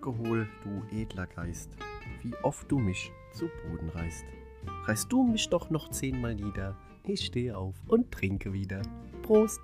Alkohol, 0.00 0.48
du 0.64 0.96
edler 0.96 1.26
Geist, 1.26 1.68
wie 2.22 2.32
oft 2.42 2.72
du 2.72 2.78
mich 2.78 3.12
zu 3.34 3.50
Boden 3.62 3.90
reißt. 3.90 4.24
Reißt 4.86 5.12
du 5.12 5.24
mich 5.24 5.50
doch 5.50 5.68
noch 5.68 5.90
zehnmal 5.90 6.34
nieder, 6.34 6.74
ich 7.04 7.26
stehe 7.26 7.54
auf 7.54 7.74
und 7.86 8.10
trinke 8.10 8.54
wieder. 8.54 8.80
Prost! 9.20 9.60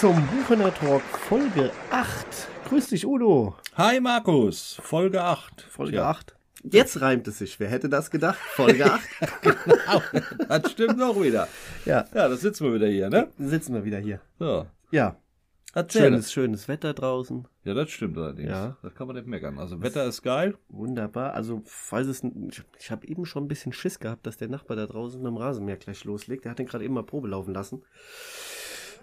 Zum 0.00 0.14
Buchener 0.28 0.72
Talk 0.74 1.02
Folge 1.02 1.70
8. 1.90 2.26
Grüß 2.68 2.88
dich, 2.88 3.06
Udo. 3.06 3.56
Hi 3.76 4.00
Markus, 4.00 4.78
Folge 4.82 5.22
8. 5.22 5.62
Folge 5.62 5.96
Ja, 5.96 6.10
8. 6.10 6.34
Jetzt 6.64 7.00
reimt 7.00 7.26
es 7.28 7.38
sich. 7.38 7.58
Wer 7.60 7.68
hätte 7.68 7.88
das 7.88 8.10
gedacht? 8.10 8.38
Folge 8.38 8.84
8. 8.92 9.00
Genau, 9.42 10.02
das 10.48 10.72
stimmt 10.72 11.00
auch 11.02 11.20
wieder. 11.20 11.48
ja, 11.84 12.04
Ja, 12.14 12.28
da 12.28 12.36
sitzen 12.36 12.64
wir 12.66 12.74
wieder 12.74 12.88
hier, 12.88 13.08
ne? 13.10 13.28
sitzen 13.38 13.74
wir 13.74 13.84
wieder 13.84 13.98
hier. 13.98 14.20
So, 14.38 14.66
Ja, 14.90 15.16
erzähl. 15.74 16.02
schönes, 16.02 16.32
schönes 16.32 16.68
Wetter 16.68 16.94
draußen. 16.94 17.46
Ja, 17.64 17.74
das 17.74 17.90
stimmt 17.90 18.16
allerdings. 18.18 18.50
Ja. 18.50 18.76
Das 18.82 18.94
kann 18.94 19.06
man 19.06 19.16
nicht 19.16 19.26
meckern. 19.28 19.58
Also 19.58 19.80
Wetter 19.82 20.04
ist 20.06 20.22
geil. 20.22 20.56
Wunderbar. 20.68 21.34
Also, 21.34 21.62
falls 21.64 22.06
es. 22.08 22.22
Ich, 22.50 22.62
ich 22.78 22.90
habe 22.90 23.06
eben 23.06 23.24
schon 23.26 23.44
ein 23.44 23.48
bisschen 23.48 23.72
Schiss 23.72 23.98
gehabt, 23.98 24.26
dass 24.26 24.36
der 24.36 24.48
Nachbar 24.48 24.76
da 24.76 24.86
draußen 24.86 25.20
mit 25.20 25.28
dem 25.30 25.36
Rasenmäher 25.36 25.76
gleich 25.76 26.04
loslegt. 26.04 26.44
Der 26.44 26.52
hat 26.52 26.58
den 26.58 26.66
gerade 26.66 26.84
eben 26.84 26.94
mal 26.94 27.02
Probe 27.04 27.28
laufen 27.28 27.52
lassen. 27.54 27.82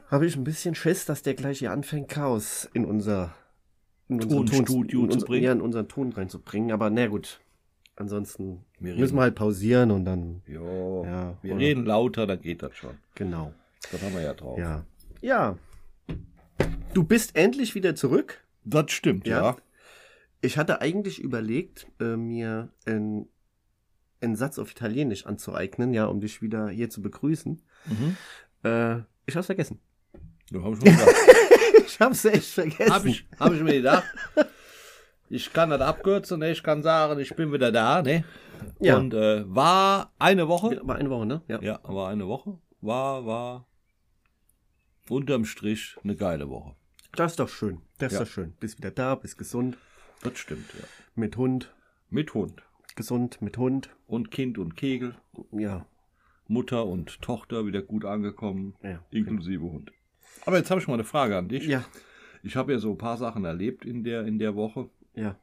Habe 0.09 0.25
ich 0.27 0.35
ein 0.35 0.43
bisschen 0.43 0.75
Schiss, 0.75 1.05
dass 1.05 1.21
der 1.23 1.33
gleich 1.33 1.59
hier 1.59 1.71
anfängt, 1.71 2.09
Chaos 2.09 2.69
in 2.73 2.85
unser. 2.85 3.33
In 4.07 4.21
unseren 4.21 4.45
Tonstudio 4.45 5.03
in 5.05 5.11
zu 5.11 5.25
bringen. 5.25 5.43
Ja, 5.45 5.51
in 5.51 5.61
unseren 5.61 5.87
Ton 5.87 6.11
reinzubringen. 6.11 6.71
Aber 6.71 6.89
na 6.89 7.07
gut. 7.07 7.41
Ansonsten 7.97 8.65
Wir 8.79 8.91
müssen 8.93 9.01
reden. 9.03 9.15
wir 9.17 9.21
halt 9.21 9.35
pausieren 9.35 9.89
und 9.91 10.05
dann. 10.05 10.41
Jo, 10.45 11.05
Ja, 11.05 11.37
wir 11.41 11.53
oder- 11.55 11.61
reden 11.61 11.85
lauter, 11.85 12.27
dann 12.27 12.41
geht 12.41 12.61
das 12.61 12.75
schon. 12.75 12.97
Genau. 13.15 13.53
Das 13.91 14.01
haben 14.01 14.13
wir 14.13 14.21
ja 14.21 14.33
drauf. 14.33 14.59
Ja. 14.59 14.85
Ja. 15.21 15.57
Du 16.93 17.03
bist 17.03 17.35
endlich 17.37 17.73
wieder 17.73 17.95
zurück. 17.95 18.43
Das 18.65 18.91
stimmt, 18.91 19.25
Ja. 19.27 19.41
ja. 19.41 19.57
Ich 20.41 20.57
hatte 20.57 20.81
eigentlich 20.81 21.19
überlegt, 21.21 21.87
äh, 21.99 22.15
mir 22.17 22.69
einen, 22.85 23.27
einen 24.21 24.35
Satz 24.35 24.59
auf 24.59 24.71
Italienisch 24.71 25.25
anzueignen, 25.25 25.93
ja, 25.93 26.05
um 26.05 26.19
dich 26.19 26.41
wieder 26.41 26.67
hier 26.69 26.89
zu 26.89 27.01
begrüßen. 27.01 27.61
Mhm. 27.85 28.17
Äh, 28.63 28.97
ich 29.25 29.35
hab's 29.35 29.45
vergessen. 29.47 29.79
Ja, 30.55 30.63
hab 30.63 30.73
ich 30.73 30.79
gedacht. 30.79 31.15
ich 31.85 31.99
hab's 31.99 32.25
echt 32.25 32.49
vergessen. 32.53 32.93
hab, 32.93 33.05
ich, 33.05 33.25
hab 33.39 33.53
ich 33.53 33.61
mir 33.61 33.73
gedacht. 33.73 34.03
Ich 35.29 35.51
kann 35.53 35.69
das 35.71 35.81
abkürzen, 35.81 36.39
ne? 36.39 36.51
ich 36.51 36.61
kann 36.63 36.83
sagen, 36.83 37.19
ich 37.19 37.35
bin 37.35 37.51
wieder 37.51 37.71
da, 37.71 38.01
ne? 38.01 38.23
Ja. 38.79 38.97
Und 38.97 39.13
äh, 39.13 39.43
war 39.47 40.13
eine 40.19 40.47
Woche. 40.47 40.79
War 40.83 40.95
eine 40.95 41.09
Woche, 41.09 41.25
ne? 41.25 41.41
Ja. 41.47 41.61
Ja, 41.61 41.79
war 41.83 42.09
eine 42.09 42.27
Woche. 42.27 42.57
War, 42.81 43.25
war 43.25 43.67
unterm 45.09 45.45
Strich 45.45 45.97
eine 46.03 46.15
geile 46.15 46.49
Woche. 46.49 46.75
Das 47.15 47.31
ist 47.31 47.39
doch 47.39 47.49
schön. 47.49 47.81
Das 47.97 48.11
ist 48.13 48.19
Ja. 48.19 48.25
doch 48.25 48.31
schön. 48.31 48.53
Bist 48.59 48.77
wieder 48.77 48.91
da, 48.91 49.15
bist 49.15 49.37
gesund. 49.37 49.77
Das 50.21 50.37
stimmt, 50.37 50.71
ja. 50.77 50.85
Mit 51.15 51.37
Hund. 51.37 51.73
Mit 52.09 52.33
Hund. 52.33 52.61
Gesund 52.95 53.41
mit 53.41 53.57
Hund. 53.57 53.89
Und 54.07 54.31
Kind 54.31 54.57
und 54.57 54.75
Kegel. 54.77 55.15
Ja. 55.51 55.85
Mutter 56.47 56.85
und 56.85 57.21
Tochter 57.21 57.65
wieder 57.65 57.81
gut 57.81 58.05
angekommen. 58.05 58.75
Ja. 58.83 59.03
Inklusive 59.09 59.63
Hund. 59.63 59.91
Aber 60.45 60.57
jetzt 60.57 60.69
habe 60.69 60.81
ich 60.81 60.87
mal 60.87 60.95
eine 60.95 61.03
Frage 61.03 61.37
an 61.37 61.47
dich. 61.47 61.65
Ja. 61.65 61.83
Ich 62.43 62.55
habe 62.55 62.73
ja 62.73 62.79
so 62.79 62.91
ein 62.91 62.97
paar 62.97 63.17
Sachen 63.17 63.45
erlebt 63.45 63.85
in 63.85 64.03
der, 64.03 64.25
in 64.25 64.37
der 64.37 64.55
Woche. 64.55 64.89
Ja. 65.13 65.39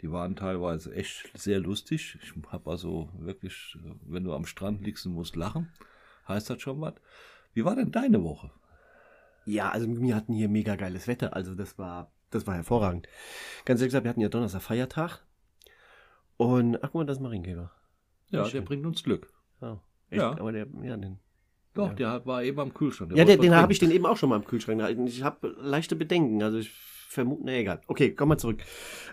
Die 0.00 0.10
waren 0.10 0.34
teilweise 0.34 0.92
echt 0.94 1.30
sehr 1.34 1.60
lustig. 1.60 2.18
Ich 2.22 2.32
habe 2.50 2.70
also 2.70 3.08
wirklich, 3.18 3.78
wenn 4.04 4.24
du 4.24 4.34
am 4.34 4.46
Strand 4.46 4.84
liegst 4.84 5.06
und 5.06 5.12
musst 5.12 5.36
lachen, 5.36 5.70
heißt 6.26 6.50
das 6.50 6.60
schon 6.60 6.80
was. 6.80 6.94
Wie 7.54 7.64
war 7.64 7.76
denn 7.76 7.92
deine 7.92 8.24
Woche? 8.24 8.50
Ja, 9.44 9.70
also 9.70 9.86
wir 9.88 10.16
hatten 10.16 10.32
hier 10.32 10.48
mega 10.48 10.74
geiles 10.74 11.06
Wetter. 11.06 11.34
Also 11.34 11.54
das 11.54 11.78
war, 11.78 12.10
das 12.30 12.46
war 12.46 12.54
hervorragend. 12.54 13.08
Ganz 13.64 13.80
ehrlich 13.80 13.90
gesagt, 13.90 14.04
wir 14.04 14.10
hatten 14.10 14.20
ja 14.20 14.28
Donnerstag 14.28 14.62
Feiertag. 14.62 15.24
Und, 16.36 16.76
ach 16.76 16.90
guck 16.90 16.94
mal, 16.94 17.06
das 17.06 17.18
ist 17.18 17.22
Marienkäfer. 17.22 17.70
Ja, 18.30 18.44
Schön. 18.44 18.52
der 18.52 18.60
bringt 18.62 18.86
uns 18.86 19.04
Glück. 19.04 19.32
Ja. 19.60 19.80
Ja. 20.10 20.30
Aber 20.32 20.50
der, 20.50 20.66
ja, 20.82 20.96
den. 20.96 21.18
Doch, 21.74 21.88
Ja. 21.88 21.94
der 22.18 22.26
war 22.26 22.42
eben 22.42 22.60
am 22.60 22.74
Kühlschrank. 22.74 23.10
Der 23.10 23.18
Ja, 23.18 23.26
wollte 23.26 23.40
den, 23.40 23.54
habe 23.54 23.72
ich 23.72 23.78
den 23.78 23.90
eben 23.90 24.04
auch 24.06 24.16
schon 24.16 24.28
mal 24.28 24.36
im 24.36 24.44
Kühlschrank. 24.44 24.82
Ich 25.06 25.22
habe 25.22 25.54
leichte 25.60 25.96
Bedenken. 25.96 26.42
Also 26.42 26.58
ich 26.58 26.70
vermute, 27.08 27.42
na 27.44 27.52
egal. 27.52 27.80
Okay, 27.86 28.12
komm 28.14 28.28
mal 28.30 28.38
zurück. 28.38 28.62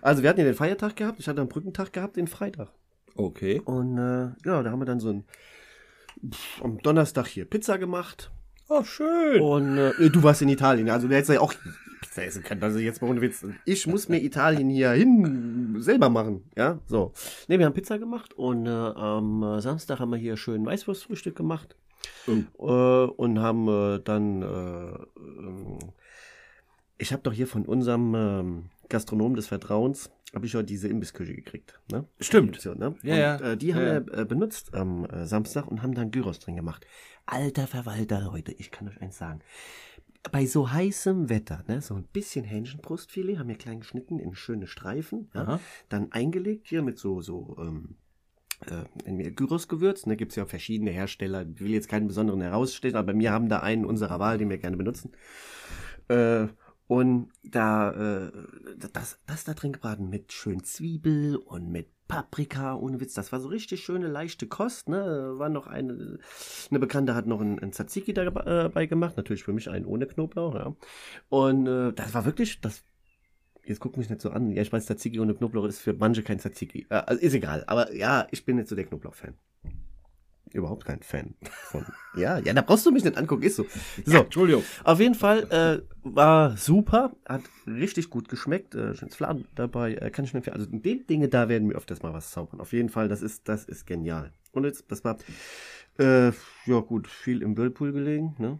Also 0.01 0.23
wir 0.23 0.29
hatten 0.29 0.39
ja 0.39 0.45
den 0.45 0.55
Feiertag 0.55 0.95
gehabt. 0.95 1.19
Ich 1.19 1.27
hatte 1.27 1.39
einen 1.41 1.49
Brückentag 1.49 1.93
gehabt, 1.93 2.17
den 2.17 2.27
Freitag. 2.27 2.69
Okay. 3.15 3.61
Und 3.65 3.97
äh, 3.97 4.31
ja, 4.45 4.63
da 4.63 4.71
haben 4.71 4.79
wir 4.79 4.85
dann 4.85 4.99
so 4.99 5.09
ein 5.09 5.25
pff, 6.31 6.63
am 6.63 6.77
Donnerstag 6.79 7.27
hier 7.27 7.45
Pizza 7.45 7.77
gemacht. 7.77 8.31
Oh, 8.67 8.83
schön. 8.83 9.41
Und 9.41 9.77
äh, 9.77 10.09
du 10.09 10.21
warst 10.23 10.41
in 10.41 10.49
Italien. 10.49 10.89
Also 10.89 11.07
du 11.07 11.15
hättest 11.15 11.31
ja 11.31 11.39
auch 11.39 11.53
Pizza 12.01 12.23
essen 12.23 12.43
können. 12.43 12.61
Also 12.61 12.79
jetzt 12.79 13.01
mal 13.01 13.09
ohne 13.09 13.21
Witz. 13.21 13.45
Ich 13.65 13.87
muss 13.87 14.09
mir 14.09 14.21
Italien 14.21 14.69
hier 14.69 14.91
hin 14.91 15.77
selber 15.79 16.09
machen. 16.09 16.43
Ja, 16.55 16.79
so. 16.85 17.13
Ne, 17.47 17.57
wir 17.57 17.65
haben 17.65 17.73
Pizza 17.73 17.97
gemacht 17.97 18.33
und 18.33 18.65
äh, 18.67 18.69
am 18.69 19.43
äh, 19.43 19.61
Samstag 19.61 19.99
haben 19.99 20.11
wir 20.11 20.17
hier 20.17 20.37
schön 20.37 20.65
Weißwurstfrühstück 20.65 21.35
gemacht. 21.35 21.75
Oh. 22.57 23.13
Und 23.17 23.39
haben 23.39 23.67
äh, 23.67 23.99
dann, 23.99 24.41
äh, 24.41 24.45
ähm, 25.17 25.79
ich 26.97 27.11
habe 27.11 27.23
doch 27.23 27.33
hier 27.33 27.47
von 27.47 27.65
unserem 27.65 28.13
ähm, 28.15 28.69
Gastronom 28.89 29.35
des 29.35 29.47
Vertrauens, 29.47 30.11
habe 30.33 30.45
ich 30.45 30.53
ja 30.53 30.63
diese 30.63 30.87
Imbissküche 30.87 31.33
gekriegt. 31.33 31.79
Ne? 31.91 32.05
Stimmt. 32.19 32.59
So, 32.61 32.73
ne? 32.73 32.95
Ja, 33.01 33.13
und, 33.13 33.19
ja. 33.19 33.51
Äh, 33.51 33.57
die 33.57 33.73
haben 33.73 33.85
ja. 33.85 34.05
wir 34.05 34.17
äh, 34.19 34.25
benutzt 34.25 34.73
am 34.73 35.05
äh, 35.05 35.25
Samstag 35.25 35.67
und 35.67 35.81
haben 35.81 35.93
dann 35.93 36.11
Gyros 36.11 36.39
drin 36.39 36.55
gemacht. 36.55 36.85
Alter 37.25 37.67
Verwalter, 37.67 38.21
Leute, 38.21 38.51
ich 38.51 38.71
kann 38.71 38.87
euch 38.87 39.01
eins 39.01 39.17
sagen. 39.17 39.39
Bei 40.31 40.45
so 40.45 40.71
heißem 40.71 41.29
Wetter, 41.29 41.63
ne, 41.67 41.81
so 41.81 41.95
ein 41.95 42.03
bisschen 42.03 42.43
Hähnchenbrustfilet, 42.43 43.37
haben 43.37 43.47
wir 43.47 43.55
klein 43.55 43.79
geschnitten 43.79 44.19
in 44.19 44.35
schöne 44.35 44.67
Streifen, 44.67 45.29
ja, 45.33 45.61
dann 45.87 46.11
eingelegt 46.11 46.67
hier 46.67 46.81
mit 46.81 46.97
so, 46.99 47.21
so, 47.21 47.55
ähm, 47.57 47.95
äh, 48.67 49.07
in 49.07 49.35
Gyrosgewürz, 49.35 50.05
ne, 50.05 50.17
gibt's 50.17 50.35
ja 50.35 50.45
verschiedene 50.45 50.91
Hersteller, 50.91 51.45
ich 51.47 51.61
will 51.61 51.71
jetzt 51.71 51.89
keinen 51.89 52.07
besonderen 52.07 52.41
herausstellen, 52.41 52.95
aber 52.95 53.17
wir 53.17 53.31
haben 53.31 53.49
da 53.49 53.59
einen 53.59 53.85
unserer 53.85 54.19
Wahl, 54.19 54.37
den 54.37 54.49
wir 54.49 54.57
gerne 54.57 54.77
benutzen. 54.77 55.11
Äh, 56.07 56.47
und 56.87 57.29
da, 57.43 57.91
äh, 57.91 58.31
das, 58.93 59.19
das 59.27 59.43
da 59.43 59.53
drin 59.53 59.73
gebraten 59.73 60.09
mit 60.09 60.33
schön 60.33 60.63
Zwiebel 60.63 61.35
und 61.35 61.71
mit 61.71 61.87
Paprika, 62.07 62.73
ohne 62.75 62.99
Witz. 62.99 63.13
Das 63.13 63.31
war 63.31 63.39
so 63.39 63.47
richtig 63.47 63.83
schöne, 63.83 64.07
leichte 64.07 64.47
Kost, 64.47 64.89
ne. 64.89 65.35
War 65.35 65.49
noch 65.49 65.67
eine, 65.67 66.17
eine 66.71 66.79
Bekannte 66.79 67.13
hat 67.13 67.27
noch 67.27 67.39
ein, 67.39 67.59
ein 67.59 67.71
Tzatziki 67.71 68.13
dabei 68.15 68.87
gemacht. 68.87 69.15
Natürlich 69.17 69.43
für 69.43 69.53
mich 69.53 69.69
einen 69.69 69.85
ohne 69.85 70.07
Knoblauch, 70.07 70.55
ja. 70.55 70.75
Und 71.29 71.67
äh, 71.67 71.93
das 71.93 72.15
war 72.15 72.25
wirklich, 72.25 72.59
das, 72.59 72.83
jetzt 73.69 73.79
guck 73.79 73.95
mich 73.97 74.09
nicht 74.09 74.21
so 74.21 74.31
an. 74.31 74.51
Ja, 74.51 74.61
ich 74.61 74.73
weiß, 74.73 74.85
Tzatziki 74.85 75.19
ohne 75.19 75.33
Knoblauch 75.33 75.65
ist 75.65 75.79
für 75.79 75.93
manche 75.93 76.23
kein 76.23 76.39
Tzatziki. 76.39 76.87
Äh, 76.89 76.95
also 76.95 77.21
ist 77.21 77.33
egal. 77.33 77.63
Aber 77.67 77.93
ja, 77.95 78.27
ich 78.31 78.43
bin 78.45 78.57
nicht 78.57 78.67
so 78.67 78.75
der 78.75 78.85
Knoblauch-Fan. 78.85 79.35
Überhaupt 80.51 80.83
kein 80.85 81.01
Fan 81.01 81.35
von. 81.41 81.85
Ja, 82.17 82.39
ja, 82.39 82.53
da 82.53 82.61
brauchst 82.63 82.83
du 82.85 82.91
mich 82.91 83.03
nicht 83.03 83.17
angucken, 83.17 83.43
ist 83.43 83.55
so. 83.55 83.67
So, 84.03 84.17
Entschuldigung. 84.17 84.63
auf 84.83 84.99
jeden 84.99 85.13
Fall 85.13 85.43
äh, 85.51 85.83
war 86.01 86.57
super, 86.57 87.15
hat 87.27 87.43
richtig 87.67 88.09
gut 88.09 88.29
geschmeckt, 88.29 88.73
äh, 88.73 88.95
schönes 88.95 89.15
Fladen 89.15 89.47
dabei, 89.53 89.93
äh, 89.93 90.09
kann 90.09 90.25
ich 90.25 90.33
mir 90.33 90.39
empfehlen. 90.39 90.57
Also 90.57 90.71
in 90.71 90.81
den 90.81 91.05
Dinge 91.05 91.29
da 91.29 91.49
werden 91.49 91.69
wir 91.69 91.77
öfters 91.77 92.01
mal 92.01 92.13
was 92.13 92.31
zaubern. 92.31 92.59
Auf 92.59 92.73
jeden 92.73 92.89
Fall, 92.89 93.07
das 93.07 93.21
ist, 93.21 93.47
das 93.47 93.63
ist 93.65 93.85
genial. 93.85 94.33
Und 94.51 94.63
jetzt, 94.63 94.91
das 94.91 95.03
war, 95.03 95.17
äh, 95.99 96.31
ja 96.65 96.79
gut, 96.79 97.07
viel 97.07 97.43
im 97.43 97.55
Whirlpool 97.55 97.91
gelegen, 97.91 98.35
ne? 98.39 98.59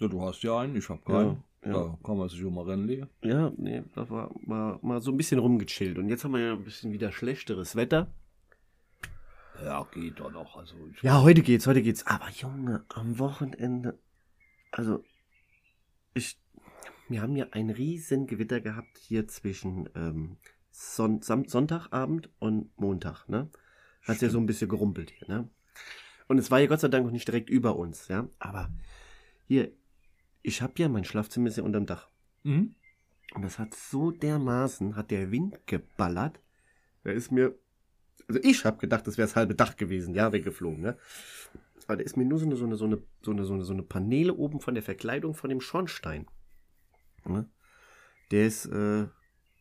Ja, 0.00 0.08
du 0.08 0.20
hast 0.20 0.42
ja 0.42 0.58
einen, 0.58 0.74
ich 0.74 0.88
habe 0.88 1.00
keinen. 1.04 1.30
Ja, 1.30 1.44
ja. 1.64 1.72
Da 1.72 1.98
kann 2.04 2.18
man 2.18 2.28
sich 2.28 2.40
schon 2.40 2.54
mal 2.54 2.64
reinlegen. 2.64 3.08
Ja, 3.22 3.52
nee, 3.56 3.82
das 3.94 4.10
war, 4.10 4.30
war 4.46 4.78
mal 4.82 5.00
so 5.00 5.10
ein 5.10 5.16
bisschen 5.16 5.38
rumgechillt. 5.38 5.98
Und 5.98 6.08
jetzt 6.08 6.24
haben 6.24 6.32
wir 6.32 6.40
ja 6.40 6.52
ein 6.52 6.64
bisschen 6.64 6.92
wieder 6.92 7.12
schlechteres 7.12 7.76
Wetter. 7.76 8.12
Ja, 9.62 9.86
geht 9.92 10.20
doch 10.20 10.32
noch. 10.32 10.56
Also 10.56 10.74
Ja, 11.02 11.22
heute 11.22 11.42
geht's, 11.42 11.66
heute 11.66 11.82
geht's. 11.82 12.06
Aber 12.06 12.28
Junge, 12.30 12.84
am 12.88 13.18
Wochenende, 13.18 13.98
also 14.72 15.04
ich, 16.12 16.38
wir 17.08 17.22
haben 17.22 17.36
ja 17.36 17.46
ein 17.52 17.70
riesen 17.70 18.26
Gewitter 18.26 18.60
gehabt 18.60 18.98
hier 18.98 19.26
zwischen 19.28 19.88
ähm, 19.94 20.36
Son 20.70 21.22
Sam 21.22 21.46
Sonntagabend 21.46 22.30
und 22.38 22.76
Montag, 22.78 23.28
ne? 23.28 23.48
Hat's 24.02 24.20
ja 24.20 24.28
so 24.28 24.38
ein 24.38 24.46
bisschen 24.46 24.68
gerumpelt 24.68 25.10
hier, 25.10 25.28
ne? 25.28 25.48
Und 26.26 26.38
es 26.38 26.50
war 26.50 26.58
ja 26.60 26.66
Gott 26.66 26.80
sei 26.80 26.88
Dank 26.88 27.04
noch 27.04 27.12
nicht 27.12 27.28
direkt 27.28 27.48
über 27.48 27.76
uns, 27.76 28.08
ja? 28.08 28.28
Aber 28.38 28.70
hier, 29.46 29.70
ich 30.44 30.62
habe 30.62 30.74
ja 30.76 30.88
mein 30.88 31.04
Schlafzimmer 31.04 31.48
ist 31.48 31.56
ja 31.56 31.64
unterm 31.64 31.86
Dach. 31.86 32.08
Mhm. 32.44 32.76
Und 33.34 33.42
das 33.42 33.58
hat 33.58 33.74
so 33.74 34.12
dermaßen, 34.12 34.94
hat 34.94 35.10
der 35.10 35.32
Wind 35.32 35.66
geballert, 35.66 36.40
da 37.02 37.10
ist 37.10 37.32
mir 37.32 37.54
Also 38.28 38.40
ich 38.42 38.64
habe 38.64 38.78
gedacht, 38.78 39.06
das 39.06 39.18
wäre 39.18 39.26
das 39.26 39.36
halbe 39.36 39.54
Dach 39.54 39.76
gewesen, 39.76 40.14
ja, 40.14 40.32
weggeflogen, 40.32 40.80
ne? 40.80 40.96
Aber 41.86 41.96
da 41.96 42.04
ist 42.04 42.16
mir 42.16 42.24
nur 42.24 42.38
so 42.38 42.46
eine, 42.46 42.56
so 42.56 42.64
eine, 42.64 42.76
so 42.76 42.84
eine, 42.84 43.02
so 43.22 43.32
eine, 43.32 43.44
so 43.44 43.54
eine, 43.54 43.64
so 43.64 43.72
eine 43.72 43.82
Paneele 43.82 44.34
oben 44.34 44.60
von 44.60 44.74
der 44.74 44.82
Verkleidung 44.82 45.34
von 45.34 45.50
dem 45.50 45.60
Schornstein. 45.60 46.26
Ne? 47.26 47.48
Der 48.30 48.46
ist, 48.46 48.66
äh, 48.66 49.06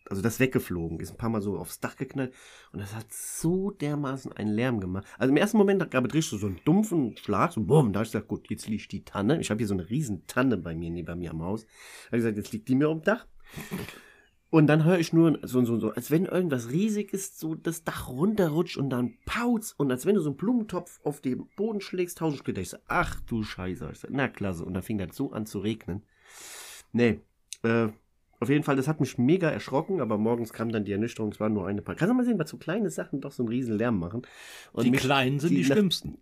also 0.09 0.21
das 0.21 0.33
ist 0.33 0.39
weggeflogen, 0.39 0.99
ist 0.99 1.11
ein 1.11 1.17
paar 1.17 1.29
Mal 1.29 1.41
so 1.41 1.57
aufs 1.57 1.79
Dach 1.79 1.95
geknallt 1.95 2.33
und 2.71 2.79
das 2.79 2.95
hat 2.95 3.11
so 3.11 3.71
dermaßen 3.71 4.31
einen 4.33 4.53
Lärm 4.53 4.79
gemacht. 4.79 5.05
Also 5.17 5.31
im 5.31 5.37
ersten 5.37 5.57
Moment 5.57 5.89
gab 5.91 6.05
es 6.05 6.13
richtig 6.13 6.39
so 6.39 6.47
einen 6.47 6.59
dumpfen 6.65 7.15
Schlag, 7.17 7.53
so 7.53 7.61
bumm, 7.61 7.93
da 7.93 7.99
hab 7.99 8.05
ich 8.05 8.11
gesagt, 8.11 8.27
gut, 8.27 8.49
jetzt 8.49 8.67
liegt 8.67 8.91
die 8.91 9.03
Tanne. 9.03 9.39
Ich 9.39 9.49
habe 9.49 9.59
hier 9.59 9.67
so 9.67 9.73
eine 9.73 9.89
riesen 9.89 10.25
Tanne 10.27 10.57
bei 10.57 10.75
mir, 10.75 10.89
neben 10.89 11.19
mir 11.19 11.31
am 11.31 11.41
Haus. 11.41 11.65
Da 11.65 11.67
hab 12.07 12.13
ich 12.13 12.17
gesagt, 12.19 12.37
jetzt 12.37 12.53
liegt 12.53 12.67
die 12.67 12.75
mir 12.75 12.89
auf 12.89 12.99
dem 12.99 13.03
Dach. 13.03 13.27
Und 14.53 14.67
dann 14.67 14.83
höre 14.83 14.99
ich 14.99 15.13
nur 15.13 15.39
so, 15.41 15.65
so, 15.65 15.79
so, 15.79 15.93
als 15.93 16.11
wenn 16.11 16.25
irgendwas 16.25 16.69
Riesiges 16.69 17.39
so 17.39 17.55
das 17.55 17.83
Dach 17.83 18.09
runterrutscht 18.09 18.77
und 18.77 18.91
dann 18.91 19.15
pauz 19.25 19.73
und 19.75 19.89
als 19.89 20.05
wenn 20.05 20.13
du 20.13 20.21
so 20.21 20.29
einen 20.29 20.37
Blumentopf 20.37 20.99
auf 21.03 21.21
den 21.21 21.47
Boden 21.55 21.81
schlägst, 21.81 22.19
tausend 22.19 22.37
Splitter. 22.37 22.61
Ich 22.61 22.69
so, 22.69 22.77
ach 22.87 23.19
du 23.21 23.41
Scheiße. 23.41 23.89
Ich 23.91 23.99
so, 23.99 24.07
na 24.11 24.27
klasse. 24.27 24.63
Und 24.63 24.75
dann 24.75 24.83
fing 24.83 24.99
das 24.99 25.15
so 25.15 25.31
an 25.31 25.47
zu 25.47 25.57
regnen. 25.57 26.03
Nee, 26.91 27.21
äh, 27.63 27.87
auf 28.43 28.49
jeden 28.49 28.63
Fall, 28.63 28.75
das 28.75 28.87
hat 28.87 28.99
mich 28.99 29.17
mega 29.17 29.49
erschrocken, 29.49 29.99
aber 30.01 30.17
morgens 30.17 30.53
kam 30.53 30.71
dann 30.71 30.85
die 30.85 30.91
Ernüchterung, 30.91 31.31
es 31.31 31.39
waren 31.39 31.53
nur 31.53 31.67
eine 31.67 31.81
paar. 31.81 31.95
Kannst 31.95 32.11
du 32.11 32.15
mal 32.15 32.23
sehen, 32.25 32.37
was 32.39 32.49
so 32.49 32.57
kleine 32.57 32.89
Sachen 32.89 33.19
doch 33.21 33.31
so 33.31 33.43
einen 33.43 33.49
riesen 33.49 33.77
Lärm 33.77 33.97
machen. 33.99 34.21
Und 34.71 34.85
Die 34.85 34.91
mich- 34.91 35.01
Kleinen 35.01 35.39
sind 35.39 35.49
die, 35.51 35.61
nach- 35.61 35.67
schlimmsten. 35.75 36.17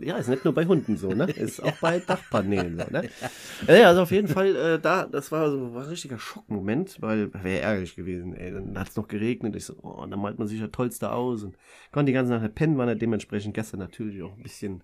ja, 0.00 0.16
ist 0.16 0.28
nicht 0.28 0.44
nur 0.44 0.54
bei 0.54 0.66
Hunden 0.66 0.96
so, 0.96 1.10
ne? 1.10 1.24
Ist 1.36 1.62
auch 1.62 1.76
bei 1.80 2.00
Dachpaneelen 2.00 2.78
so, 2.78 2.84
ne? 2.90 3.08
Ja, 3.68 3.74
ja, 3.76 3.86
also 3.88 4.02
auf 4.02 4.10
jeden 4.10 4.28
Fall, 4.28 4.54
äh, 4.56 4.78
da, 4.80 5.06
das 5.06 5.30
war 5.32 5.50
so 5.50 5.72
war 5.74 5.82
ein 5.84 5.88
richtiger 5.88 6.18
Schockmoment, 6.18 7.00
weil 7.00 7.32
wäre 7.34 7.60
ärgerlich 7.60 7.94
gewesen, 7.96 8.34
ey. 8.34 8.52
Dann 8.52 8.78
hat's 8.78 8.96
noch 8.96 9.08
geregnet, 9.08 9.54
ich 9.56 9.64
so, 9.64 9.74
oh, 9.82 10.02
und 10.02 10.10
dann 10.10 10.20
malt 10.20 10.38
man 10.38 10.48
sich 10.48 10.60
ja 10.60 10.68
tollste 10.68 11.10
aus 11.12 11.42
und 11.42 11.56
konnte 11.92 12.06
die 12.10 12.14
ganze 12.14 12.32
Nacht 12.32 12.54
pennen, 12.54 12.76
war 12.78 12.86
dann 12.86 12.98
dementsprechend 12.98 13.54
gestern 13.54 13.80
natürlich 13.80 14.22
auch 14.22 14.36
ein 14.36 14.42
bisschen, 14.42 14.82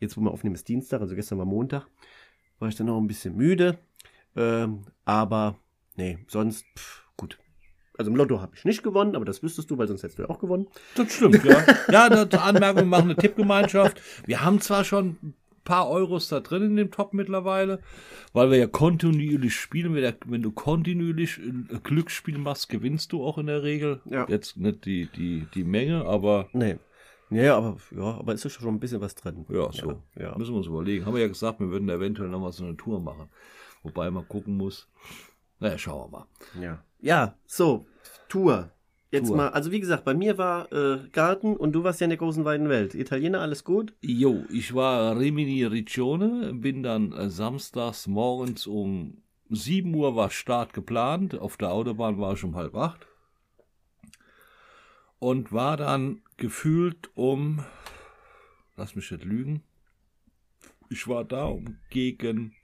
jetzt 0.00 0.16
wo 0.16 0.20
wir 0.22 0.30
aufnehmen, 0.30 0.54
ist 0.54 0.68
Dienstag, 0.68 1.00
also 1.00 1.14
gestern 1.14 1.38
war 1.38 1.44
Montag, 1.46 1.86
war 2.58 2.68
ich 2.68 2.74
dann 2.76 2.86
noch 2.86 2.98
ein 2.98 3.06
bisschen 3.06 3.36
müde, 3.36 3.78
ähm, 4.34 4.82
aber 5.04 5.56
nee, 5.96 6.18
sonst, 6.28 6.64
pff, 6.76 7.04
gut. 7.16 7.38
Also 7.98 8.10
im 8.10 8.16
Lotto 8.16 8.40
habe 8.40 8.54
ich 8.54 8.64
nicht 8.64 8.82
gewonnen, 8.82 9.16
aber 9.16 9.24
das 9.24 9.42
wüsstest 9.42 9.70
du, 9.70 9.78
weil 9.78 9.88
sonst 9.88 10.02
hättest 10.02 10.18
du 10.18 10.24
ja 10.24 10.28
auch 10.28 10.38
gewonnen. 10.38 10.68
Das 10.96 11.12
stimmt, 11.14 11.42
ja. 11.44 11.64
Ja, 11.90 12.24
das 12.24 12.40
Anmerkung, 12.40 12.82
wir 12.82 12.86
machen 12.86 13.10
eine 13.10 13.16
Tippgemeinschaft. 13.16 14.00
Wir 14.26 14.42
haben 14.42 14.60
zwar 14.60 14.84
schon 14.84 15.16
ein 15.22 15.34
paar 15.64 15.88
Euros 15.88 16.28
da 16.28 16.40
drin 16.40 16.62
in 16.62 16.76
dem 16.76 16.90
Top 16.90 17.14
mittlerweile, 17.14 17.80
weil 18.34 18.50
wir 18.50 18.58
ja 18.58 18.66
kontinuierlich 18.66 19.54
spielen. 19.54 19.94
Wenn, 19.94 20.42
du 20.42 20.52
kontinuierlich 20.52 21.40
Glücksspiel 21.82 22.36
machst, 22.36 22.68
gewinnst 22.68 23.12
du 23.12 23.24
auch 23.24 23.38
in 23.38 23.46
der 23.46 23.62
Regel. 23.62 24.00
Ja. 24.04 24.26
Jetzt 24.28 24.58
nicht 24.58 24.84
die, 24.84 25.06
die, 25.06 25.46
die 25.54 25.64
Menge, 25.64 26.04
aber 26.04 26.48
Nee. 26.52 26.76
Ja, 27.30 27.56
aber, 27.56 27.76
ja, 27.90 28.18
aber 28.18 28.34
es 28.34 28.44
ist 28.44 28.52
schon 28.52 28.68
ein 28.68 28.78
bisschen 28.78 29.00
was 29.00 29.16
drin. 29.16 29.46
ja, 29.48 29.72
so. 29.72 30.00
Ja. 30.14 30.36
Müssen 30.38 30.52
wir 30.52 30.58
uns 30.58 30.68
überlegen. 30.68 31.06
Haben 31.06 31.14
wir 31.14 31.22
ja 31.22 31.28
gesagt, 31.28 31.58
wir 31.58 31.70
würden 31.70 31.88
eventuell 31.88 32.28
noch 32.28 32.40
mal 32.40 32.52
so 32.52 32.64
eine 32.64 32.76
Tour 32.76 33.00
machen. 33.00 33.28
Wobei 33.82 34.10
man 34.10 34.28
gucken 34.28 34.56
muss. 34.56 34.88
Naja, 35.60 35.78
schauen 35.78 36.12
wir 36.12 36.18
mal. 36.18 36.26
Ja. 36.60 36.82
Ja, 37.00 37.34
so, 37.46 37.86
Tour. 38.28 38.70
Jetzt 39.10 39.28
Tour. 39.28 39.36
mal, 39.36 39.48
also 39.50 39.70
wie 39.70 39.80
gesagt, 39.80 40.04
bei 40.04 40.14
mir 40.14 40.36
war 40.36 40.72
äh, 40.72 41.08
Garten 41.10 41.56
und 41.56 41.72
du 41.72 41.84
warst 41.84 42.00
ja 42.00 42.06
in 42.06 42.10
der 42.10 42.18
großen 42.18 42.44
weiten 42.44 42.68
Welt. 42.68 42.94
Italiener, 42.94 43.40
alles 43.40 43.64
gut? 43.64 43.94
Jo, 44.00 44.44
ich 44.50 44.74
war 44.74 45.18
Rimini 45.18 45.64
Riccione, 45.64 46.52
bin 46.54 46.82
dann 46.82 47.12
äh, 47.12 47.30
samstags 47.30 48.06
morgens 48.06 48.66
um 48.66 49.22
7 49.48 49.94
Uhr 49.94 50.16
war 50.16 50.30
Start 50.30 50.72
geplant, 50.72 51.38
auf 51.38 51.56
der 51.56 51.70
Autobahn 51.70 52.18
war 52.18 52.34
ich 52.34 52.42
um 52.42 52.56
halb 52.56 52.74
acht 52.74 53.06
und 55.18 55.52
war 55.52 55.76
dann 55.76 56.22
gefühlt 56.36 57.10
um, 57.14 57.64
lass 58.76 58.94
mich 58.96 59.10
nicht 59.10 59.24
lügen, 59.24 59.62
ich 60.88 61.06
war 61.08 61.24
da 61.24 61.46
um 61.46 61.78
gegen 61.90 62.54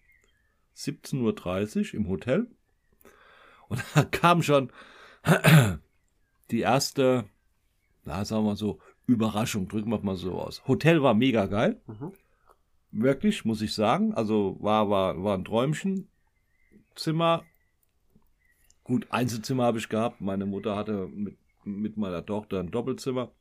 17.30 0.76 1.94
Uhr 1.94 1.94
im 1.94 2.08
Hotel 2.08 2.48
und 3.72 3.82
da 3.94 4.04
kam 4.04 4.42
schon 4.42 4.70
die 6.50 6.60
erste, 6.60 7.24
na 8.04 8.24
sagen 8.24 8.44
wir 8.44 8.50
mal 8.50 8.56
so, 8.56 8.78
Überraschung, 9.06 9.66
drücken 9.66 9.90
wir 9.90 10.00
mal 10.00 10.16
so 10.16 10.38
aus. 10.38 10.62
Hotel 10.68 11.02
war 11.02 11.14
mega 11.14 11.46
geil. 11.46 11.80
Mhm. 11.86 12.12
Wirklich, 12.92 13.44
muss 13.44 13.62
ich 13.62 13.74
sagen. 13.74 14.12
Also 14.14 14.58
war, 14.60 14.90
war, 14.90 15.22
war 15.24 15.36
ein 15.36 15.44
Träumchen. 15.44 16.08
Zimmer. 16.94 17.44
Gut, 18.84 19.06
Einzelzimmer 19.10 19.64
habe 19.64 19.78
ich 19.78 19.88
gehabt. 19.88 20.20
Meine 20.20 20.44
Mutter 20.44 20.76
hatte 20.76 21.08
mit, 21.08 21.36
mit 21.64 21.96
meiner 21.96 22.24
Tochter 22.24 22.60
ein 22.60 22.70
Doppelzimmer. 22.70 23.32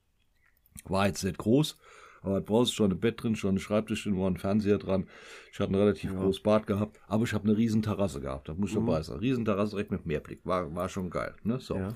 War 0.86 1.08
jetzt 1.08 1.24
nicht 1.24 1.38
groß, 1.38 1.78
aber 2.22 2.36
da 2.36 2.40
brauchst 2.42 2.72
du 2.72 2.76
schon 2.76 2.92
ein 2.92 3.00
Bett 3.00 3.22
drin, 3.22 3.36
schon 3.36 3.56
ein 3.56 3.60
Schreibtisch 3.60 4.04
drin, 4.04 4.18
war 4.20 4.30
ein 4.30 4.38
Fernseher 4.38 4.78
dran. 4.78 5.08
Ich 5.52 5.60
hatte 5.60 5.72
ein 5.72 5.76
relativ 5.76 6.12
Ja. 6.12 6.20
großes 6.20 6.42
Bad 6.44 6.68
gehabt, 6.68 7.00
aber 7.08 7.24
ich 7.24 7.34
habe 7.34 7.46
eine 7.48 7.58
riesen 7.58 7.82
Terrasse 7.82 8.22
gehabt. 8.22 8.50
Da 8.50 8.54
muss 8.54 8.72
ich 8.72 8.76
Mhm. 8.78 8.86
dabei 8.86 9.02
sein. 9.02 9.20
Riesen 9.20 9.46
Terrasse 9.46 9.72
direkt 9.72 9.92
mit 9.92 10.06
Meerblick. 10.06 10.42
War, 10.46 10.74
war 10.76 10.90
schon 10.90 11.10
geil. 11.10 11.34
Ne? 11.44 11.60
So. 11.60 11.76
Ja. 11.76 11.90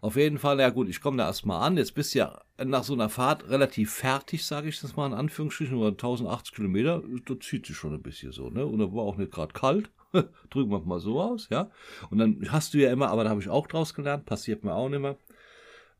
Auf 0.00 0.16
jeden 0.16 0.38
Fall, 0.38 0.58
ja 0.58 0.70
gut, 0.70 0.88
ich 0.88 1.00
komme 1.00 1.18
da 1.18 1.26
erstmal 1.26 1.62
an. 1.64 1.76
Jetzt 1.76 1.94
bist 1.94 2.12
du 2.14 2.18
ja 2.18 2.40
nach 2.64 2.82
so 2.82 2.92
einer 2.92 3.08
Fahrt 3.08 3.48
relativ 3.48 3.92
fertig, 3.92 4.44
sage 4.44 4.68
ich 4.68 4.80
das 4.80 4.96
mal 4.96 5.06
in 5.06 5.12
Anführungsstrichen, 5.14 5.76
oder 5.76 5.90
1080 5.96 6.54
Kilometer, 6.56 7.02
das 7.24 7.38
zieht 7.40 7.66
sich 7.66 7.76
schon 7.76 7.94
ein 7.94 8.02
bisschen 8.02 8.32
so, 8.32 8.50
ne? 8.50 8.66
Und 8.66 8.80
da 8.80 8.92
war 8.92 9.04
auch 9.04 9.16
nicht 9.16 9.30
gerade 9.30 9.52
kalt. 9.52 9.90
Drücken 10.50 10.70
wir 10.72 10.80
mal 10.80 10.98
so 10.98 11.20
aus, 11.20 11.48
ja. 11.52 11.70
Und 12.10 12.18
dann 12.18 12.44
hast 12.50 12.74
du 12.74 12.78
ja 12.78 12.90
immer, 12.90 13.10
aber 13.10 13.22
da 13.22 13.30
habe 13.30 13.40
ich 13.40 13.48
auch 13.48 13.68
draus 13.68 13.94
gelernt, 13.94 14.26
passiert 14.26 14.64
mir 14.64 14.74
auch 14.74 14.88
nicht 14.88 14.98
mehr. 15.00 15.16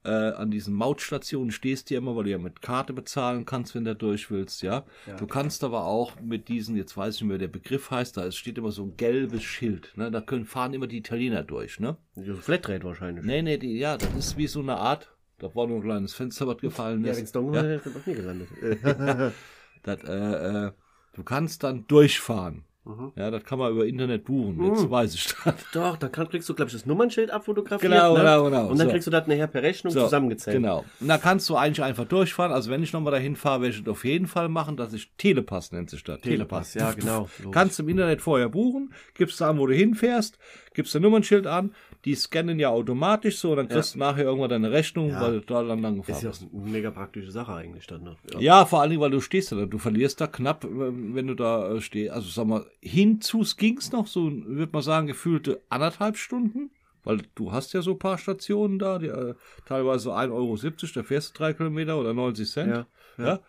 Äh, 0.05 0.11
an 0.11 0.51
diesen 0.51 0.75
Mautstationen 0.75 1.53
stehst 1.53 1.89
du 1.89 1.95
ja 1.95 1.99
immer, 1.99 2.17
weil 2.17 2.25
du 2.25 2.31
ja 2.31 2.39
mit 2.39 2.61
Karte 2.61 2.93
bezahlen 2.93 3.45
kannst, 3.45 3.77
wenn 3.77 3.85
du 3.85 3.95
durch 3.95 4.33
willst, 4.33 4.63
ja? 4.63 4.85
Ja. 5.07 5.15
Du 5.17 5.29
kannst 5.29 5.63
aber 5.63 5.85
auch 5.85 6.21
mit 6.21 6.49
diesen, 6.49 6.77
jetzt 6.77 6.97
weiß 6.97 7.15
ich 7.15 7.21
nicht 7.21 7.29
mehr, 7.29 7.39
der 7.39 7.47
Begriff 7.47 7.91
heißt, 7.93 8.17
da 8.17 8.27
es 8.27 8.35
steht 8.35 8.59
immer 8.59 8.73
so 8.73 8.83
ein 8.83 8.97
gelbes 8.97 9.45
Schild, 9.45 9.93
ne? 9.97 10.11
Da 10.11 10.21
können 10.21 10.45
fahren 10.45 10.75
immer 10.75 10.89
die 10.89 10.99
Italiener 10.99 11.45
durch, 11.45 11.79
ne? 11.79 11.97
So 12.17 12.35
Flatrate 12.35 12.83
wahrscheinlich. 12.85 13.25
Nee, 13.25 13.43
nee, 13.43 13.59
die, 13.59 13.79
ja, 13.79 13.97
das 13.97 14.13
ist 14.17 14.37
wie 14.37 14.49
so 14.49 14.59
eine 14.59 14.77
Art, 14.77 15.15
da 15.39 15.55
war 15.55 15.69
nur 15.69 15.79
ein 15.79 15.83
kleines 15.83 16.15
Fenster, 16.15 16.49
was 16.49 16.59
gefallen 16.59 17.05
Ja, 17.05 17.13
ist. 17.13 17.35
dunkel 17.35 17.57
ja, 17.57 17.63
wäre, 17.63 17.75
hätte 17.79 17.89
ich 17.89 17.95
bei 17.95 18.11
mir 18.11 18.17
gelandet. 18.17 18.49
Äh, 18.61 19.31
das, 19.85 20.03
äh, 20.03 20.67
äh, 20.67 20.73
du 21.15 21.23
kannst 21.23 21.63
dann 21.63 21.87
durchfahren. 21.87 22.65
Mhm. 22.85 23.13
Ja, 23.15 23.31
das 23.31 23.45
kann 23.45 23.61
man 23.61 23.71
über 23.71 23.87
Internet 23.87 24.25
buchen. 24.25 24.61
Jetzt 24.65 24.83
Mhm. 24.83 24.91
weiß 24.91 25.15
ich 25.15 25.29
das. 25.45 25.55
Doch, 25.73 25.97
da 25.97 26.09
kann, 26.09 26.29
kriegst 26.29 26.49
du, 26.49 26.55
glaube 26.55 26.69
ich, 26.69 26.73
das 26.73 26.85
Nummernschild 26.85 27.31
abfotografiert. 27.31 27.93
Genau, 27.93 28.15
ne? 28.15 28.21
genau, 28.21 28.45
genau. 28.45 28.67
Und 28.69 28.79
dann 28.79 28.89
So. 28.89 28.93
kriegst 28.93 29.07
du 29.07 29.11
das 29.13 29.27
nachher 29.29 29.47
per 29.47 29.63
Rechnung 29.63 29.93
zusammengezählt. 29.93 30.57
Genau. 30.57 30.85
Und 31.01 31.07
da 31.09 31.17
kannst 31.19 31.49
du 31.49 31.55
eigentlich 31.57 31.85
einfach 31.85 32.07
durchfahren. 32.07 32.51
Also 32.53 32.71
wenn 32.73 32.83
ich 32.83 32.93
nochmal 32.93 33.13
dahin 33.13 33.37
fahre, 33.37 33.63
werde 33.63 33.75
ich 33.77 33.85
das 33.85 33.93
auf 33.93 34.05
jeden 34.05 34.27
Fall 34.27 34.49
machen, 34.49 34.77
dass 34.77 34.93
ich 34.93 35.13
Telepass 35.17 35.71
nennt 35.71 35.91
sich 35.91 36.03
das. 36.03 36.21
Telepass, 36.23 36.75
ja, 36.75 36.91
genau. 36.93 37.29
Kannst 37.53 37.79
du 37.79 37.85
im 37.85 37.89
Internet 37.91 38.21
vorher 38.21 38.49
buchen, 38.49 38.93
gibst 39.15 39.41
du 39.41 39.45
an, 39.45 39.59
wo 39.59 39.67
du 39.69 39.75
hinfährst, 39.75 40.39
gibst 40.75 40.93
dein 40.95 41.03
Nummernschild 41.03 41.47
an, 41.47 41.75
die 42.05 42.15
scannen 42.17 42.59
ja 42.59 42.69
automatisch 42.71 43.39
so, 43.39 43.55
dann 43.55 43.69
kriegst 43.69 43.95
du 43.95 43.99
nachher 44.01 44.25
irgendwann 44.25 44.51
deine 44.51 44.71
Rechnung, 44.73 45.11
Ja. 45.11 45.21
weil 45.21 45.33
du 45.35 45.41
da 45.41 45.63
dann 45.63 45.81
lang 45.83 45.97
gefahren 45.97 46.17
Ist 46.17 46.23
ja 46.23 46.31
bist. 46.31 46.45
auch 46.53 46.61
eine 46.63 46.71
mega 46.71 46.91
praktische 46.91 47.31
Sache 47.31 47.53
eigentlich 47.55 47.87
dann. 47.87 48.03
Ne? 48.03 48.17
Ja, 48.39 48.65
vor 48.65 48.81
allen 48.81 48.91
Dingen, 48.91 49.03
weil 49.03 49.11
du 49.11 49.21
stehst 49.21 49.53
da, 49.53 49.67
du 49.67 49.79
verlierst 49.79 50.21
da 50.21 50.27
knapp, 50.27 50.65
äh, 50.65 50.69
wenn 50.71 51.27
du 51.29 51.35
da 51.35 51.75
äh, 51.75 51.81
stehst. 51.81 52.13
Also 52.13 52.29
sag 52.29 52.47
mal, 52.47 52.67
hinzu 52.81 53.45
ging's 53.57 53.93
noch 53.93 54.07
so, 54.07 54.31
würde 54.33 54.73
man 54.73 54.83
sagen, 54.83 55.07
gefühlte 55.07 55.61
anderthalb 55.69 56.17
Stunden. 56.17 56.71
Weil 57.05 57.19
du 57.35 57.51
hast 57.51 57.73
ja 57.73 57.83
so 57.83 57.93
ein 57.93 57.99
paar 57.99 58.17
Stationen 58.17 58.79
da, 58.79 58.99
die, 59.01 59.07
äh, 59.09 59.35
teilweise 59.67 60.11
1,70 60.11 60.33
Euro, 60.33 60.57
da 60.95 61.03
fährst 61.03 61.31
du 61.35 61.39
drei 61.39 61.53
Kilometer 61.53 61.99
oder 61.99 62.15
90 62.15 62.49
Cent. 62.49 62.71
Ja, 62.71 62.87
Ja. 63.19 63.41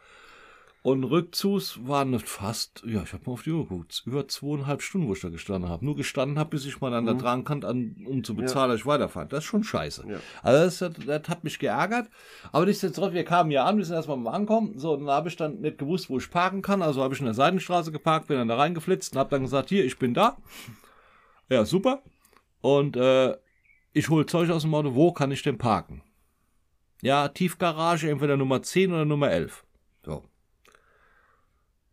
Ja. 0.83 0.91
Und 0.91 1.03
rückzus 1.05 1.79
waren 1.87 2.19
fast, 2.19 2.83
ja, 2.85 3.03
ich 3.03 3.13
habe 3.13 3.23
mal 3.25 3.33
auf 3.33 3.43
die 3.43 3.51
Uhr 3.51 3.63
geguckt, 3.67 4.03
über 4.05 4.27
zweieinhalb 4.27 4.81
Stunden, 4.81 5.07
wo 5.07 5.13
ich 5.13 5.21
da 5.21 5.29
gestanden 5.29 5.69
habe. 5.69 5.85
Nur 5.85 5.95
gestanden 5.95 6.37
habe, 6.37 6.49
bis 6.49 6.65
ich 6.65 6.81
mal 6.81 6.93
an 6.93 7.05
der 7.05 7.13
Drankant 7.15 7.63
an, 7.63 7.95
um 8.05 8.21
zu 8.23 8.35
bezahlen, 8.35 8.69
dass 8.71 8.81
ich 8.81 8.85
weiterfahre. 8.85 9.27
Das 9.27 9.39
ist 9.39 9.45
schon 9.45 9.63
scheiße. 9.63 10.03
Mhm. 10.05 10.11
Ja. 10.11 10.19
Also 10.41 10.65
das, 10.65 10.81
hat- 10.81 11.07
das 11.07 11.29
hat 11.29 11.43
mich 11.45 11.57
geärgert. 11.57 12.09
Aber 12.51 12.65
nichtsdestotrotz, 12.65 13.13
wir 13.13 13.23
kamen 13.23 13.49
ja 13.51 13.63
an, 13.65 13.77
wir 13.77 13.85
sind 13.85 13.95
erstmal 13.95 14.17
mal 14.17 14.31
ankommen. 14.31 14.77
So, 14.77 14.91
und 14.93 15.05
dann 15.05 15.15
habe 15.15 15.29
ich 15.29 15.37
dann 15.37 15.61
nicht 15.61 15.77
gewusst, 15.77 16.09
wo 16.09 16.17
ich 16.17 16.29
parken 16.29 16.61
kann. 16.61 16.81
Also 16.81 17.01
habe 17.01 17.13
ich 17.13 17.19
in 17.21 17.25
der 17.27 17.33
Seitenstraße 17.33 17.93
geparkt, 17.93 18.27
bin 18.27 18.37
dann 18.37 18.49
da 18.49 18.57
reingeflitzt 18.57 19.13
und 19.13 19.19
habe 19.19 19.29
dann 19.29 19.43
gesagt, 19.43 19.69
hier, 19.69 19.85
ich 19.85 19.97
bin 19.97 20.13
da. 20.13 20.35
Ja, 21.49 21.63
super. 21.65 22.01
Und 22.61 22.97
äh, 22.97 23.37
ich 23.93 24.09
hole 24.09 24.25
Zeug 24.25 24.49
aus 24.49 24.63
dem 24.63 24.73
Auto, 24.75 24.95
wo 24.95 25.13
kann 25.13 25.31
ich 25.31 25.43
denn 25.43 25.57
parken? 25.57 26.01
Ja, 27.01 27.27
Tiefgarage, 27.29 28.09
entweder 28.09 28.35
Nummer 28.37 28.61
10 28.63 28.91
oder 28.91 29.05
Nummer 29.05 29.29
11. 29.31 29.63
So. 30.05 30.23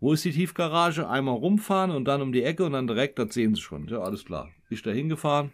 Wo 0.01 0.15
ist 0.15 0.25
die 0.25 0.33
Tiefgarage? 0.33 1.09
Einmal 1.09 1.37
rumfahren 1.37 1.91
und 1.91 2.07
dann 2.07 2.23
um 2.23 2.33
die 2.33 2.43
Ecke 2.43 2.65
und 2.65 2.73
dann 2.73 2.87
direkt, 2.87 3.19
das 3.19 3.35
sehen 3.35 3.55
sie 3.55 3.61
schon. 3.61 3.87
Ja, 3.89 4.01
alles 4.01 4.25
klar. 4.25 4.49
Ich 4.71 4.83
da 4.83 4.91
hingefahren. 4.91 5.53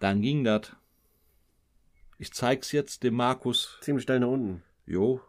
Dann 0.00 0.22
ging 0.22 0.44
das. 0.44 0.72
Ich 2.18 2.32
zeig's 2.32 2.72
jetzt 2.72 3.02
dem 3.02 3.14
Markus. 3.14 3.78
Ziemlich 3.82 4.04
steil 4.04 4.20
nach 4.20 4.28
unten. 4.28 4.62
Jo. 4.86 5.20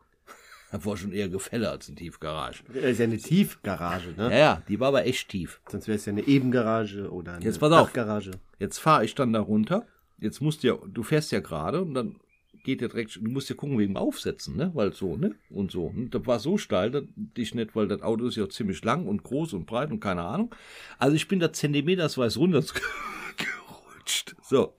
Das 0.72 0.86
war 0.86 0.96
schon 0.96 1.12
eher 1.12 1.28
Gefälle 1.28 1.70
als 1.70 1.90
eine 1.90 1.98
Tiefgarage. 1.98 2.64
Das 2.68 2.84
ist 2.84 3.00
ja 3.00 3.06
eine 3.06 3.18
Tiefgarage, 3.18 4.14
ne? 4.16 4.32
Ja, 4.32 4.38
ja, 4.38 4.64
die 4.68 4.80
war 4.80 4.90
aber 4.90 5.06
echt 5.06 5.28
tief. 5.28 5.60
Sonst 5.70 5.88
wäre 5.88 5.98
es 5.98 6.06
ja 6.06 6.14
eine 6.14 6.26
Ebengarage 6.26 7.12
oder 7.12 7.34
eine 7.34 7.44
Jetzt 7.44 7.60
pass 7.60 7.74
auf. 7.74 7.88
Dachgarage. 7.88 8.32
Jetzt 8.60 8.80
fahre 8.80 9.04
ich 9.04 9.14
dann 9.14 9.34
da 9.34 9.42
runter. 9.42 9.86
Jetzt 10.20 10.40
musst 10.40 10.64
du 10.64 10.68
ja, 10.68 10.78
du 10.86 11.04
fährst 11.04 11.34
ja 11.34 11.42
gerade 11.42 11.82
und 11.82 11.94
dann 11.94 12.16
geht 12.64 12.82
ja 12.82 12.88
direkt, 12.88 13.16
du 13.16 13.30
musst 13.30 13.50
ja 13.50 13.56
gucken 13.56 13.78
wegen 13.78 13.94
dem 13.94 13.98
Aufsetzen, 13.98 14.56
ne? 14.56 14.72
Weil 14.74 14.94
so, 14.94 15.18
ne? 15.18 15.36
Und 15.50 15.72
so. 15.72 15.86
Und 15.86 16.14
das 16.14 16.26
war 16.26 16.40
so 16.40 16.58
steil, 16.58 16.92
dass 16.92 17.04
ich 17.36 17.56
nicht, 17.56 17.76
weil 17.76 17.88
das 17.88 18.02
Auto 18.02 18.28
ist 18.28 18.36
ja 18.38 18.48
ziemlich 18.50 18.84
lang 18.84 19.08
und 19.08 19.24
groß 19.24 19.54
und 19.54 19.66
breit 19.66 19.92
und 19.92 20.00
keine 20.00 20.24
Ahnung. 20.24 20.54
Also 20.98 21.16
ich 21.16 21.28
bin 21.28 21.40
da 21.40 21.52
zentimetersweise 21.52 22.40
runtergerutscht. 22.40 24.36
So. 24.44 24.76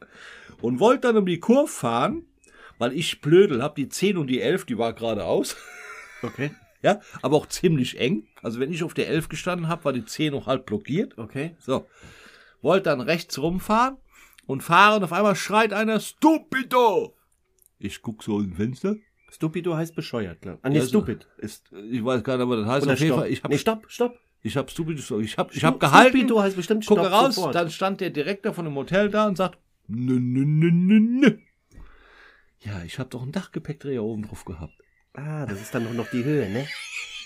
Und 0.61 0.81
wollte 0.81 1.09
dann 1.09 1.17
um 1.17 1.25
die 1.25 1.41
Kurve 1.41 1.69
fahren, 1.69 2.27
weil 2.79 2.93
ich 2.93 3.23
blödel 3.23 3.62
hab, 3.62 3.77
die 3.77 3.89
10 3.89 4.19
und 4.19 4.27
die 4.27 4.41
11, 4.41 4.67
die 4.67 4.79
war 4.79 4.93
geradeaus. 4.93 5.57
Okay. 6.25 6.53
Ja, 6.83 7.01
aber 7.21 7.37
auch 7.37 7.47
ziemlich 7.47 7.99
eng. 7.99 8.29
Also 8.43 8.61
wenn 8.61 8.73
ich 8.73 8.85
auf 8.85 8.95
der 8.95 9.09
11 9.09 9.29
gestanden 9.29 9.67
habe, 9.67 9.85
war 9.85 9.93
die 9.93 10.05
10 10.05 10.33
noch 10.33 10.47
halb 10.47 10.67
blockiert. 10.67 11.19
Okay. 11.19 11.57
So. 11.59 11.89
Wollte 12.61 12.91
dann 12.91 13.01
rechts 13.01 13.41
rumfahren 13.41 13.97
und 14.47 14.62
fahre 14.62 14.97
und 14.97 15.05
auf 15.05 15.12
einmal 15.12 15.35
schreit 15.35 15.73
einer 15.73 15.99
Stupido. 15.99 17.17
Ich 17.85 18.01
guck 18.01 18.23
so 18.23 18.39
im 18.41 18.55
Fenster. 18.55 18.97
Stupido 19.29 19.75
heißt 19.77 19.95
bescheuert, 19.97 20.41
glaube 20.41 20.59
ich. 20.61 20.65
Ah, 20.65 20.69
nee, 20.69 20.77
Ja, 20.77 20.83
so. 20.83 20.89
stupid 20.89 21.27
ist. 21.39 21.73
Ich 21.91 22.05
weiß 22.05 22.23
gar 22.23 22.37
nicht, 22.37 22.43
aber 22.43 22.57
das 22.59 22.67
heißt 22.67 22.85
Oder 22.87 22.93
auf 22.95 23.01
jeden. 23.01 23.15
Fall, 23.17 23.29
ich 23.31 23.43
habe 23.43 23.53
nee, 23.53 23.59
stopp, 23.59 23.87
stopp. 23.89 24.19
ich 24.43 24.57
hab 24.57 24.71
Stupido, 24.71 25.19
ich 25.21 25.37
habe 25.39 25.53
ich 25.53 25.65
hab 25.65 25.81
gehalten, 25.81 26.17
Stupido 26.17 26.41
heißt 26.41 26.55
bestimmt 26.57 26.87
gucke 26.87 27.01
stopp 27.01 27.12
raus, 27.12 27.35
sofort. 27.35 27.55
dann 27.55 27.71
stand 27.71 28.01
der 28.01 28.11
Direktor 28.11 28.53
von 28.55 28.67
dem 28.67 28.75
Hotel 28.77 29.09
da 29.11 29.27
und 29.27 29.37
sagt, 29.37 29.59
nö, 29.89 30.19
nö, 30.21 30.45
nö, 30.45 30.71
nö, 30.71 31.01
nö. 31.01 31.39
Ja, 32.61 32.83
ich 32.85 32.99
habe 33.01 33.11
doch 33.11 33.23
einen 33.23 33.33
Dachgepäckträger 33.33 34.03
oben 34.05 34.23
drauf 34.29 34.45
gehabt. 34.45 34.75
Ah, 35.15 35.45
das 35.47 35.61
ist 35.61 35.75
dann 35.75 35.97
noch 35.97 36.09
die 36.11 36.23
Höhe, 36.25 36.49
ne? 36.49 36.67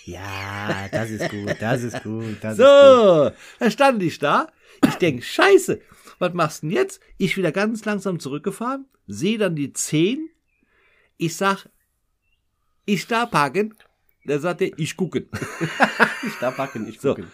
Ja, 0.06 0.86
das 0.90 1.10
ist 1.10 1.28
gut, 1.28 1.56
das 1.60 1.82
ist 1.82 2.02
gut, 2.02 2.36
das 2.40 2.52
ist 2.58 2.64
gut. 2.64 2.66
So, 2.66 3.30
da 3.58 3.70
stand 3.70 4.02
ich 4.02 4.18
da. 4.18 4.48
Ich 4.86 4.94
denk, 4.94 5.22
scheiße, 5.24 5.80
was 6.18 6.32
machst 6.32 6.62
du 6.62 6.68
denn 6.68 6.76
jetzt? 6.76 7.00
Ich 7.18 7.36
wieder 7.36 7.50
ganz 7.52 7.84
langsam 7.84 8.20
zurückgefahren, 8.20 8.86
sehe 9.06 9.36
dann 9.38 9.56
die 9.56 9.72
10. 9.72 10.30
Ich 11.18 11.36
sag, 11.36 11.68
ich 12.84 13.06
da 13.06 13.26
parken. 13.26 13.74
Da 14.24 14.38
sagt 14.38 14.60
er, 14.62 14.78
ich 14.78 14.96
gucken. 14.96 15.28
Ich 16.26 16.34
da 16.40 16.50
backen, 16.50 16.88
ich 16.88 17.00
So. 17.00 17.14
gucken. 17.14 17.30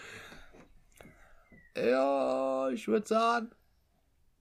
ja, 1.76 2.68
ich 2.70 2.86
würde 2.88 3.06
sagen, 3.06 3.50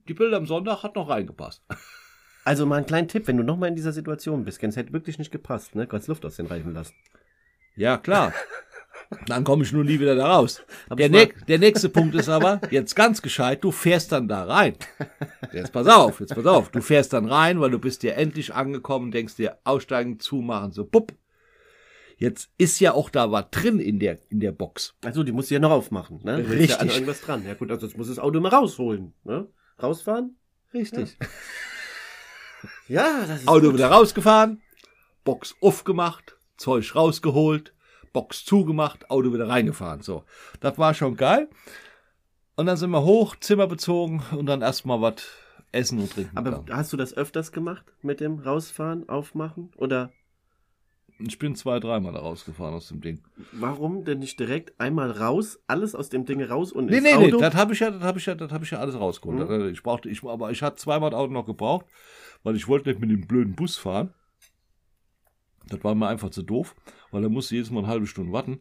die 0.07 0.13
Bilder 0.13 0.37
am 0.37 0.45
Sonntag 0.45 0.83
hat 0.83 0.95
noch 0.95 1.09
reingepasst. 1.09 1.63
Also 2.43 2.65
mal 2.65 2.77
einen 2.77 2.87
kleinen 2.87 3.07
Tipp, 3.07 3.27
wenn 3.27 3.37
du 3.37 3.43
nochmal 3.43 3.69
in 3.69 3.75
dieser 3.75 3.91
Situation 3.91 4.43
bist, 4.45 4.63
es 4.63 4.75
hätte 4.75 4.93
wirklich 4.93 5.19
nicht 5.19 5.29
gepasst, 5.31 5.75
ne? 5.75 5.85
Kannst 5.85 6.07
Luft 6.07 6.25
aus 6.25 6.37
den 6.37 6.47
Reifen 6.47 6.73
lassen. 6.73 6.95
Ja, 7.75 7.99
klar. 7.99 8.33
Dann 9.27 9.43
komme 9.43 9.63
ich 9.63 9.73
nur 9.73 9.83
nie 9.83 9.99
wieder 9.99 10.15
da 10.15 10.33
raus. 10.33 10.63
Der, 10.97 11.09
ne 11.09 11.29
der 11.47 11.59
nächste 11.59 11.89
Punkt 11.89 12.15
ist 12.15 12.29
aber, 12.29 12.61
jetzt 12.71 12.95
ganz 12.95 13.21
gescheit, 13.21 13.63
du 13.63 13.71
fährst 13.71 14.11
dann 14.11 14.27
da 14.27 14.45
rein. 14.45 14.75
Jetzt 15.51 15.73
pass 15.73 15.87
auf, 15.87 16.19
jetzt 16.21 16.33
pass 16.33 16.45
auf. 16.45 16.69
Du 16.69 16.81
fährst 16.81 17.13
dann 17.13 17.25
rein, 17.25 17.59
weil 17.59 17.71
du 17.71 17.79
bist 17.79 18.03
ja 18.03 18.13
endlich 18.13 18.53
angekommen, 18.53 19.11
denkst 19.11 19.35
dir, 19.35 19.57
aussteigen, 19.63 20.19
zumachen, 20.19 20.71
so 20.71 20.85
bupp. 20.85 21.13
Jetzt 22.17 22.51
ist 22.57 22.79
ja 22.79 22.93
auch 22.93 23.09
da 23.09 23.31
was 23.31 23.45
drin 23.49 23.79
in 23.79 23.99
der, 23.99 24.19
in 24.29 24.39
der 24.39 24.51
Box. 24.51 24.93
Also, 25.03 25.23
die 25.23 25.31
musst 25.31 25.49
du 25.49 25.55
ja 25.55 25.59
noch 25.59 25.71
aufmachen, 25.71 26.19
ne? 26.23 26.37
Da 26.37 26.37
ist 26.37 26.49
Richtig. 26.51 26.69
Ja 26.69 26.77
an 26.77 26.89
irgendwas 26.89 27.21
dran. 27.21 27.43
Ja 27.45 27.55
gut, 27.55 27.71
also 27.71 27.87
jetzt 27.87 27.97
muss 27.97 28.09
das 28.09 28.19
Auto 28.19 28.39
mal 28.39 28.49
rausholen, 28.49 29.13
ne? 29.23 29.47
Rausfahren? 29.81 30.37
Richtig. 30.73 31.17
Ja, 32.87 33.25
das 33.25 33.41
ist 33.41 33.47
Auto 33.47 33.67
gut. 33.67 33.75
wieder 33.75 33.87
rausgefahren, 33.87 34.61
Box 35.23 35.55
aufgemacht, 35.61 36.37
Zeug 36.57 36.95
rausgeholt, 36.95 37.73
Box 38.13 38.43
zugemacht, 38.45 39.09
Auto 39.09 39.33
wieder 39.33 39.47
reingefahren. 39.47 40.01
So, 40.01 40.23
das 40.59 40.77
war 40.77 40.93
schon 40.93 41.15
geil. 41.15 41.49
Und 42.55 42.65
dann 42.65 42.77
sind 42.77 42.91
wir 42.91 43.03
hoch, 43.03 43.35
Zimmer 43.39 43.67
bezogen 43.67 44.21
und 44.37 44.45
dann 44.45 44.61
erstmal 44.61 45.01
was 45.01 45.23
essen 45.71 45.99
und 45.99 46.11
trinken. 46.11 46.37
Aber 46.37 46.51
gegangen. 46.51 46.77
hast 46.77 46.91
du 46.93 46.97
das 46.97 47.15
öfters 47.15 47.51
gemacht 47.51 47.85
mit 48.01 48.19
dem 48.19 48.39
Rausfahren, 48.39 49.07
Aufmachen? 49.09 49.71
Oder 49.77 50.11
ich 51.23 51.37
bin 51.37 51.55
zwei, 51.55 51.79
dreimal 51.79 52.15
rausgefahren 52.15 52.73
aus 52.73 52.87
dem 52.87 52.99
Ding. 53.01 53.23
warum 53.51 54.03
denn 54.05 54.19
nicht 54.19 54.39
direkt 54.39 54.79
einmal 54.79 55.11
raus, 55.11 55.59
alles 55.67 55.93
aus 55.93 56.09
dem 56.09 56.25
Ding 56.25 56.41
raus 56.41 56.71
und 56.71 56.87
Nee, 56.87 56.97
ins 56.97 57.03
nee, 57.03 57.17
nee, 57.17 57.25
Auto? 57.27 57.37
das 57.37 57.53
habe 57.55 57.73
ich 57.73 57.79
ja, 57.79 57.91
das 57.91 58.01
habe 58.01 58.17
ich 58.17 58.25
ja, 58.25 58.33
das 58.35 58.51
habe 58.51 58.63
ich 58.63 58.71
ja 58.71 58.79
alles 58.79 58.95
rausgeholt. 58.99 59.47
Mhm. 59.49 59.69
Ich 59.69 59.83
brauchte, 59.83 60.09
ich, 60.09 60.23
aber 60.23 60.49
ich 60.51 60.63
hatte 60.63 60.77
zweimal 60.77 61.11
das 61.11 61.19
Auto 61.19 61.31
noch 61.31 61.45
gebraucht, 61.45 61.85
weil 62.43 62.55
ich 62.55 62.67
wollte 62.67 62.89
nicht 62.89 62.99
mit 62.99 63.11
dem 63.11 63.27
blöden 63.27 63.53
Bus 63.55 63.77
fahren. 63.77 64.13
Das 65.71 65.83
war 65.83 65.95
mir 65.95 66.07
einfach 66.07 66.29
zu 66.29 66.43
doof, 66.43 66.75
weil 67.11 67.21
da 67.21 67.29
musste 67.29 67.55
jedes 67.55 67.71
Mal 67.71 67.79
eine 67.79 67.87
halbe 67.87 68.07
Stunde 68.07 68.31
warten. 68.31 68.53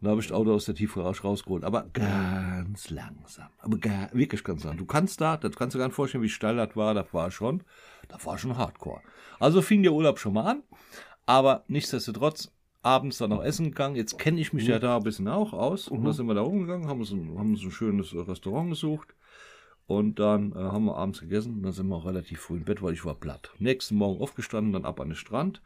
Und 0.00 0.04
da 0.04 0.10
habe 0.10 0.20
ich 0.20 0.28
das 0.28 0.36
Auto 0.36 0.52
aus 0.54 0.64
der 0.66 0.76
Tiefgarage 0.76 1.22
rausgeholt. 1.22 1.64
Aber 1.64 1.82
ganz 1.92 2.88
langsam. 2.90 3.48
Aber 3.58 3.78
gar, 3.78 4.08
wirklich 4.12 4.44
ganz 4.44 4.62
langsam. 4.62 4.78
Du 4.78 4.86
kannst 4.86 5.20
da, 5.20 5.36
das 5.36 5.56
kannst 5.56 5.74
du 5.74 5.78
gar 5.80 5.86
nicht 5.86 5.96
vorstellen, 5.96 6.22
wie 6.22 6.28
steil 6.28 6.54
das 6.56 6.76
war. 6.76 6.94
Das 6.94 7.12
war 7.12 7.30
schon, 7.32 7.64
das 8.08 8.24
war 8.24 8.38
schon 8.38 8.56
hardcore. 8.56 9.00
Also 9.40 9.60
fing 9.60 9.82
der 9.82 9.92
Urlaub 9.92 10.18
schon 10.20 10.34
mal 10.34 10.44
an. 10.44 10.62
Aber 11.26 11.64
nichtsdestotrotz, 11.66 12.52
abends 12.82 13.18
dann 13.18 13.30
noch 13.30 13.42
essen 13.42 13.66
gegangen. 13.66 13.96
Jetzt 13.96 14.18
kenne 14.18 14.40
ich 14.40 14.52
mich 14.52 14.66
ja 14.68 14.78
da 14.78 14.98
ein 14.98 15.02
bisschen 15.02 15.26
auch 15.26 15.52
aus. 15.52 15.88
Und 15.88 16.00
Mhm. 16.00 16.04
dann 16.04 16.12
sind 16.12 16.26
wir 16.26 16.34
da 16.34 16.42
rumgegangen, 16.42 16.86
haben 16.88 17.00
uns 17.00 17.10
ein, 17.10 17.36
haben 17.36 17.50
uns 17.54 17.64
ein 17.64 17.72
schönes 17.72 18.14
Restaurant 18.14 18.70
gesucht. 18.70 19.14
Und 19.86 20.18
dann 20.20 20.52
äh, 20.52 20.56
haben 20.56 20.84
wir 20.84 20.96
abends 20.96 21.20
gegessen. 21.20 21.54
Und 21.54 21.62
dann 21.64 21.72
sind 21.72 21.88
wir 21.88 21.96
auch 21.96 22.06
relativ 22.06 22.40
früh 22.40 22.58
im 22.58 22.64
Bett, 22.64 22.82
weil 22.82 22.92
ich 22.94 23.04
war 23.04 23.14
platt. 23.14 23.50
Nächsten 23.58 23.96
Morgen 23.96 24.22
aufgestanden, 24.22 24.72
dann 24.72 24.84
ab 24.84 25.00
an 25.00 25.08
den 25.08 25.16
Strand. 25.16 25.60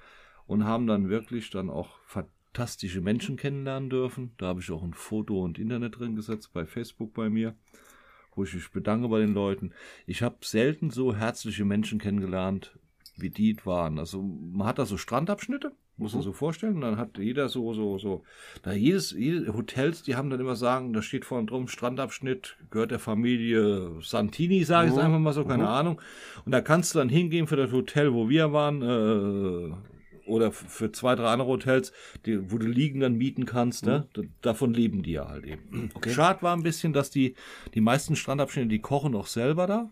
Und 0.46 0.64
haben 0.64 0.86
dann 0.86 1.08
wirklich 1.08 1.50
dann 1.50 1.70
auch 1.70 1.90
fantastische 2.06 3.00
Menschen 3.00 3.36
kennenlernen 3.36 3.88
dürfen. 3.90 4.32
Da 4.38 4.46
habe 4.46 4.60
ich 4.60 4.70
auch 4.70 4.82
ein 4.82 4.94
Foto 4.94 5.42
und 5.42 5.58
Internet 5.58 5.98
drin 5.98 6.16
gesetzt 6.16 6.52
bei 6.52 6.66
Facebook 6.66 7.14
bei 7.14 7.30
mir, 7.30 7.54
wo 8.34 8.44
ich 8.44 8.52
mich 8.54 8.70
bedanke 8.70 9.08
bei 9.08 9.20
den 9.20 9.34
Leuten. 9.34 9.72
Ich 10.06 10.22
habe 10.22 10.36
selten 10.42 10.90
so 10.90 11.14
herzliche 11.14 11.64
Menschen 11.64 11.98
kennengelernt, 11.98 12.78
wie 13.16 13.30
die 13.30 13.56
waren. 13.64 13.98
Also 13.98 14.22
man 14.22 14.66
hat 14.66 14.78
da 14.78 14.84
so 14.86 14.96
Strandabschnitte, 14.96 15.72
muss 15.98 16.14
man 16.14 16.22
so 16.22 16.32
vorstellen. 16.32 16.80
Dann 16.80 16.96
hat 16.96 17.18
jeder 17.18 17.48
so, 17.48 17.72
so, 17.74 17.98
so, 17.98 18.24
da 18.62 18.72
jedes, 18.72 19.12
jede 19.12 19.54
Hotels, 19.54 20.02
die 20.02 20.16
haben 20.16 20.30
dann 20.30 20.40
immer 20.40 20.56
sagen, 20.56 20.92
da 20.92 21.02
steht 21.02 21.24
vorne 21.24 21.46
drum, 21.46 21.68
Strandabschnitt 21.68 22.56
gehört 22.70 22.90
der 22.90 22.98
Familie 22.98 24.00
Santini, 24.02 24.64
sage 24.64 24.88
ich 24.88 24.94
Mhm. 24.94 25.00
einfach 25.00 25.18
mal 25.20 25.32
so, 25.32 25.44
keine 25.44 25.64
Mhm. 25.64 25.68
Ahnung. 25.68 26.00
Und 26.44 26.52
da 26.52 26.60
kannst 26.60 26.94
du 26.94 26.98
dann 26.98 27.08
hingehen 27.10 27.46
für 27.46 27.56
das 27.56 27.70
Hotel, 27.72 28.12
wo 28.12 28.28
wir 28.28 28.52
waren, 28.52 28.82
äh, 28.82 29.74
oder 30.26 30.52
für 30.52 30.92
zwei, 30.92 31.14
drei 31.14 31.28
andere 31.28 31.48
Hotels, 31.48 31.92
die, 32.26 32.50
wo 32.50 32.58
du 32.58 32.66
liegen 32.66 33.00
dann 33.00 33.16
mieten 33.16 33.44
kannst, 33.46 33.84
ne? 33.86 34.08
D- 34.16 34.28
Davon 34.40 34.72
leben 34.74 35.02
die 35.02 35.12
ja 35.12 35.28
halt 35.28 35.44
eben. 35.44 35.90
Okay. 35.94 36.10
Schade 36.10 36.42
war 36.42 36.56
ein 36.56 36.62
bisschen, 36.62 36.92
dass 36.92 37.10
die, 37.10 37.34
die 37.74 37.80
meisten 37.80 38.16
Strandabschnitte, 38.16 38.68
die 38.68 38.78
kochen 38.80 39.14
auch 39.14 39.26
selber 39.26 39.66
da. 39.66 39.90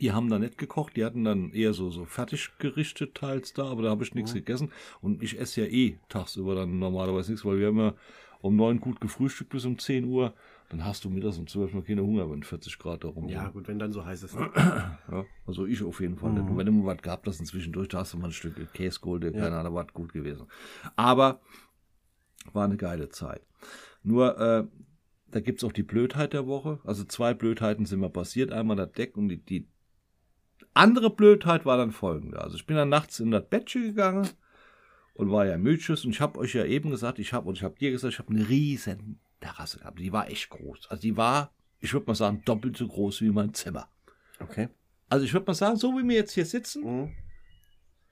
Die 0.00 0.12
haben 0.12 0.28
da 0.28 0.38
nicht 0.38 0.58
gekocht, 0.58 0.96
die 0.96 1.04
hatten 1.04 1.24
dann 1.24 1.52
eher 1.52 1.72
so, 1.72 1.90
so 1.90 2.04
Fertiggerichte 2.04 3.12
teils 3.14 3.52
da, 3.54 3.64
aber 3.66 3.82
da 3.82 3.90
habe 3.90 4.04
ich 4.04 4.14
nichts 4.14 4.32
gegessen. 4.34 4.70
Und 5.00 5.22
ich 5.22 5.38
esse 5.38 5.62
ja 5.62 5.66
eh 5.68 5.98
tagsüber 6.08 6.54
dann 6.54 6.78
normalerweise 6.78 7.32
nichts, 7.32 7.44
weil 7.46 7.58
wir 7.60 7.68
haben 7.68 7.78
ja 7.78 7.94
um 8.40 8.56
neun 8.56 8.80
gut 8.80 9.00
gefrühstückt 9.00 9.50
bis 9.50 9.64
um 9.64 9.78
10 9.78 10.04
Uhr. 10.04 10.34
Dann 10.68 10.84
hast 10.84 11.04
du 11.04 11.10
mittags 11.10 11.38
um 11.38 11.46
12 11.46 11.74
noch 11.74 11.84
keine 11.84 12.02
Hunger, 12.02 12.28
wenn 12.30 12.42
40 12.42 12.78
Grad 12.78 13.04
da 13.04 13.08
rum 13.08 13.28
ja 13.28 13.48
gut, 13.50 13.68
wenn 13.68 13.78
dann 13.78 13.92
so 13.92 14.04
heiß 14.04 14.24
ist. 14.24 14.36
Ja, 15.08 15.24
also 15.46 15.66
ich 15.66 15.82
auf 15.82 16.00
jeden 16.00 16.16
Fall. 16.16 16.32
nicht. 16.32 16.44
Mhm. 16.44 16.50
Und 16.50 16.56
wenn 16.58 16.66
du 16.66 16.72
mal 16.72 16.96
was 16.96 17.02
gehabt 17.02 17.26
hast, 17.28 17.44
zwischendurch, 17.46 17.88
da 17.88 17.98
hast 17.98 18.12
du 18.12 18.18
mal 18.18 18.26
ein 18.26 18.32
Stück 18.32 18.72
Käse 18.72 19.00
geholt, 19.00 19.22
keine 19.34 19.56
Ahnung, 19.56 19.74
was 19.74 19.92
gut 19.92 20.12
gewesen. 20.12 20.46
Aber 20.96 21.40
war 22.52 22.64
eine 22.64 22.76
geile 22.76 23.08
Zeit. 23.08 23.42
Nur, 24.02 24.38
äh, 24.38 24.64
da 25.30 25.40
gibt's 25.40 25.64
auch 25.64 25.72
die 25.72 25.82
Blödheit 25.82 26.32
der 26.32 26.46
Woche. 26.46 26.80
Also 26.84 27.04
zwei 27.04 27.34
Blödheiten 27.34 27.86
sind 27.86 28.00
mir 28.00 28.10
passiert. 28.10 28.52
Einmal 28.52 28.76
das 28.76 28.92
Deck 28.92 29.16
und 29.16 29.28
die, 29.28 29.38
die 29.38 29.68
andere 30.74 31.10
Blödheit 31.10 31.64
war 31.64 31.76
dann 31.76 31.92
folgende. 31.92 32.40
Also 32.40 32.56
ich 32.56 32.66
bin 32.66 32.76
dann 32.76 32.88
nachts 32.88 33.20
in 33.20 33.30
das 33.30 33.48
Bettchen 33.48 33.82
gegangen 33.82 34.28
und 35.14 35.30
war 35.30 35.46
ja 35.46 35.58
müdsches 35.58 36.04
und 36.04 36.10
ich 36.10 36.20
habe 36.20 36.38
euch 36.38 36.54
ja 36.54 36.64
eben 36.64 36.90
gesagt, 36.90 37.18
ich 37.18 37.32
habe 37.32 37.48
und 37.48 37.56
ich 37.56 37.62
habe 37.62 37.78
dir 37.78 37.90
gesagt, 37.90 38.14
ich 38.14 38.18
habe 38.18 38.30
eine 38.30 38.48
riesen 38.48 39.20
Terrasse 39.46 39.78
gehabt. 39.78 39.98
Die 39.98 40.12
war 40.12 40.28
echt 40.28 40.48
groß. 40.50 40.86
Also 40.90 41.00
die 41.00 41.16
war, 41.16 41.52
ich 41.78 41.92
würde 41.92 42.06
mal 42.06 42.14
sagen, 42.14 42.42
doppelt 42.44 42.76
so 42.76 42.86
groß 42.88 43.20
wie 43.22 43.30
mein 43.30 43.54
Zimmer. 43.54 43.88
Okay. 44.40 44.68
Also 45.08 45.24
ich 45.24 45.32
würde 45.32 45.46
mal 45.46 45.54
sagen, 45.54 45.76
so 45.76 45.92
wie 45.96 46.06
wir 46.08 46.16
jetzt 46.16 46.32
hier 46.32 46.46
sitzen, 46.46 46.82
Mhm. 46.84 47.14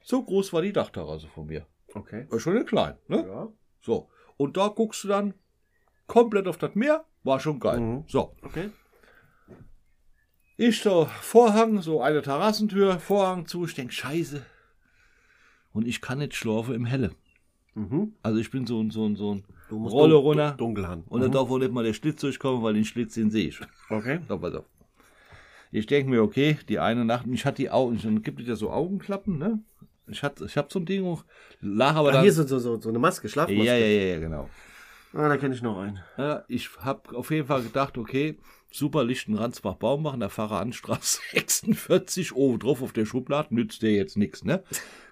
so 0.01 0.23
groß 0.23 0.53
war 0.53 0.61
die 0.61 0.73
Dachterrasse 0.73 1.27
von 1.27 1.47
mir. 1.47 1.65
Okay. 1.93 2.25
War 2.29 2.39
schon 2.39 2.65
klein, 2.65 2.97
ne? 3.07 3.25
Ja. 3.27 3.47
So. 3.81 4.09
Und 4.37 4.57
da 4.57 4.67
guckst 4.69 5.03
du 5.03 5.07
dann 5.07 5.33
komplett 6.07 6.47
auf 6.47 6.57
das 6.57 6.75
Meer, 6.75 7.05
war 7.23 7.39
schon 7.39 7.59
geil. 7.59 7.79
Mhm. 7.79 8.03
So. 8.07 8.35
Okay. 8.41 8.69
Ich 10.57 10.81
so, 10.81 11.05
Vorhang, 11.05 11.81
so 11.81 12.01
eine 12.01 12.21
Terrassentür, 12.21 12.99
Vorhang 12.99 13.45
zu, 13.45 13.65
ich 13.65 13.73
denk, 13.75 13.91
scheiße. 13.91 14.45
Und 15.73 15.85
ich 15.85 15.99
kann 15.99 16.19
nicht 16.19 16.33
schlafen 16.35 16.73
im 16.75 16.85
Helle. 16.85 17.11
Mhm. 17.75 18.13
Also 18.23 18.39
ich 18.39 18.49
bin 18.49 18.65
so 18.65 18.81
ein, 18.81 18.89
so 18.89 19.05
ein, 19.07 19.15
so 19.15 19.35
ein 19.35 19.43
Du 19.69 19.77
musst 19.79 19.93
Rolle 19.95 20.13
dun- 20.15 20.23
runter. 20.23 20.51
Dunkel 20.57 20.87
haben. 20.87 21.03
Und 21.07 21.21
da 21.21 21.27
darf 21.27 21.49
auch 21.49 21.57
nicht 21.57 21.71
mal 21.71 21.83
der 21.83 21.93
Schlitz 21.93 22.21
durchkommen, 22.21 22.61
weil 22.63 22.73
den 22.73 22.85
Schlitz, 22.85 23.13
den 23.15 23.29
sehe 23.31 23.47
ich. 23.49 23.59
Okay. 23.89 24.19
So, 24.27 24.37
pass 24.39 24.53
auf. 24.55 24.65
Ich 25.71 25.85
denke 25.87 26.09
mir, 26.09 26.21
okay, 26.23 26.57
die 26.69 26.79
eine 26.79 27.03
Nacht, 27.03 27.25
und 27.25 27.33
ich 27.33 27.45
hatte 27.45 27.57
die 27.61 27.69
Augen, 27.69 27.99
dann 28.01 28.21
gibt 28.21 28.39
es 28.39 28.47
ja 28.47 28.55
so 28.55 28.71
Augenklappen, 28.71 29.37
ne? 29.37 29.59
Ich 30.07 30.23
hatte, 30.23 30.45
ich 30.45 30.55
habe 30.55 30.67
so 30.71 30.79
ein 30.79 30.85
Ding, 30.85 31.17
lag 31.61 31.95
aber 31.95 32.09
Ah, 32.09 32.13
dann. 32.13 32.21
hier 32.23 32.31
so, 32.31 32.43
so, 32.43 32.59
so, 32.59 32.79
so 32.79 32.89
eine 32.89 32.99
Maske, 32.99 33.27
Schlafmaske. 33.27 33.63
ja, 33.65 33.75
ja, 33.75 33.85
ja, 33.85 34.03
ja, 34.13 34.19
genau. 34.19 34.49
Ah, 35.17 35.29
da 35.29 35.37
kenne 35.37 35.55
ich 35.55 35.61
noch 35.61 35.77
einen. 35.77 35.99
Ja, 36.17 36.43
ich 36.49 36.69
habe 36.79 37.15
auf 37.15 37.31
jeden 37.31 37.47
Fall 37.47 37.63
gedacht, 37.63 37.97
okay, 37.97 38.37
super 38.69 39.05
Lichtenransbach 39.05 39.75
Baum 39.75 40.03
machen, 40.03 40.19
der 40.19 40.29
Fahrer 40.29 40.59
Anstraße 40.59 41.21
46 41.31 42.33
oben 42.35 42.59
drauf 42.59 42.81
auf 42.81 42.91
der 42.91 43.05
Schublade, 43.05 43.55
nützt 43.55 43.81
dir 43.81 43.93
jetzt 43.93 44.17
nichts, 44.17 44.43
ne? 44.43 44.61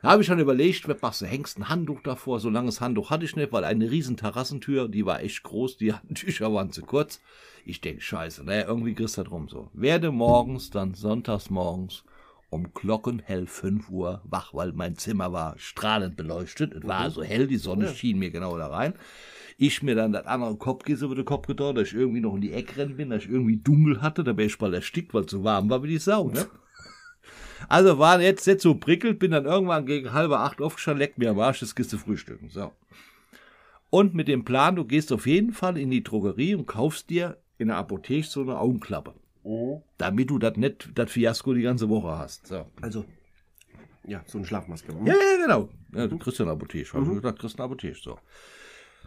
Da 0.01 0.10
habe 0.10 0.22
ich 0.22 0.27
schon 0.27 0.39
überlegt, 0.39 0.89
was 0.89 1.01
machst 1.01 1.22
du, 1.22 1.25
hängst 1.25 1.57
ein 1.57 1.69
Handtuch 1.69 2.01
davor, 2.03 2.41
so 2.41 2.50
langes 2.50 2.81
Handtuch 2.81 3.12
hatte 3.12 3.24
ich 3.24 3.38
nicht, 3.38 3.53
weil 3.53 3.63
eine 3.63 3.89
riesen 3.89 4.17
Terrassentür, 4.17 4.89
die 4.89 5.05
war 5.05 5.22
echt 5.22 5.41
groß, 5.43 5.77
die 5.77 5.93
Tücher 6.13 6.53
waren 6.53 6.74
zu 6.74 6.81
kurz. 6.81 7.22
Ich 7.65 7.79
denke, 7.79 8.01
scheiße, 8.01 8.43
naja, 8.43 8.67
irgendwie 8.67 8.95
kriegst 8.95 9.17
du 9.17 9.24
da 9.24 9.29
drum 9.29 9.48
so. 9.48 9.69
Werde 9.72 10.12
morgens, 10.12 10.69
dann 10.69 10.95
sonntags 10.95 11.50
morgens, 11.50 12.03
um 12.50 12.74
glockenhell 12.74 13.48
5 13.48 13.89
Uhr 13.89 14.22
wach, 14.25 14.53
weil 14.53 14.74
mein 14.74 14.98
Zimmer 14.98 15.31
war 15.31 15.57
strahlend 15.57 16.17
beleuchtet. 16.17 16.74
Es 16.74 16.83
war 16.83 17.00
also 17.00 17.24
hell, 17.24 17.48
die 17.48 17.55
Sonne 17.55 17.95
schien 17.95 18.19
mir 18.19 18.31
genau 18.31 18.57
da 18.57 18.67
rein. 18.67 18.95
Ich 19.57 19.83
mir 19.83 19.95
dann 19.95 20.13
das 20.13 20.25
andere 20.25 20.55
Kopfkissen 20.55 21.05
über 21.05 21.15
den 21.15 21.25
Kopf 21.25 21.48
getan, 21.48 21.75
dass 21.75 21.89
ich 21.89 21.93
irgendwie 21.93 22.22
noch 22.22 22.36
in 22.36 22.41
die 22.41 22.53
Ecke 22.53 22.77
rennen 22.77 22.98
bin, 22.98 23.10
dass 23.10 23.24
ich 23.24 23.29
irgendwie 23.29 23.57
dunkel 23.57 24.01
hatte, 24.01 24.24
da 24.24 24.33
bin 24.33 24.48
ich 24.48 24.57
bald 24.57 24.74
erstickt, 24.74 25.13
weil 25.13 25.25
es 25.25 25.31
so 25.31 25.43
warm 25.43 25.69
war 25.69 25.83
wie 25.83 25.89
die 25.89 25.98
Sau, 25.98 26.29
ne? 26.29 26.48
Also 27.69 27.98
war 27.98 28.19
jetzt 28.22 28.45
nicht 28.45 28.60
so 28.60 28.75
prickelt, 28.75 29.19
bin 29.19 29.31
dann 29.31 29.45
irgendwann 29.45 29.86
gegen 29.86 30.12
halbe 30.12 30.39
acht 30.39 30.62
aufgestanden, 30.62 31.00
leck 31.00 31.17
mir 31.17 31.29
am 31.29 31.39
Arsch, 31.39 31.62
das 31.62 31.75
Kiste 31.75 31.98
frühstücken, 31.98 32.50
so. 32.50 32.74
Und 33.89 34.15
mit 34.15 34.27
dem 34.27 34.43
Plan, 34.43 34.75
du 34.75 34.86
gehst 34.86 35.13
auf 35.13 35.27
jeden 35.27 35.53
Fall 35.53 35.77
in 35.77 35.91
die 35.91 36.03
Drogerie 36.03 36.55
und 36.55 36.65
kaufst 36.65 37.10
dir 37.10 37.38
in 37.57 37.67
der 37.67 37.77
Apotheke 37.77 38.27
so 38.27 38.41
eine 38.41 38.57
Augenklappe. 38.60 39.13
Damit 39.98 40.29
du 40.29 40.39
das 40.39 40.57
nicht, 40.57 40.89
das 40.95 41.12
Fiasko 41.12 41.53
die 41.53 41.62
ganze 41.62 41.89
Woche 41.89 42.17
hast. 42.17 42.48
So. 42.48 42.65
Also, 42.81 43.05
ja, 44.05 44.24
so 44.25 44.38
eine 44.38 44.48
Schlafmaske. 44.48 44.93
Hm? 44.93 45.05
Ja, 45.05 45.13
ja, 45.13 45.45
genau. 45.45 45.69
Ja, 45.93 46.07
du 46.07 46.17
kriegst 46.17 46.39
ja 46.39 46.45
eine 46.45 46.53
Apotheke. 46.53 46.93
Hab 46.93 47.03
ich 47.03 47.10
gesagt, 47.10 47.39
kriegst 47.39 47.60
eine 47.60 47.65
Apotheke. 47.65 47.98
So. 48.01 48.17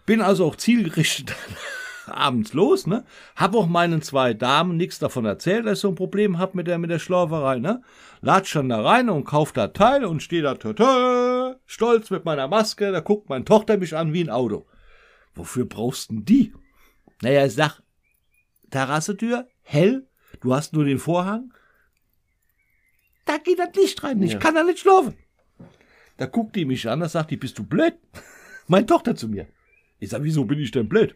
Bin 0.07 0.21
also 0.23 0.47
auch 0.47 0.57
zielgerichtet 0.57 1.35
abends 2.07 2.53
los, 2.53 2.87
ne? 2.87 3.05
Hab 3.35 3.55
auch 3.57 3.67
meinen 3.67 4.01
zwei 4.03 4.33
Damen 4.35 4.77
nichts 4.77 4.99
davon 5.01 5.25
erzählt, 5.25 5.67
dass 5.67 5.79
ich 5.79 5.83
so 5.83 5.89
ein 5.89 5.95
Problem 5.97 6.39
hab 6.39 6.55
mit 6.55 6.69
der, 6.69 6.79
mit 6.79 6.91
der 6.91 7.01
Schlauferei, 7.01 7.59
ne? 7.59 7.83
Latsch 8.21 8.55
dann 8.55 8.69
da 8.69 8.81
rein 8.83 9.09
und 9.11 9.25
kauf 9.25 9.53
da 9.53 9.69
Teil 9.69 10.05
und 10.05 10.23
steh 10.23 10.41
da 10.43 10.55
tata, 10.55 11.57
stolz 11.67 12.11
mit 12.11 12.25
meiner 12.25 12.47
Maske, 12.49 12.93
da 12.93 13.01
guckt 13.01 13.29
meine 13.29 13.45
Tochter 13.45 13.77
mich 13.77 13.97
an 13.97 14.13
wie 14.13 14.23
ein 14.23 14.31
Auto. 14.31 14.67
Wofür 15.35 15.65
brauchst 15.67 16.11
denn 16.11 16.25
die? 16.25 16.55
Naja, 17.23 17.45
ich 17.45 17.55
sag, 17.55 17.83
Terrassetür, 18.71 19.49
hell, 19.63 20.07
du 20.41 20.55
hast 20.55 20.73
nur 20.73 20.85
den 20.85 20.99
Vorhang, 20.99 21.53
da 23.25 23.39
geht 23.39 23.59
das 23.59 23.75
Licht 23.75 24.03
rein, 24.05 24.23
ich 24.23 24.35
Ja. 24.35 24.39
kann 24.39 24.55
da 24.55 24.63
nicht 24.63 24.79
schlafen. 24.79 25.17
Da 26.17 26.27
guckt 26.27 26.55
die 26.57 26.65
mich 26.65 26.89
an, 26.89 27.01
da 27.01 27.09
sagt 27.09 27.31
die, 27.33 27.37
bist 27.37 27.59
du 27.59 27.65
blöd? 27.65 27.95
Meine 28.69 28.87
Tochter 28.87 29.15
zu 29.17 29.29
mir. 29.29 29.47
Ich 29.99 30.11
sag, 30.11 30.23
wieso 30.23 30.45
bin 30.45 30.59
ich 30.59 30.71
denn 30.71 30.88
blöd? 30.88 31.15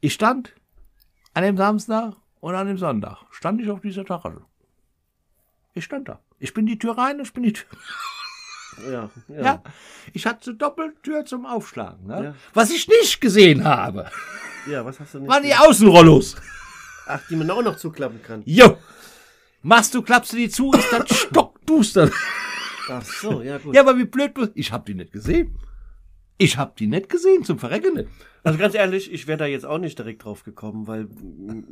Ich 0.00 0.14
stand 0.14 0.54
an 1.34 1.42
dem 1.42 1.56
Samstag 1.56 2.14
und 2.40 2.54
an 2.54 2.66
dem 2.66 2.78
Sonntag, 2.78 3.18
stand 3.30 3.60
ich 3.60 3.70
auf 3.70 3.80
dieser 3.80 4.04
Terrasse. 4.04 4.42
Ich 5.74 5.84
stand 5.84 6.08
da. 6.08 6.20
Ich 6.38 6.54
bin 6.54 6.66
die 6.66 6.78
Tür 6.78 6.96
rein, 6.96 7.20
ich 7.20 7.32
bin 7.32 7.42
die 7.44 7.52
Tür. 7.52 7.68
Ja, 8.92 9.10
ja. 9.26 9.42
Ja. 9.42 9.62
Ich 10.12 10.24
hatte 10.24 10.50
eine 10.50 10.56
Doppeltür 10.58 11.24
zum 11.24 11.46
Aufschlagen. 11.46 12.06
Ne? 12.06 12.24
Ja. 12.26 12.34
Was 12.54 12.70
ich 12.70 12.86
nicht 12.86 13.20
gesehen 13.20 13.64
habe, 13.64 14.08
Ja, 14.70 14.84
was 14.84 15.00
hast 15.00 15.14
du 15.14 15.18
nicht? 15.18 15.28
waren 15.28 15.42
die 15.42 15.52
Außenrollos. 15.52 16.36
Ach, 17.08 17.20
die 17.28 17.34
man 17.34 17.50
auch 17.50 17.62
noch 17.62 17.74
zuklappen 17.76 18.22
kann. 18.22 18.42
Jo. 18.46 18.78
Machst 19.62 19.94
du, 19.94 20.02
klappst 20.02 20.32
du 20.32 20.36
die 20.36 20.48
zu, 20.48 20.70
ist 20.70 20.92
das 20.92 21.10
stockduster. 21.18 22.08
Ach 22.88 23.02
so, 23.04 23.42
ja 23.42 23.58
gut. 23.58 23.74
Ja, 23.74 23.80
aber 23.80 23.98
wie 23.98 24.04
blöd 24.04 24.36
du. 24.36 24.46
Ich 24.54 24.70
hab 24.70 24.86
die 24.86 24.94
nicht 24.94 25.10
gesehen. 25.10 25.58
Ich 26.38 26.56
hab 26.56 26.76
die 26.76 26.86
nicht 26.86 27.08
gesehen, 27.08 27.44
zum 27.44 27.58
Verrecken. 27.58 28.08
Also 28.44 28.58
ganz 28.58 28.74
ehrlich, 28.74 29.12
ich 29.12 29.26
wäre 29.26 29.38
da 29.38 29.46
jetzt 29.46 29.66
auch 29.66 29.78
nicht 29.78 29.98
direkt 29.98 30.24
drauf 30.24 30.44
gekommen, 30.44 30.86
weil 30.86 31.04
mm, 31.04 31.64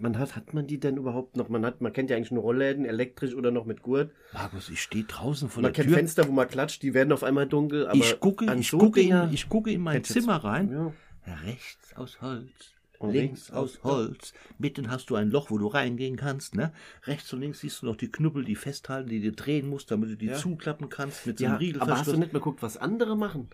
man 0.00 0.18
hat, 0.18 0.36
hat 0.36 0.54
man 0.54 0.66
die 0.66 0.80
denn 0.80 0.96
überhaupt 0.96 1.36
noch? 1.36 1.48
Man 1.48 1.64
hat, 1.64 1.80
man 1.80 1.92
kennt 1.92 2.10
ja 2.10 2.16
eigentlich 2.16 2.30
nur 2.30 2.42
Rollläden, 2.42 2.84
elektrisch 2.84 3.34
oder 3.34 3.50
noch 3.50 3.66
mit 3.66 3.82
Gurt. 3.82 4.10
Markus, 4.32 4.70
ich 4.70 4.80
stehe 4.80 5.04
draußen 5.04 5.48
vor 5.48 5.62
Man 5.62 5.72
der 5.72 5.82
kennt 5.82 5.88
Tür. 5.88 5.98
Fenster, 5.98 6.26
wo 6.26 6.32
man 6.32 6.48
klatscht, 6.48 6.82
die 6.82 6.94
werden 6.94 7.12
auf 7.12 7.22
einmal 7.22 7.46
dunkel. 7.46 7.86
Aber 7.86 7.96
ich 7.96 8.18
gucke, 8.20 8.52
ich, 8.54 8.70
so 8.70 8.78
gucke 8.78 9.00
in, 9.00 9.28
ich 9.32 9.48
gucke 9.48 9.70
in 9.70 9.82
mein 9.82 10.02
Zimmer 10.04 10.36
rein. 10.36 10.70
Ja. 10.70 11.34
Rechts 11.44 11.94
aus 11.96 12.20
Holz. 12.20 12.72
Und 13.08 13.12
links 13.14 13.50
aus 13.50 13.80
Holz. 13.82 14.32
Mitten 14.58 14.90
hast 14.90 15.10
du 15.10 15.16
ein 15.16 15.30
Loch, 15.30 15.50
wo 15.50 15.58
du 15.58 15.66
reingehen 15.66 16.16
kannst. 16.16 16.54
Ne? 16.54 16.72
Rechts 17.04 17.32
und 17.32 17.40
links 17.40 17.60
siehst 17.60 17.82
du 17.82 17.86
noch 17.86 17.96
die 17.96 18.10
Knüppel, 18.10 18.44
die 18.44 18.54
festhalten, 18.56 19.08
die 19.08 19.20
du 19.20 19.32
drehen 19.32 19.68
musst, 19.68 19.90
damit 19.90 20.10
du 20.10 20.16
die 20.16 20.26
Ja. 20.26 20.34
zuklappen 20.36 20.88
kannst 20.88 21.26
mit 21.26 21.38
so 21.38 21.44
Ja, 21.44 21.50
einem 21.50 21.58
Riegel. 21.58 21.80
aber 21.82 21.98
hast 21.98 22.06
du 22.06 22.16
nicht 22.16 22.32
mal 22.32 22.38
geguckt, 22.38 22.62
was 22.62 22.76
andere 22.76 23.16
machen? 23.16 23.48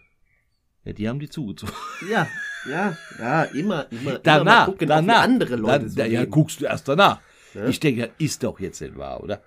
Ja, 0.85 0.93
die 0.93 1.09
haben 1.09 1.19
die 1.21 1.29
zugezogen. 1.29 1.73
Ja, 2.11 2.27
ja, 2.71 2.97
ja, 3.19 3.43
immer, 3.45 3.91
immer. 3.91 4.01
immer 4.11 4.19
Danach, 4.21 4.67
gucken, 4.67 4.79
auch 4.91 5.01
wie 5.03 5.07
danach. 5.07 5.23
andere 5.23 5.57
Leute 5.57 5.79
dann, 5.81 5.89
so 5.91 6.03
ja, 6.03 6.25
guckst 6.25 6.61
du 6.61 6.67
erst 6.67 6.87
danach. 6.89 7.21
Ja. 7.55 7.67
Ich 7.67 7.81
denke, 7.81 8.11
ist 8.19 8.43
doch 8.43 8.61
jetzt 8.61 8.81
nicht 8.81 8.97
wahr, 8.97 9.23
oder? 9.23 9.43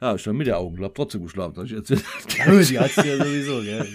Ja, 0.00 0.18
schon 0.18 0.36
mit 0.36 0.46
der 0.46 0.58
Augenklappe 0.58 0.94
trotzdem 0.94 1.22
geschlafen. 1.22 1.56
hab 1.56 1.64
Ich 1.66 1.72
erzählt. 1.74 2.04
Ja, 2.36 2.44
die 2.60 2.78
hat's 2.78 2.96
ja 2.96 3.16
sowieso, 3.16 3.62
gell? 3.62 3.86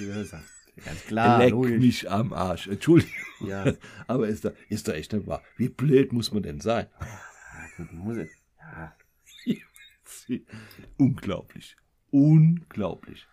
Ganz 0.85 1.03
klar, 1.05 1.39
Leck 1.39 1.51
logisch. 1.51 1.79
mich 1.79 2.09
am 2.11 2.33
Arsch. 2.33 2.67
Entschuldigung. 2.67 3.13
Ja, 3.47 3.73
Aber 4.07 4.27
ist 4.27 4.45
da, 4.45 4.51
ist 4.69 4.87
da 4.87 4.93
echt 4.93 5.13
nicht 5.13 5.27
wahr. 5.27 5.43
Wie 5.57 5.69
blöd 5.69 6.13
muss 6.13 6.31
man 6.31 6.43
denn 6.43 6.59
sein? 6.59 6.87
gut, 7.77 7.91
muss 7.93 8.17
ich. 8.17 8.29
Ja. 8.59 8.95
Unglaublich. 10.97 11.75
Unglaublich. 12.11 13.25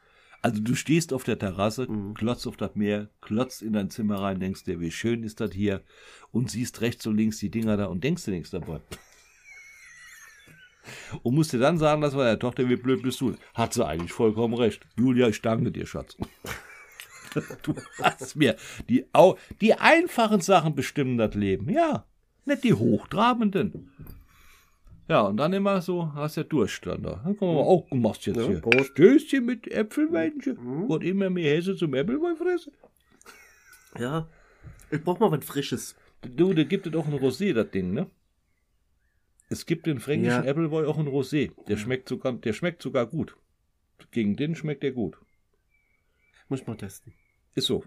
Also 0.42 0.61
du 0.62 0.74
stehst 0.74 1.12
auf 1.12 1.24
der 1.24 1.38
Terrasse, 1.38 1.87
Mhm. 1.90 2.14
klotzt 2.14 2.46
auf 2.46 2.56
das 2.56 2.74
Meer, 2.76 3.11
klotzt 3.20 3.62
in 3.62 3.72
dein 3.72 3.90
Zimmer 3.90 4.20
rein, 4.20 4.38
denkst 4.38 4.64
dir, 4.64 4.78
wie 4.80 4.90
schön 4.92 5.22
ist 5.24 5.40
das 5.40 5.52
hier 5.52 5.82
und 6.30 6.50
siehst 6.50 6.80
rechts 6.82 7.06
und 7.06 7.16
links 7.16 7.38
die 7.38 7.50
Dinger 7.50 7.76
da 7.76 7.87
und 7.87 8.04
denkst 8.04 8.24
dir 8.24 8.32
nichts 8.32 8.50
dabei. 8.50 8.80
Und 11.24 11.35
musst 11.35 11.52
dir 11.52 11.59
dann 11.59 11.78
sagen, 11.78 12.00
das 12.00 12.14
war 12.14 12.24
der 12.24 12.38
Tochter, 12.38 12.68
wie 12.68 12.76
blöd 12.76 13.02
bist 13.02 13.20
du. 13.20 13.35
Hat 13.54 13.74
sie 13.74 13.85
eigentlich 13.85 14.12
vollkommen 14.12 14.54
recht. 14.54 14.87
Julia, 14.96 15.26
ich 15.26 15.42
danke 15.42 15.72
dir, 15.72 15.85
Schatz. 15.85 16.16
Du 17.62 17.75
hast 18.03 18.37
mir 18.37 18.57
die, 18.88 19.07
Au 19.12 19.37
die 19.61 19.75
einfachen 19.75 20.40
Sachen 20.40 20.75
bestimmen 20.75 21.18
das 21.18 21.35
Leben. 21.35 21.68
Ja, 21.70 22.07
nicht 22.44 22.64
die 22.64 22.75
hochtrabenden. 22.75 23.90
Ja, 25.09 25.20
und 25.20 25.37
dann 25.37 25.53
immer 25.53 25.81
so, 25.83 26.12
hast 26.14 26.37
ja 26.37 26.42
Durst 26.42 26.85
dann 26.85 27.03
da. 27.05 27.20
Dann 27.25 27.37
kommen 27.37 27.55
wir 27.55 27.61
auch, 27.61 27.88
du 27.88 27.94
machst 27.96 28.27
jetzt 28.27 28.38
Ja, 28.38 28.46
hier 28.46 28.61
Prost. 28.61 28.90
Stößchen 28.90 29.44
mit 29.44 29.68
Äpfelmännchen. 29.68 30.57
Mhm. 30.61 30.85
Und 30.85 31.05
immer 31.05 31.31
mehr 31.31 31.55
Hesse 31.55 31.77
zum 31.77 31.94
Äpfelwein 31.94 32.37
fressen. 32.37 32.72
ja. 33.99 34.29
Ich 34.90 35.03
brauch 35.03 35.18
mal 35.18 35.31
was 35.33 35.44
Frisches. 35.44 35.96
Du, 36.22 36.53
da 36.55 36.62
gibt 36.62 36.87
es 36.87 36.94
auch 36.94 37.07
ein 37.07 37.14
Rosé, 37.14 37.53
das 37.53 37.70
Ding, 37.70 37.92
ne? 37.92 38.07
Es 39.49 39.66
gibt 39.66 39.87
den 39.87 40.01
fränkischen 40.01 40.44
Ja. 40.44 40.51
Äppelwein 40.51 40.87
auch 40.87 40.99
ein 40.99 41.07
Rosé. 41.09 41.53
Der 41.66 41.77
schmeckt 41.77 42.09
sogar, 42.09 42.33
der 42.33 42.53
schmeckt 42.53 42.83
sogar 42.83 43.07
gut. 43.07 43.37
Gegen 44.11 44.37
den 44.37 44.55
schmeckt 44.55 44.83
der 44.83 44.92
gut. 44.92 45.18
Muss 46.49 46.61
ich 46.61 46.66
mal 46.66 46.77
testen. 46.77 47.12
Ist 47.56 47.66
so. 47.66 47.82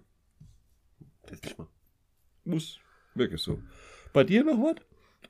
Muss. 2.43 2.79
Wirklich 3.13 3.41
so. 3.41 3.61
Bei 4.11 4.23
dir 4.23 4.43
noch 4.43 4.57
was? 4.57 4.81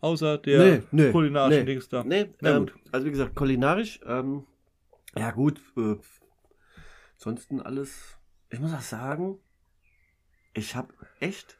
Außer 0.01 0.37
der 0.37 0.81
kulinarischen 1.11 1.65
nee, 1.65 1.73
Dings 1.73 1.89
da. 1.89 2.03
Nee, 2.03 2.29
Na 2.39 2.55
ähm, 2.55 2.65
gut. 2.67 2.73
also 2.91 3.05
wie 3.05 3.11
gesagt, 3.11 3.35
kulinarisch, 3.35 3.99
ähm, 4.05 4.45
ja 5.17 5.31
gut, 5.31 5.61
äh, 5.75 5.97
ansonsten 7.15 7.61
alles, 7.61 8.17
ich 8.49 8.59
muss 8.61 8.73
auch 8.73 8.81
sagen, 8.81 9.39
ich 10.53 10.73
habe 10.75 10.93
echt 11.19 11.57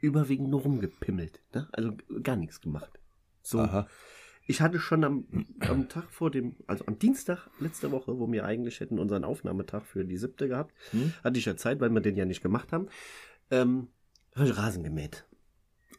überwiegend 0.00 0.48
nur 0.48 0.62
rumgepimmelt, 0.62 1.42
ne? 1.52 1.68
also 1.72 1.92
gar 2.22 2.36
nichts 2.36 2.62
gemacht. 2.62 2.98
So, 3.42 3.58
Aha. 3.58 3.86
Ich 4.46 4.60
hatte 4.60 4.78
schon 4.78 5.04
am, 5.04 5.26
am 5.60 5.88
Tag 5.88 6.10
vor 6.10 6.30
dem, 6.30 6.56
also 6.66 6.86
am 6.86 6.98
Dienstag 6.98 7.48
letzte 7.60 7.90
Woche, 7.90 8.18
wo 8.18 8.30
wir 8.30 8.44
eigentlich 8.44 8.80
hätten 8.80 8.98
unseren 8.98 9.24
Aufnahmetag 9.24 9.84
für 9.84 10.04
die 10.04 10.16
siebte 10.16 10.48
gehabt, 10.48 10.74
Hm? 10.90 11.12
hatte 11.24 11.38
ich 11.38 11.44
ja 11.44 11.56
Zeit, 11.56 11.80
weil 11.80 11.90
wir 11.90 12.00
den 12.00 12.16
ja 12.16 12.24
nicht 12.24 12.42
gemacht 12.42 12.72
haben, 12.72 12.88
ähm, 13.50 13.88
habe 14.34 14.48
ich 14.48 14.56
Rasen 14.56 14.82
gemäht. 14.82 15.26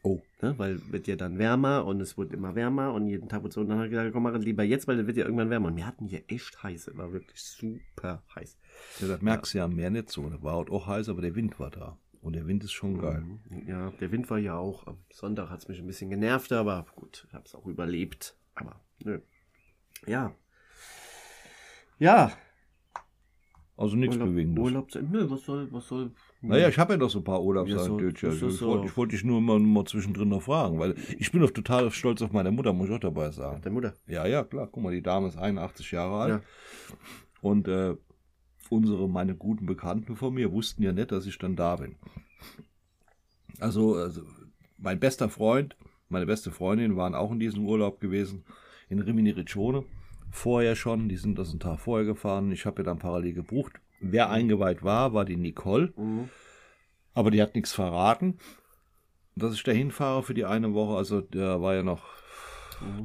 Oh. 0.02 0.20
Ne, 0.42 0.54
weil 0.58 0.80
wird 0.92 1.06
ja 1.06 1.16
dann 1.16 1.38
wärmer 1.38 1.86
und 1.86 1.98
es 2.02 2.18
wird 2.18 2.34
immer 2.34 2.54
wärmer 2.54 2.92
und 2.92 3.06
jeden 3.06 3.30
Tag 3.30 3.42
wird 3.42 3.54
so. 3.54 3.62
Und 3.62 3.68
dann 3.68 3.78
habe 3.78 3.86
ich 3.86 3.90
gesagt, 3.90 4.12
komm, 4.12 4.24
mach 4.24 4.34
es 4.34 4.44
lieber 4.44 4.62
jetzt, 4.62 4.86
weil 4.86 5.00
es 5.00 5.06
wird 5.06 5.16
ja 5.16 5.24
irgendwann 5.24 5.48
wärmer. 5.48 5.68
Und 5.68 5.76
wir 5.76 5.86
hatten 5.86 6.04
hier 6.06 6.22
echt 6.28 6.62
heiß. 6.62 6.88
Es 6.88 6.96
war 6.98 7.10
wirklich 7.14 7.40
super 7.40 8.22
heiß. 8.34 8.58
Ja, 9.00 9.08
das 9.08 9.22
merkst 9.22 9.54
du 9.54 9.58
ja 9.58 9.64
am 9.64 9.74
Meer 9.74 9.88
nicht 9.88 10.10
so. 10.10 10.28
Da 10.28 10.42
war 10.42 10.56
halt 10.56 10.68
auch 10.68 10.86
heiß, 10.86 11.08
aber 11.08 11.22
der 11.22 11.34
Wind 11.34 11.58
war 11.58 11.70
da. 11.70 11.96
Und 12.24 12.34
der 12.36 12.46
Wind 12.46 12.64
ist 12.64 12.72
schon 12.72 12.98
geil. 12.98 13.20
Mhm. 13.20 13.68
Ja, 13.68 13.90
der 14.00 14.10
Wind 14.10 14.30
war 14.30 14.38
ja 14.38 14.56
auch. 14.56 14.86
Am 14.86 14.96
Sonntag 15.12 15.50
hat 15.50 15.58
es 15.58 15.68
mich 15.68 15.78
ein 15.78 15.86
bisschen 15.86 16.08
genervt, 16.08 16.50
aber 16.52 16.86
gut, 16.96 17.26
ich 17.28 17.34
habe 17.34 17.44
es 17.44 17.54
auch 17.54 17.66
überlebt. 17.66 18.34
Aber 18.54 18.80
nö. 19.04 19.20
Ja. 20.06 20.34
Ja. 21.98 22.32
Also 23.76 23.96
nichts 23.96 24.16
Urlaub, 24.16 24.28
Bewegendes. 24.30 24.64
Urlaub, 24.64 24.88
nö, 24.94 25.28
was 25.30 25.42
soll, 25.42 25.70
was 25.72 25.86
soll. 25.88 26.12
Naja, 26.40 26.68
ich 26.68 26.78
habe 26.78 26.94
ja 26.94 26.98
noch 26.98 27.10
so 27.10 27.18
ein 27.18 27.24
paar 27.24 27.34
Ja, 27.38 27.42
so- 27.42 27.46
Urlaubsantötchen. 27.48 28.30
das 28.30 28.40
ist 28.40 28.52
ich 28.54 28.58
so- 28.58 28.68
wollte 28.68 28.86
ich 28.86 28.96
wollte 28.96 29.16
dich 29.16 29.24
nur 29.24 29.40
mal, 29.40 29.58
mal 29.58 29.84
zwischendrin 29.84 30.28
noch 30.28 30.42
fragen, 30.42 30.78
weil 30.78 30.94
ich 31.18 31.30
bin 31.32 31.40
doch 31.42 31.50
total 31.50 31.90
stolz 31.90 32.22
auf 32.22 32.32
meine 32.32 32.52
Mutter, 32.52 32.72
muss 32.72 32.88
ich 32.88 32.94
auch 32.94 33.00
dabei 33.00 33.30
sagen. 33.32 33.60
Der 33.62 33.72
Mutter. 33.72 33.94
Ja, 34.06 34.26
ja, 34.26 34.44
klar. 34.44 34.68
Guck 34.70 34.82
mal, 34.82 34.92
die 34.94 35.02
Dame 35.02 35.26
ist 35.28 35.36
81 35.36 35.90
Jahre 35.90 36.14
alt. 36.20 36.30
Ja. 36.30 36.40
Und 37.42 37.66
äh, 37.68 37.96
unsere, 38.74 39.08
meine 39.08 39.34
guten 39.34 39.66
Bekannten 39.66 40.16
von 40.16 40.34
mir 40.34 40.52
wussten 40.52 40.82
ja 40.82 40.92
nicht, 40.92 41.12
dass 41.12 41.26
ich 41.26 41.38
dann 41.38 41.56
da 41.56 41.76
bin. 41.76 41.96
Also, 43.60 43.94
also 43.94 44.22
mein 44.78 45.00
bester 45.00 45.28
Freund, 45.28 45.76
meine 46.08 46.26
beste 46.26 46.50
Freundin 46.50 46.96
waren 46.96 47.14
auch 47.14 47.32
in 47.32 47.40
diesem 47.40 47.66
Urlaub 47.66 48.00
gewesen, 48.00 48.44
in 48.88 48.98
Rimini 49.00 49.30
Riccione. 49.30 49.84
Vorher 50.30 50.74
schon, 50.74 51.08
die 51.08 51.16
sind 51.16 51.38
das 51.38 51.50
einen 51.50 51.60
Tag 51.60 51.80
vorher 51.80 52.06
gefahren. 52.06 52.50
Ich 52.50 52.66
habe 52.66 52.82
ja 52.82 52.84
dann 52.84 52.98
parallel 52.98 53.34
gebucht. 53.34 53.80
Wer 54.00 54.30
eingeweiht 54.30 54.82
war, 54.82 55.14
war 55.14 55.24
die 55.24 55.36
Nicole. 55.36 55.92
Mhm. 55.96 56.28
Aber 57.14 57.30
die 57.30 57.40
hat 57.40 57.54
nichts 57.54 57.72
verraten, 57.72 58.38
dass 59.36 59.54
ich 59.54 59.62
da 59.62 59.70
hinfahre 59.70 60.24
für 60.24 60.34
die 60.34 60.44
eine 60.44 60.74
Woche. 60.74 60.96
Also 60.96 61.20
da 61.20 61.62
war 61.62 61.74
ja 61.74 61.84
noch 61.84 62.04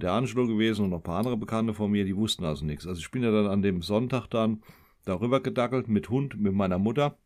der 0.01 0.13
Angelo 0.13 0.47
gewesen 0.47 0.85
und 0.85 0.89
noch 0.89 0.97
ein 0.97 1.03
paar 1.03 1.19
andere 1.19 1.37
Bekannte 1.37 1.73
von 1.73 1.91
mir, 1.91 2.05
die 2.05 2.15
wussten 2.15 2.43
also 2.43 2.65
nichts. 2.65 2.87
Also 2.87 2.99
ich 2.99 3.11
bin 3.11 3.23
ja 3.23 3.31
dann 3.31 3.47
an 3.47 3.61
dem 3.61 3.81
Sonntag 3.81 4.27
dann 4.27 4.63
darüber 5.09 5.41
gedackelt 5.41 5.87
mit 5.87 6.09
Hund, 6.09 6.39
mit 6.39 6.53
meiner 6.53 6.79
Mutter 6.79 7.17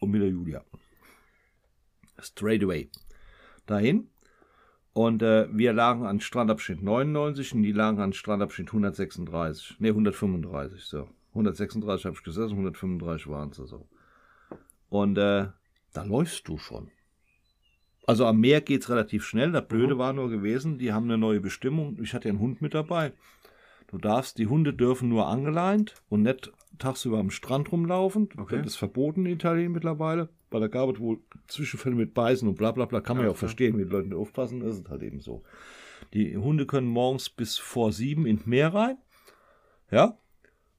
und 0.00 0.10
mit 0.10 0.22
der 0.22 0.28
Julia. 0.28 0.64
Straight 2.18 2.62
away. 2.62 2.90
Dahin. 3.66 4.08
Und 4.92 5.22
äh, 5.22 5.46
wir 5.52 5.72
lagen 5.72 6.06
an 6.06 6.20
Strandabschnitt 6.20 6.82
99 6.82 7.54
und 7.54 7.62
die 7.62 7.72
lagen 7.72 8.00
an 8.00 8.12
Strandabschnitt 8.12 8.68
136. 8.68 9.80
Ne, 9.80 9.88
135, 9.88 10.84
so. 10.84 11.08
136 11.30 12.06
habe 12.06 12.16
ich 12.16 12.22
gesessen, 12.22 12.52
135 12.52 13.28
waren 13.28 13.50
es 13.50 13.56
so. 13.56 13.86
Und 14.88 15.18
äh, 15.18 15.48
da 15.92 16.02
läufst 16.02 16.48
du 16.48 16.56
schon. 16.56 16.90
Also 18.06 18.24
am 18.24 18.40
Meer 18.40 18.60
geht's 18.60 18.88
relativ 18.88 19.24
schnell. 19.24 19.52
Das 19.52 19.66
Blöde 19.66 19.98
war 19.98 20.12
nur 20.12 20.30
gewesen, 20.30 20.78
die 20.78 20.92
haben 20.92 21.04
eine 21.04 21.18
neue 21.18 21.40
Bestimmung. 21.40 21.98
Ich 22.00 22.14
hatte 22.14 22.28
ja 22.28 22.32
einen 22.32 22.40
Hund 22.40 22.62
mit 22.62 22.72
dabei. 22.72 23.12
Du 23.88 23.98
darfst, 23.98 24.38
die 24.38 24.46
Hunde 24.46 24.72
dürfen 24.74 25.08
nur 25.08 25.26
angeleint 25.28 25.94
und 26.08 26.22
nicht 26.22 26.52
tagsüber 26.78 27.18
am 27.18 27.30
Strand 27.30 27.70
rumlaufen. 27.72 28.28
Okay. 28.36 28.58
Das 28.58 28.66
ist 28.72 28.76
verboten 28.76 29.26
in 29.26 29.32
Italien 29.32 29.72
mittlerweile. 29.72 30.28
Weil 30.50 30.60
da 30.60 30.68
gab 30.68 30.90
es 30.90 31.00
wohl 31.00 31.18
Zwischenfälle 31.48 31.94
mit 31.96 32.14
Beißen 32.14 32.46
und 32.48 32.56
bla 32.56 32.72
bla 32.72 32.84
bla. 32.84 33.00
Kann 33.00 33.16
man 33.16 33.24
ja, 33.26 33.30
Ja, 33.30 33.34
auch 33.34 33.38
verstehen, 33.38 33.78
wie 33.78 33.84
die 33.84 33.90
Leute 33.90 34.16
aufpassen. 34.16 34.60
Das 34.60 34.78
ist 34.78 34.88
halt 34.88 35.02
eben 35.02 35.20
so. 35.20 35.42
Die 36.14 36.36
Hunde 36.36 36.66
können 36.66 36.86
morgens 36.86 37.30
bis 37.30 37.58
vor 37.58 37.92
sieben 37.92 38.26
ins 38.26 38.46
Meer 38.46 38.72
rein. 38.74 38.98
Ja. 39.90 40.18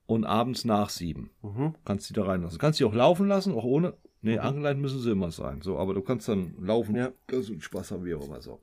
Und 0.06 0.24
abends 0.24 0.64
nach 0.64 0.90
sieben. 0.90 1.32
Mhm. 1.42 1.76
Kannst 1.84 2.10
die 2.10 2.14
da 2.14 2.24
reinlassen. 2.24 2.60
Kannst 2.60 2.80
die 2.80 2.86
auch 2.86 2.94
laufen 2.94 3.28
lassen, 3.28 3.54
auch 3.54 3.66
ohne. 3.66 3.94
Nee, 4.22 4.38
angeleint 4.40 4.80
müssen 4.80 5.00
sie 5.00 5.12
immer 5.12 5.32
sein. 5.32 5.62
So, 5.62 5.78
aber 5.78 5.94
du 5.94 6.02
kannst 6.02 6.28
dann 6.28 6.56
laufen, 6.60 6.96
Ja. 6.96 7.12
also 7.32 7.60
Spaß 7.60 7.92
haben, 7.92 8.06
wie 8.06 8.16
auch 8.16 8.26
immer 8.26 8.42
so. 8.42 8.62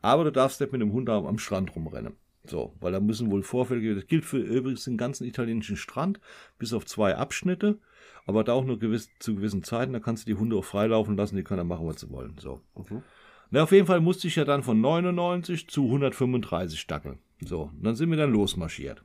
Aber 0.00 0.24
du 0.24 0.32
darfst 0.32 0.60
nicht 0.60 0.72
mit 0.72 0.80
dem 0.80 0.92
Hund 0.92 1.08
am 1.10 1.38
Strand 1.38 1.74
rumrennen. 1.74 2.14
So, 2.50 2.74
weil 2.80 2.92
da 2.92 3.00
müssen 3.00 3.30
wohl 3.30 3.42
Vorfälle 3.42 3.80
geben. 3.80 3.96
Das 3.96 4.06
gilt 4.06 4.24
für 4.24 4.38
übrigens 4.38 4.84
den 4.84 4.96
ganzen 4.96 5.24
italienischen 5.24 5.76
Strand, 5.76 6.20
bis 6.58 6.72
auf 6.72 6.86
zwei 6.86 7.16
Abschnitte, 7.16 7.78
aber 8.26 8.44
da 8.44 8.52
auch 8.52 8.64
nur 8.64 8.78
gewiss, 8.78 9.10
zu 9.18 9.34
gewissen 9.34 9.62
Zeiten, 9.62 9.92
da 9.92 10.00
kannst 10.00 10.26
du 10.26 10.32
die 10.32 10.38
Hunde 10.38 10.56
auch 10.56 10.64
freilaufen 10.64 11.16
lassen, 11.16 11.36
die 11.36 11.44
können 11.44 11.58
dann 11.58 11.68
machen, 11.68 11.86
was 11.86 12.00
sie 12.00 12.10
wollen. 12.10 12.36
So. 12.38 12.60
Mhm. 12.74 13.02
Na, 13.50 13.62
auf 13.62 13.72
jeden 13.72 13.86
Fall 13.86 14.00
musste 14.00 14.26
ich 14.26 14.36
ja 14.36 14.44
dann 14.44 14.62
von 14.62 14.80
99 14.80 15.68
zu 15.68 15.84
135 15.84 16.86
dackeln. 16.86 17.18
So, 17.40 17.70
und 17.74 17.84
dann 17.84 17.94
sind 17.94 18.10
wir 18.10 18.16
dann 18.16 18.32
losmarschiert. 18.32 19.04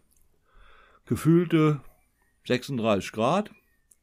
Gefühlte 1.06 1.82
36 2.48 3.12
Grad. 3.12 3.52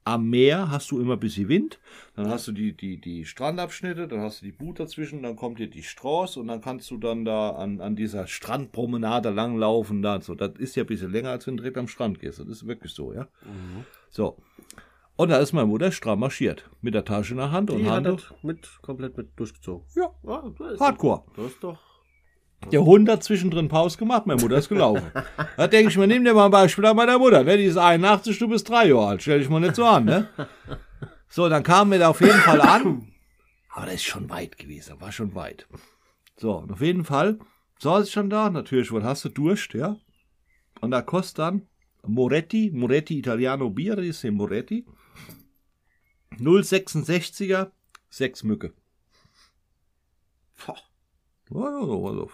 Am 0.08 0.30
Meer 0.30 0.70
hast 0.70 0.90
du 0.90 1.00
immer 1.00 1.14
ein 1.14 1.20
bisschen 1.20 1.48
Wind. 1.50 1.78
Dann 2.16 2.28
hast 2.30 2.48
du 2.48 2.52
die, 2.52 2.72
die, 2.74 2.98
die 2.98 3.26
Strandabschnitte, 3.26 4.08
dann 4.08 4.20
hast 4.20 4.40
du 4.40 4.46
die 4.46 4.52
Boot 4.52 4.80
dazwischen, 4.80 5.22
dann 5.22 5.36
kommt 5.36 5.58
dir 5.58 5.68
die 5.68 5.82
Straße 5.82 6.40
und 6.40 6.48
dann 6.48 6.62
kannst 6.62 6.90
du 6.90 6.96
dann 6.96 7.26
da 7.26 7.50
an, 7.50 7.82
an 7.82 7.94
dieser 7.94 8.26
Strandpromenade 8.26 9.28
langlaufen. 9.28 10.00
Da. 10.00 10.18
So, 10.22 10.34
das 10.34 10.52
ist 10.58 10.76
ja 10.76 10.84
ein 10.84 10.86
bisschen 10.86 11.12
länger, 11.12 11.28
als 11.28 11.46
wenn 11.46 11.58
du 11.58 11.62
direkt 11.62 11.76
am 11.76 11.88
Strand 11.88 12.20
gehst. 12.20 12.38
Das 12.38 12.46
ist 12.48 12.66
wirklich 12.66 12.92
so, 12.92 13.12
ja. 13.12 13.24
Mhm. 13.44 13.84
So. 14.08 14.38
Und 15.16 15.28
da 15.28 15.36
ist 15.38 15.52
meine 15.52 15.66
Mutter 15.66 15.92
stramm 15.92 16.20
marschiert. 16.20 16.70
Mit 16.80 16.94
der 16.94 17.04
Tasche 17.04 17.32
in 17.34 17.38
der 17.38 17.50
Hand 17.50 17.70
und 17.70 17.78
Die 17.80 17.84
hat 17.84 18.06
Handtuch. 18.06 18.30
das 18.30 18.42
mit, 18.42 18.66
komplett 18.80 19.16
mit 19.18 19.38
durchgezogen. 19.38 19.84
Ja, 19.94 20.10
Ja, 20.24 20.70
ist 20.72 20.80
Hardcore. 20.80 21.24
Das 21.36 21.46
ist 21.46 21.62
doch. 21.62 21.78
Der 22.72 22.84
Hund 22.84 23.08
hat 23.08 23.22
zwischendrin 23.22 23.68
Pause 23.68 23.98
gemacht, 23.98 24.26
meine 24.26 24.40
Mutter 24.40 24.58
ist 24.58 24.68
gelaufen. 24.68 25.10
da 25.56 25.66
denke 25.66 25.90
ich 25.90 25.96
mir, 25.96 26.06
nimm 26.06 26.24
dir 26.24 26.34
mal 26.34 26.46
ein 26.46 26.50
Beispiel 26.50 26.84
an 26.86 26.96
meiner 26.96 27.18
Mutter, 27.18 27.44
ne? 27.44 27.56
Die 27.56 27.64
ist 27.64 27.76
81, 27.76 28.38
du 28.38 28.48
bist 28.48 28.68
drei 28.68 28.88
Jahre 28.88 29.06
alt, 29.06 29.22
stell 29.22 29.38
dich 29.38 29.48
mal 29.48 29.60
nicht 29.60 29.76
so 29.76 29.84
an, 29.84 30.04
ne? 30.04 30.28
So, 31.28 31.48
dann 31.48 31.62
kamen 31.62 31.92
wir 31.92 31.98
da 31.98 32.08
auf 32.08 32.20
jeden 32.20 32.40
Fall 32.40 32.60
an. 32.60 33.12
Aber 33.70 33.86
das 33.86 33.96
ist 33.96 34.04
schon 34.04 34.28
weit 34.28 34.58
gewesen, 34.58 35.00
war 35.00 35.12
schon 35.12 35.34
weit. 35.34 35.66
So, 36.36 36.56
und 36.56 36.72
auf 36.72 36.80
jeden 36.80 37.04
Fall 37.04 37.38
saß 37.78 38.06
ich 38.06 38.12
schon 38.12 38.30
da, 38.30 38.50
natürlich, 38.50 38.92
was 38.92 39.04
hast 39.04 39.24
du 39.24 39.28
Durst, 39.28 39.74
ja? 39.74 39.96
Und 40.80 40.90
da 40.90 41.02
kostet 41.02 41.38
dann 41.38 41.68
Moretti, 42.06 42.70
Moretti 42.74 43.18
Italiano 43.18 43.70
Bier, 43.70 43.98
ist 43.98 44.24
der 44.24 44.32
Moretti. 44.32 44.86
0,66er, 46.38 47.70
6 48.10 48.42
Mücke. 48.44 48.72
Boah. 50.64 50.76
Ja, 51.50 51.60
ja, 51.60 52.08
also. 52.08 52.30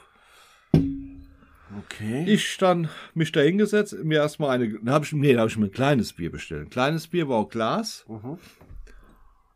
Okay. 1.78 2.24
Ich 2.26 2.56
dann 2.58 2.88
mich 3.14 3.32
da 3.32 3.40
hingesetzt, 3.40 3.96
mir 4.04 4.18
erstmal 4.18 4.50
eine, 4.50 4.78
da 4.80 4.92
habe 4.92 5.04
ich, 5.04 5.12
nee, 5.12 5.32
da 5.32 5.40
habe 5.40 5.50
ich 5.50 5.56
mir 5.56 5.66
ein 5.66 5.72
kleines 5.72 6.12
Bier 6.12 6.30
bestellt. 6.30 6.66
Ein 6.66 6.70
kleines 6.70 7.08
Bier 7.08 7.28
war 7.28 7.36
auch 7.38 7.48
Glas 7.48 8.04
Mhm. 8.08 8.38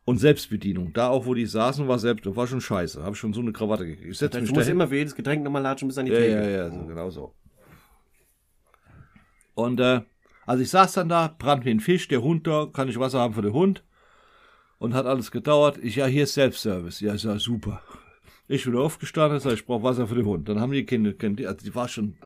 und 0.05 0.19
Selbstbedienung. 0.19 0.93
Da 0.93 1.09
auch, 1.09 1.27
wo 1.27 1.35
die 1.35 1.47
saßen, 1.47 1.87
war 1.87 1.99
selbst, 1.99 2.25
war 2.35 2.47
schon 2.47 2.61
scheiße. 2.61 3.03
Habe 3.03 3.13
ich 3.15 3.19
schon 3.21 3.33
so 3.33 3.41
eine 3.41 3.53
Krawatte 3.53 3.87
gekriegt. 3.87 4.11
Ich 4.11 4.19
setze 4.19 4.39
Du 4.39 4.43
mich 4.43 4.53
musst 4.53 4.67
da 4.69 4.73
immer 4.73 4.89
für 4.89 4.97
jedes 4.97 5.15
Getränk 5.15 5.45
nochmal 5.45 5.63
latschen 5.63 5.89
bis 5.89 5.99
an 5.99 6.07
die 6.07 6.13
ja, 6.13 6.19
Theke. 6.19 6.35
ja, 6.35 6.49
ja, 6.49 6.71
so, 6.71 6.87
genau 6.87 7.11
so. 7.11 7.35
Und 9.55 9.81
äh, 9.81 10.01
also 10.47 10.63
ich 10.63 10.71
saß 10.71 10.95
dann 10.95 11.09
da, 11.09 11.35
brannte 11.39 11.67
mir 11.67 11.73
ein 11.73 11.81
Fisch, 11.81 12.09
der 12.09 12.23
Hund 12.23 12.47
da, 12.47 12.67
kann 12.73 12.89
ich 12.89 12.99
Wasser 12.99 13.21
haben 13.21 13.35
für 13.35 13.43
den 13.43 13.53
Hund? 13.53 13.85
Und 14.79 14.95
hat 14.95 15.07
alles 15.07 15.31
gedauert. 15.33 15.79
Ich, 15.83 15.97
ja, 15.97 16.07
hier 16.07 16.23
ist 16.23 16.35
Selbstservice. 16.35 17.01
Ja, 17.01 17.15
ich 17.15 17.23
sag, 17.23 17.41
super. 17.41 17.83
Ich 18.51 18.65
bin 18.65 18.77
aufgestanden, 18.77 19.41
sag, 19.41 19.53
ich 19.53 19.67
brauche 19.67 19.83
Wasser 19.83 20.09
für 20.09 20.15
den 20.15 20.25
Hund. 20.25 20.49
Dann 20.49 20.59
haben 20.59 20.73
die 20.73 20.87
Kinder, 20.87 21.13
also 21.47 21.65
die 21.65 21.75
war 21.75 21.87
schon. 21.87 22.17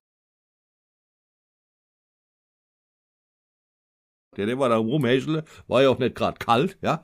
Der, 4.36 4.46
der 4.46 4.58
war 4.58 4.68
da 4.68 4.76
rumhäschele, 4.76 5.44
war 5.66 5.82
ja 5.82 5.88
auch 5.90 5.98
nicht 5.98 6.14
gerade 6.14 6.38
kalt, 6.38 6.78
ja. 6.80 7.02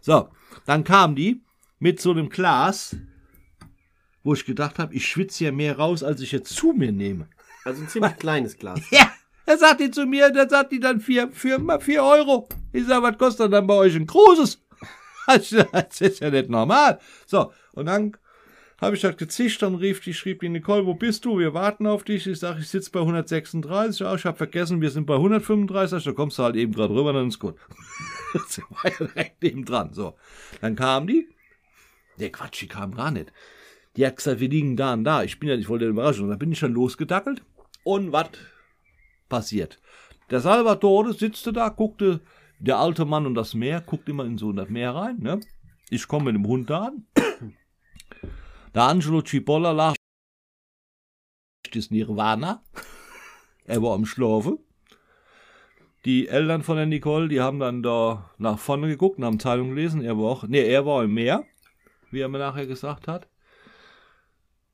So, 0.00 0.28
dann 0.66 0.84
kam 0.84 1.16
die 1.16 1.42
mit 1.80 2.00
so 2.00 2.12
einem 2.12 2.28
Glas, 2.28 2.96
wo 4.22 4.34
ich 4.34 4.46
gedacht 4.46 4.78
habe, 4.78 4.94
ich 4.94 5.06
schwitze 5.06 5.46
ja 5.46 5.52
mehr 5.52 5.76
raus, 5.76 6.04
als 6.04 6.20
ich 6.20 6.30
jetzt 6.30 6.54
zu 6.54 6.72
mir 6.72 6.92
nehme. 6.92 7.28
Also 7.64 7.82
ein 7.82 7.88
ziemlich 7.88 8.16
kleines 8.16 8.56
Glas. 8.56 8.80
Ja, 8.92 9.12
da 9.46 9.58
sagt 9.58 9.80
die 9.80 9.90
zu 9.90 10.06
mir, 10.06 10.30
da 10.30 10.48
sagt 10.48 10.70
die 10.70 10.78
dann 10.78 11.00
vier, 11.00 11.28
vier, 11.32 11.58
mal 11.58 11.80
vier 11.80 12.04
Euro. 12.04 12.48
Ich 12.72 12.86
sag, 12.86 13.02
was 13.02 13.18
kostet 13.18 13.52
dann 13.52 13.66
bei 13.66 13.74
euch 13.74 13.96
ein 13.96 14.06
großes? 14.06 14.62
Das 15.26 16.00
ist 16.00 16.20
ja 16.20 16.30
nicht 16.30 16.48
normal. 16.48 16.98
So, 17.26 17.52
und 17.72 17.86
dann 17.86 18.16
habe 18.80 18.96
ich 18.96 19.02
das 19.02 19.16
gezischt, 19.16 19.62
dann 19.62 19.74
rief 19.74 20.00
die, 20.00 20.14
schrieb 20.14 20.40
die 20.40 20.48
Nicole, 20.48 20.86
wo 20.86 20.94
bist 20.94 21.24
du? 21.24 21.38
Wir 21.38 21.52
warten 21.52 21.86
auf 21.86 22.02
dich. 22.02 22.26
Ich 22.26 22.38
sage, 22.38 22.60
ich 22.60 22.68
sitze 22.68 22.90
bei 22.90 23.00
136. 23.00 24.00
Ja, 24.00 24.14
ich 24.14 24.24
habe 24.24 24.36
vergessen, 24.36 24.80
wir 24.80 24.90
sind 24.90 25.06
bei 25.06 25.14
135. 25.14 26.02
Da 26.02 26.12
kommst 26.12 26.38
du 26.38 26.42
halt 26.42 26.56
eben 26.56 26.72
gerade 26.72 26.94
rüber, 26.94 27.12
dann 27.12 27.28
ist 27.28 27.38
gut. 27.38 27.56
Das 28.32 28.60
war 28.70 28.88
ja 28.92 29.06
direkt 29.06 29.42
neben 29.42 29.64
dran. 29.64 29.92
So, 29.92 30.14
dann 30.60 30.76
kam 30.76 31.08
die. 31.08 31.28
Der 32.20 32.30
Quatsch, 32.30 32.62
die 32.62 32.68
kam 32.68 32.94
gar 32.94 33.10
nicht. 33.10 33.32
Die 33.96 34.06
hat 34.06 34.16
gesagt, 34.16 34.38
wir 34.38 34.48
liegen 34.48 34.76
da 34.76 34.92
und 34.92 35.02
da. 35.02 35.24
Ich 35.24 35.40
bin 35.40 35.48
ja, 35.48 35.56
ich 35.56 35.68
wollte 35.68 35.86
überraschen. 35.86 36.24
Und 36.24 36.30
dann 36.30 36.38
bin 36.38 36.52
ich 36.52 36.58
schon 36.60 36.72
losgedackelt. 36.72 37.42
Und 37.82 38.12
was 38.12 38.30
passiert? 39.28 39.80
Der 40.30 40.38
Salvatore 40.38 41.12
sitzt 41.12 41.48
da, 41.52 41.70
guckte, 41.70 42.20
der 42.60 42.78
alte 42.78 43.04
Mann 43.04 43.26
und 43.26 43.34
das 43.34 43.54
Meer, 43.54 43.80
guckt 43.80 44.08
immer 44.08 44.24
in 44.24 44.38
so 44.38 44.52
das 44.52 44.68
Meer 44.68 44.94
rein, 44.94 45.18
ne? 45.18 45.40
Ich 45.88 46.06
komme 46.06 46.26
mit 46.26 46.36
dem 46.36 46.46
Hund 46.46 46.70
da 46.70 46.84
an. 46.84 47.06
Der 48.74 48.82
Angelo 48.84 49.20
Cipolla 49.22 49.72
lag. 49.72 49.96
Das 51.64 51.76
ist 51.76 51.90
Nirvana. 51.90 52.62
Er 53.64 53.82
war 53.82 53.94
am 53.94 54.04
Schlafen. 54.04 54.58
Die 56.04 56.26
Eltern 56.26 56.64
von 56.64 56.76
der 56.76 56.86
Nicole, 56.86 57.28
die 57.28 57.40
haben 57.40 57.60
dann 57.60 57.84
da 57.84 58.30
nach 58.36 58.58
vorne 58.58 58.88
geguckt 58.88 59.18
und 59.18 59.24
haben 59.24 59.38
Zeitung 59.38 59.68
gelesen. 59.68 60.02
Er 60.02 60.18
war 60.18 60.24
auch, 60.24 60.44
nee, 60.44 60.62
er 60.62 60.86
war 60.86 61.04
im 61.04 61.14
Meer, 61.14 61.44
wie 62.10 62.20
er 62.20 62.28
mir 62.28 62.38
nachher 62.38 62.66
gesagt 62.66 63.06
hat. 63.06 63.28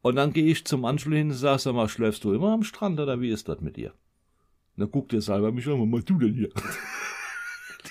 Und 0.01 0.17
dann 0.17 0.33
gehe 0.33 0.47
ich 0.47 0.65
zum 0.65 0.87
Angelo 0.87 1.17
hin 1.17 1.31
und 1.31 1.37
sage, 1.37 1.59
sag 1.59 1.75
mal, 1.75 1.89
schläfst 1.89 2.25
du 2.25 2.33
immer 2.33 2.53
am 2.53 2.63
Strand 2.63 2.99
oder 3.01 3.21
wie 3.21 3.31
ist 3.31 3.49
das 3.49 3.61
mit 3.61 3.77
dir? 3.77 3.91
Und 4.77 4.83
dann 4.83 4.91
guckt 4.91 5.13
der 5.13 5.21
Salva 5.21 5.51
mich 5.51 5.67
an, 5.67 5.81
was 5.81 5.89
machst 5.89 6.09
du 6.09 6.19
denn 6.19 6.33
hier? 6.33 6.51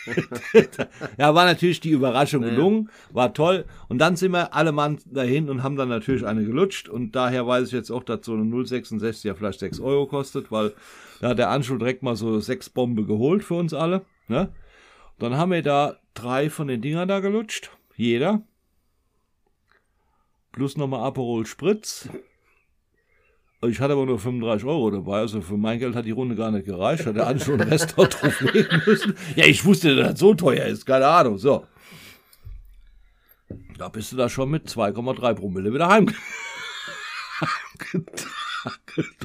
ja, 1.17 1.33
war 1.35 1.45
natürlich 1.45 1.79
die 1.79 1.91
Überraschung 1.91 2.41
Ja, 2.43 2.49
ja. 2.49 2.55
gelungen, 2.55 2.89
war 3.11 3.33
toll. 3.33 3.65
Und 3.87 3.99
dann 3.99 4.15
sind 4.15 4.31
wir 4.31 4.53
alle 4.53 4.71
Mann 4.71 4.99
dahin 5.05 5.49
und 5.49 5.63
haben 5.63 5.75
dann 5.75 5.89
natürlich 5.89 6.25
eine 6.25 6.45
gelutscht. 6.45 6.89
Und 6.89 7.15
daher 7.15 7.47
weiß 7.47 7.67
ich 7.67 7.73
jetzt 7.73 7.91
auch, 7.91 8.03
dass 8.03 8.25
so 8.25 8.33
eine 8.33 8.43
0,66 8.43 9.27
ja 9.27 9.35
vielleicht 9.35 9.59
6 9.59 9.79
Euro 9.79 10.05
kostet, 10.05 10.51
weil 10.51 10.73
da 11.21 11.29
hat 11.29 11.39
der 11.39 11.49
Anschluss 11.49 11.79
direkt 11.79 12.03
mal 12.03 12.15
so 12.15 12.39
sechs 12.39 12.69
Bombe 12.69 13.05
geholt 13.05 13.43
für 13.43 13.55
uns 13.55 13.73
alle. 13.73 14.05
Ne? 14.27 14.49
Dann 15.19 15.37
haben 15.37 15.51
wir 15.51 15.61
da 15.61 15.97
drei 16.13 16.49
von 16.49 16.67
den 16.67 16.81
Dingern 16.81 17.07
da 17.07 17.19
gelutscht. 17.19 17.71
Jeder. 17.95 18.41
Plus 20.51 20.77
nochmal 20.77 21.01
Aperol 21.01 21.45
Spritz. 21.45 22.09
Ich 23.61 23.79
hatte 23.79 23.93
aber 23.93 24.05
nur 24.05 24.19
35 24.19 24.67
Euro 24.67 24.91
dabei, 24.91 25.19
also 25.19 25.41
für 25.41 25.57
mein 25.57 25.79
Geld 25.79 25.95
hat 25.95 26.05
die 26.05 26.11
Runde 26.11 26.35
gar 26.35 26.51
nicht 26.51 26.65
gereicht. 26.65 27.05
Hat 27.05 27.15
der 27.15 27.27
andere 27.27 27.45
schon 27.45 27.61
Rest 27.61 27.97
noch 27.97 28.07
drauflegen 28.07 28.81
müssen. 28.85 29.15
Ja, 29.35 29.45
ich 29.45 29.65
wusste, 29.65 29.95
dass 29.95 30.11
das 30.11 30.19
so 30.19 30.33
teuer 30.33 30.65
ist, 30.65 30.85
keine 30.85 31.07
Ahnung. 31.07 31.37
So. 31.37 31.65
Da 33.77 33.89
bist 33.89 34.11
du 34.11 34.17
da 34.17 34.29
schon 34.29 34.49
mit 34.49 34.67
2,3 34.67 35.33
Promille 35.33 35.73
wieder 35.73 35.87
heim. 35.87 36.07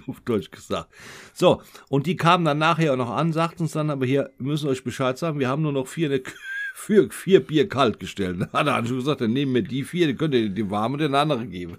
Doof 0.07 0.21
Deutsch 0.25 0.51
gesagt. 0.51 0.90
So, 1.33 1.62
und 1.88 2.07
die 2.07 2.16
kamen 2.16 2.45
dann 2.45 2.59
nachher 2.59 2.93
auch 2.93 2.97
noch 2.97 3.11
an, 3.11 3.33
sagten 3.33 3.62
uns 3.62 3.73
dann, 3.73 3.90
aber 3.90 4.07
hier 4.07 4.31
müssen 4.38 4.69
euch 4.69 4.85
Bescheid 4.85 5.16
sagen, 5.19 5.38
wir 5.38 5.49
haben 5.49 5.62
nur 5.62 5.73
noch 5.73 5.87
vier, 5.87 6.09
ne, 6.09 6.23
vier, 6.75 7.11
vier 7.11 7.40
Bier 7.40 7.69
kalt 7.69 8.01
gestellt. 8.01 8.40
Da 8.40 8.59
hat 8.59 8.66
er 8.66 8.87
schon 8.87 8.99
gesagt, 8.99 9.21
dann 9.21 9.33
nehmen 9.33 9.55
wir 9.55 9.62
die 9.62 9.85
vier, 9.85 10.07
die 10.09 10.16
könnt 10.16 10.35
ihr 10.35 10.49
die 10.49 10.71
warme 10.71 10.99
den 10.99 11.14
anderen 11.14 11.51
geben. 11.51 11.77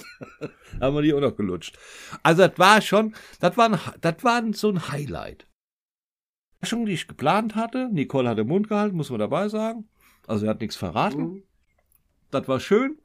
haben 0.80 0.94
wir 0.94 1.02
die 1.02 1.14
auch 1.14 1.20
noch 1.20 1.36
gelutscht. 1.36 1.78
Also 2.22 2.46
das 2.46 2.58
war 2.58 2.80
schon, 2.80 3.14
das 3.40 3.56
war, 3.56 3.72
ein, 3.72 3.78
das 4.00 4.24
war 4.24 4.42
so 4.52 4.70
ein 4.70 4.88
Highlight. 4.88 5.46
Schon, 6.62 6.86
die 6.86 6.92
ich 6.92 7.08
geplant 7.08 7.56
hatte. 7.56 7.88
Nicole 7.92 8.28
hat 8.28 8.38
den 8.38 8.46
Mund 8.46 8.68
gehalten, 8.68 8.96
muss 8.96 9.10
man 9.10 9.18
dabei 9.18 9.48
sagen. 9.48 9.88
Also 10.26 10.46
er 10.46 10.50
hat 10.50 10.60
nichts 10.60 10.76
verraten. 10.76 11.22
Mhm. 11.22 11.42
Das 12.30 12.46
war 12.48 12.60
schön. 12.60 12.98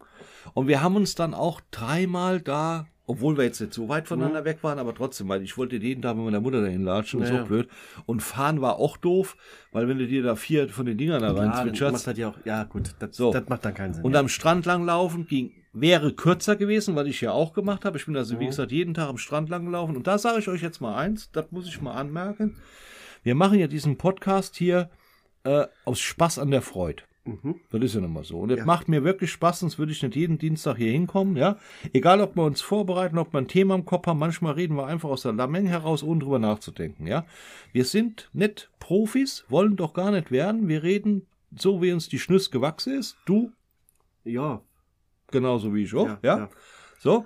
Und 0.54 0.68
wir 0.68 0.82
haben 0.82 0.96
uns 0.96 1.16
dann 1.16 1.34
auch 1.34 1.62
dreimal 1.72 2.40
da, 2.40 2.88
obwohl 3.08 3.36
wir 3.38 3.46
jetzt 3.46 3.60
nicht 3.62 3.74
so 3.74 3.90
weit 3.90 4.08
voneinander 4.08 4.46
weg 4.46 4.60
waren, 4.62 4.78
aber 4.78 4.94
trotzdem, 4.94 5.28
weil 5.30 5.42
ich 5.42 5.58
wollte 5.58 5.78
jeden 5.78 6.02
Tag 6.04 6.16
mit 6.16 6.26
meiner 6.26 6.42
Mutter 6.42 6.62
dahin 6.62 6.84
latschen, 6.84 7.22
ist 7.24 7.30
Ja, 7.30 7.36
auch 7.36 7.40
ja. 7.40 7.46
blöd. 7.46 7.68
Und 8.06 8.22
fahren 8.22 8.62
war 8.62 8.76
auch 8.78 8.98
doof, 8.98 9.36
weil 9.72 9.88
wenn 9.88 9.98
du 9.98 10.06
dir 10.06 10.22
da 10.22 10.36
vier 10.36 10.70
von 10.70 10.86
den 10.86 10.98
Dingern 10.98 11.22
da 11.22 11.32
rein 11.34 11.52
Ja, 11.52 11.64
zwitscherst, 11.64 12.06
das 12.06 12.18
ja 12.18 12.30
auch, 12.30 12.38
ja 12.46 12.64
gut, 12.66 12.92
das, 13.00 13.16
So. 13.18 13.32
das 13.34 13.48
macht 13.50 13.66
dann 13.66 13.74
keinen 13.74 13.94
Sinn. 13.96 14.04
und 14.04 14.14
ja. 14.14 14.20
am 14.20 14.28
Strand 14.28 14.66
langlaufen 14.68 15.26
ging, 15.26 15.52
wäre 15.74 16.14
kürzer 16.14 16.56
gewesen, 16.56 16.96
weil 16.96 17.08
ich 17.08 17.22
ja 17.22 17.32
auch 17.32 17.54
gemacht 17.54 17.86
habe. 17.86 17.98
Ich 17.98 18.06
bin 18.06 18.16
also, 18.18 18.40
wie 18.40 18.44
Mhm. 18.44 18.48
gesagt, 18.50 18.72
jeden 18.72 18.94
Tag 18.94 19.10
am 19.10 19.18
Strand 19.18 19.50
langgelaufen. 19.50 19.96
Und 19.96 20.06
da 20.08 20.18
sage 20.18 20.40
ich 20.40 20.48
euch 20.48 20.62
jetzt 20.62 20.82
mal 20.82 20.96
eins, 20.96 21.32
das 21.32 21.52
muss 21.52 21.68
ich 21.68 21.82
mal 21.82 21.94
anmerken. 21.94 22.58
Wir 23.24 23.36
machen 23.36 23.58
ja 23.60 23.68
diesen 23.68 23.98
Podcast 23.98 24.56
hier 24.58 24.90
äh, 25.44 25.66
aus 25.86 26.00
Spaß 26.00 26.40
an 26.40 26.52
der 26.52 26.62
Freude. 26.62 27.04
Mhm. 27.28 27.56
Das 27.70 27.82
ist 27.82 27.96
ja 27.96 28.02
nun 28.02 28.14
mal 28.14 28.24
so. 28.24 28.40
Und 28.40 28.52
es 28.52 28.60
Ja. 28.60 28.66
macht 28.66 28.88
mir 28.88 29.04
wirklich 29.04 29.32
Spaß, 29.32 29.60
sonst 29.60 29.78
würde 29.78 29.92
ich 29.92 30.02
nicht 30.02 30.16
jeden 30.16 30.38
Dienstag 30.38 30.78
hier 30.78 30.92
hinkommen, 30.92 31.36
ja. 31.36 31.58
Egal, 31.94 32.22
ob 32.22 32.36
wir 32.36 32.44
uns 32.44 32.62
vorbereiten, 32.62 33.18
ob 33.18 33.34
wir 33.34 33.40
ein 33.40 33.48
Thema 33.48 33.76
im 33.76 33.86
Kopf 33.86 34.08
haben, 34.08 34.20
manchmal 34.20 34.54
reden 34.54 34.76
wir 34.76 34.88
einfach 34.88 35.10
aus 35.10 35.24
der 35.24 35.34
Lameng 35.34 35.66
heraus, 35.68 36.04
ohne 36.04 36.22
drüber 36.22 36.40
nachzudenken, 36.40 37.08
ja. 37.08 37.26
Wir 37.74 37.86
sind 37.86 38.30
nicht 38.34 38.70
Profis, 38.80 39.46
wollen 39.50 39.76
doch 39.76 39.94
gar 39.94 40.12
nicht 40.12 40.32
werden. 40.32 40.68
Wir 40.68 40.84
reden 40.84 41.28
so, 41.56 41.82
wie 41.82 41.92
uns 41.92 42.10
die 42.10 42.20
Schnüss 42.20 42.52
gewachsen 42.52 42.98
ist. 42.98 43.18
Du, 43.26 43.52
ja, 44.24 44.62
genauso 45.32 45.74
wie 45.74 45.84
ich 45.84 45.94
auch, 45.94 46.08
ja, 46.08 46.20
ja. 46.24 46.38
ja. 46.38 46.50
So. 47.00 47.26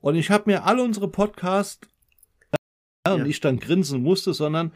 Und 0.00 0.14
ich 0.14 0.30
habe 0.30 0.44
mir 0.46 0.64
alle 0.64 0.82
unsere 0.82 1.08
Podcasts 1.08 1.80
ja, 3.06 3.14
und 3.14 3.26
ich 3.26 3.40
dann 3.40 3.58
grinsen 3.58 4.02
musste, 4.02 4.32
sondern 4.32 4.72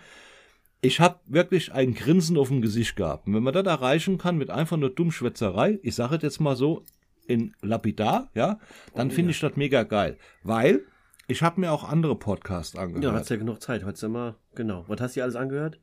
ich 0.84 1.00
habe 1.00 1.20
wirklich 1.26 1.72
ein 1.72 1.94
Grinsen 1.94 2.36
auf 2.36 2.48
dem 2.48 2.60
Gesicht 2.60 2.96
gehabt. 2.96 3.26
Und 3.26 3.34
wenn 3.34 3.42
man 3.42 3.54
das 3.54 3.64
erreichen 3.66 4.18
kann 4.18 4.36
mit 4.36 4.50
einfach 4.50 4.76
nur 4.76 4.90
Dummschwätzerei, 4.90 5.78
ich 5.82 5.94
sage 5.94 6.16
es 6.16 6.22
jetzt 6.22 6.40
mal 6.40 6.56
so 6.56 6.84
in 7.26 7.54
lapidar, 7.62 8.30
ja, 8.34 8.58
dann 8.94 9.06
Oh, 9.06 9.10
finde 9.10 9.30
ja. 9.30 9.34
ich 9.36 9.40
das 9.40 9.56
mega 9.56 9.84
geil. 9.84 10.18
Weil 10.42 10.80
ich 11.28 11.42
habe 11.42 11.60
mir 11.60 11.70
auch 11.72 11.88
andere 11.88 12.16
Podcasts 12.16 12.76
angehört. 12.76 13.04
Ja, 13.04 13.12
hast 13.12 13.30
ja 13.30 13.36
genug 13.36 13.62
Zeit. 13.62 13.84
Heute 13.84 14.04
immer, 14.06 14.34
genau. 14.56 14.84
Was 14.88 15.00
hast 15.00 15.14
du 15.16 15.20
dir 15.20 15.24
alles 15.24 15.36
angehört? 15.36 15.78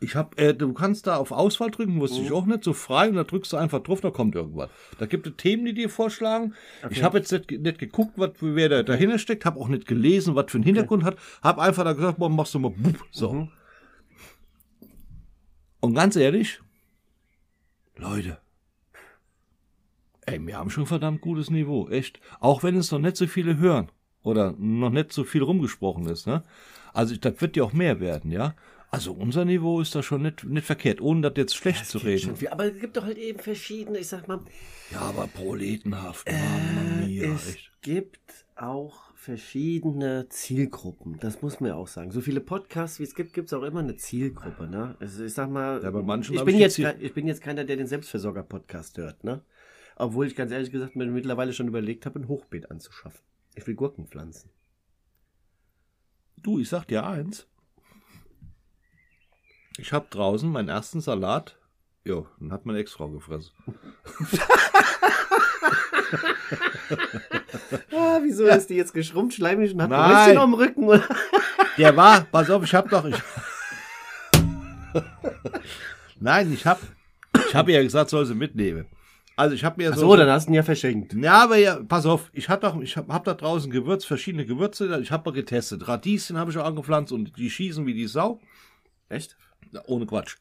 Ich 0.00 0.14
hab, 0.14 0.38
äh, 0.40 0.54
du 0.54 0.72
kannst 0.72 1.08
da 1.08 1.16
auf 1.16 1.32
Auswahl 1.32 1.72
drücken, 1.72 1.98
wusste 1.98 2.20
ich 2.22 2.30
Mhm. 2.30 2.36
auch 2.36 2.46
nicht, 2.46 2.62
so 2.62 2.72
frei 2.72 3.08
und 3.08 3.16
da 3.16 3.24
drückst 3.24 3.52
du 3.52 3.56
einfach 3.56 3.80
drauf, 3.82 4.00
da 4.00 4.10
kommt 4.12 4.36
irgendwas. 4.36 4.70
Da 5.00 5.06
gibt 5.06 5.26
es 5.26 5.32
Themen, 5.36 5.64
die 5.64 5.74
dir 5.74 5.90
vorschlagen. 5.90 6.54
Okay. 6.84 6.94
Ich 6.94 7.02
habe 7.02 7.18
jetzt 7.18 7.32
nicht, 7.32 7.50
nicht 7.50 7.78
geguckt, 7.80 8.12
was, 8.14 8.30
wer 8.40 8.68
da 8.68 8.84
dahinter 8.84 9.18
steckt, 9.18 9.44
habe 9.44 9.58
auch 9.58 9.66
nicht 9.66 9.88
gelesen, 9.88 10.36
was 10.36 10.44
für 10.52 10.58
einen 10.58 10.64
Hintergrund 10.64 11.02
hat, 11.02 11.16
habe 11.42 11.60
einfach 11.60 11.82
da 11.82 11.94
gesagt, 11.94 12.18
boah, 12.18 12.28
machst 12.30 12.54
du 12.54 12.60
mal, 12.60 12.70
bup, 12.70 13.04
so. 13.10 13.32
Mhm. 13.32 13.48
Und 15.80 15.94
ganz 15.94 16.16
ehrlich, 16.16 16.60
Leute, 17.96 18.38
ey, 20.26 20.44
wir 20.44 20.56
haben 20.56 20.70
schon 20.70 20.86
verdammt 20.86 21.20
gutes 21.20 21.50
Niveau, 21.50 21.88
echt. 21.88 22.20
Auch 22.40 22.62
wenn 22.62 22.76
es 22.76 22.90
noch 22.90 22.98
nicht 22.98 23.16
so 23.16 23.26
viele 23.26 23.58
hören 23.58 23.90
oder 24.22 24.54
noch 24.58 24.90
nicht 24.90 25.12
so 25.12 25.24
viel 25.24 25.42
rumgesprochen 25.42 26.06
ist, 26.06 26.26
ne? 26.26 26.44
Also 26.92 27.16
das 27.16 27.40
wird 27.40 27.56
ja 27.56 27.62
auch 27.64 27.72
mehr 27.72 28.00
werden, 28.00 28.30
ja. 28.30 28.54
Also 28.90 29.12
unser 29.12 29.44
Niveau 29.44 29.80
ist 29.80 29.94
da 29.94 30.02
schon 30.02 30.22
nicht, 30.22 30.44
nicht 30.44 30.64
verkehrt, 30.66 31.00
ohne 31.02 31.20
das 31.20 31.34
jetzt 31.36 31.56
schlecht 31.56 31.86
zu 31.86 31.98
reden. 31.98 32.34
Aber 32.50 32.64
es 32.64 32.80
gibt 32.80 32.96
doch 32.96 33.04
halt 33.04 33.18
eben 33.18 33.38
verschiedene, 33.38 33.98
ich 33.98 34.08
sag 34.08 34.26
mal, 34.28 34.40
Ja, 34.90 35.00
aber 35.00 35.26
proletenhaft, 35.26 36.26
Mamma 36.26 37.06
mia, 37.06 37.24
Äh, 37.24 37.34
es 37.34 37.54
echt. 37.54 37.70
gibt 37.82 38.46
auch 38.56 39.07
verschiedene 39.28 40.26
Zielgruppen. 40.30 41.18
Das 41.20 41.42
muss 41.42 41.60
man 41.60 41.68
ja 41.68 41.76
auch 41.76 41.86
sagen. 41.86 42.10
So 42.12 42.22
viele 42.22 42.40
Podcasts, 42.40 42.98
wie 42.98 43.02
es 43.02 43.14
gibt, 43.14 43.34
gibt 43.34 43.48
es 43.48 43.52
auch 43.52 43.62
immer 43.62 43.80
eine 43.80 43.94
Zielgruppe. 43.94 44.66
Ne? 44.66 44.96
Also 45.00 45.22
ich 45.22 45.34
sag 45.34 45.50
mal, 45.50 45.82
Ja, 45.82 45.90
bei 45.90 46.00
manchen 46.00 46.34
ich, 46.34 46.42
bin 46.44 46.54
ich 46.54 46.62
jetzt, 46.62 46.78
ich 46.78 47.12
bin 47.12 47.26
jetzt 47.26 47.42
keiner, 47.42 47.64
der 47.64 47.76
den 47.76 47.86
Selbstversorger-Podcast 47.86 48.96
hört. 48.96 49.24
Ne? 49.24 49.42
Obwohl 49.96 50.26
ich 50.26 50.34
ganz 50.34 50.50
ehrlich 50.50 50.70
gesagt 50.70 50.96
mir 50.96 51.04
mittlerweile 51.08 51.52
schon 51.52 51.68
überlegt 51.68 52.06
habe, 52.06 52.18
ein 52.18 52.26
Hochbeet 52.26 52.70
anzuschaffen. 52.70 53.20
Ich 53.54 53.66
will 53.66 53.74
Gurken 53.74 54.06
pflanzen. 54.06 54.48
Du, 56.38 56.58
ich 56.58 56.70
sag 56.70 56.86
dir 56.86 57.04
eins. 57.06 57.46
Ich 59.76 59.92
habe 59.92 60.06
draußen 60.08 60.50
meinen 60.50 60.70
ersten 60.70 61.02
Salat. 61.02 61.58
Jo, 62.02 62.26
dann 62.40 62.50
hat 62.50 62.64
meine 62.64 62.78
Ex-Frau 62.78 63.10
gefressen. 63.10 63.52
Ah, 67.92 68.20
wieso 68.22 68.44
ist 68.46 68.68
die 68.70 68.74
jetzt 68.74 68.92
geschrumpft, 68.94 69.36
schleimig 69.36 69.72
und 69.74 69.82
hat 69.82 69.92
ein 69.92 70.00
Nein. 70.00 70.26
Röschen 70.26 70.38
am 70.38 70.54
Rücken? 70.54 70.84
Oder? 70.84 71.04
Der 71.78 71.96
war, 71.96 72.22
pass 72.22 72.50
auf, 72.50 72.64
ich 72.64 72.74
hab 72.74 72.88
doch, 72.88 73.04
ich. 73.04 73.16
Nein, 76.20 76.52
ich 76.52 76.66
hab, 76.66 76.80
ich 77.48 77.54
habe 77.54 77.72
ja 77.72 77.82
gesagt, 77.82 78.10
soll 78.10 78.26
sie 78.26 78.34
mitnehmen. 78.34 78.86
Also 79.36 79.54
ich 79.54 79.62
habe 79.64 79.80
mir 79.80 79.90
Ach 79.92 79.94
so. 79.94 80.00
so, 80.10 80.16
dann 80.16 80.28
hast 80.28 80.46
du 80.46 80.50
ihn 80.50 80.54
ja 80.54 80.64
verschenkt. 80.64 81.12
Ja, 81.14 81.44
aber 81.44 81.56
ja, 81.56 81.78
pass 81.86 82.06
auf, 82.06 82.28
ich 82.32 82.48
hab 82.48 82.60
doch, 82.60 82.80
ich 82.80 82.96
hab, 82.96 83.08
hab 83.08 83.22
da 83.24 83.34
draußen 83.34 83.70
Gewürz, 83.70 84.04
verschiedene 84.04 84.44
Gewürze, 84.44 84.98
ich 85.00 85.12
habe 85.12 85.30
mal 85.30 85.34
getestet. 85.34 85.86
Radieschen 85.86 86.36
habe 86.36 86.50
ich 86.50 86.58
auch 86.58 86.64
angepflanzt 86.64 87.12
und 87.12 87.36
die 87.36 87.48
schießen 87.48 87.86
wie 87.86 87.94
die 87.94 88.08
Sau. 88.08 88.40
Echt? 89.08 89.36
Ja, 89.70 89.82
Ohne 89.86 90.06
Quatsch. 90.06 90.36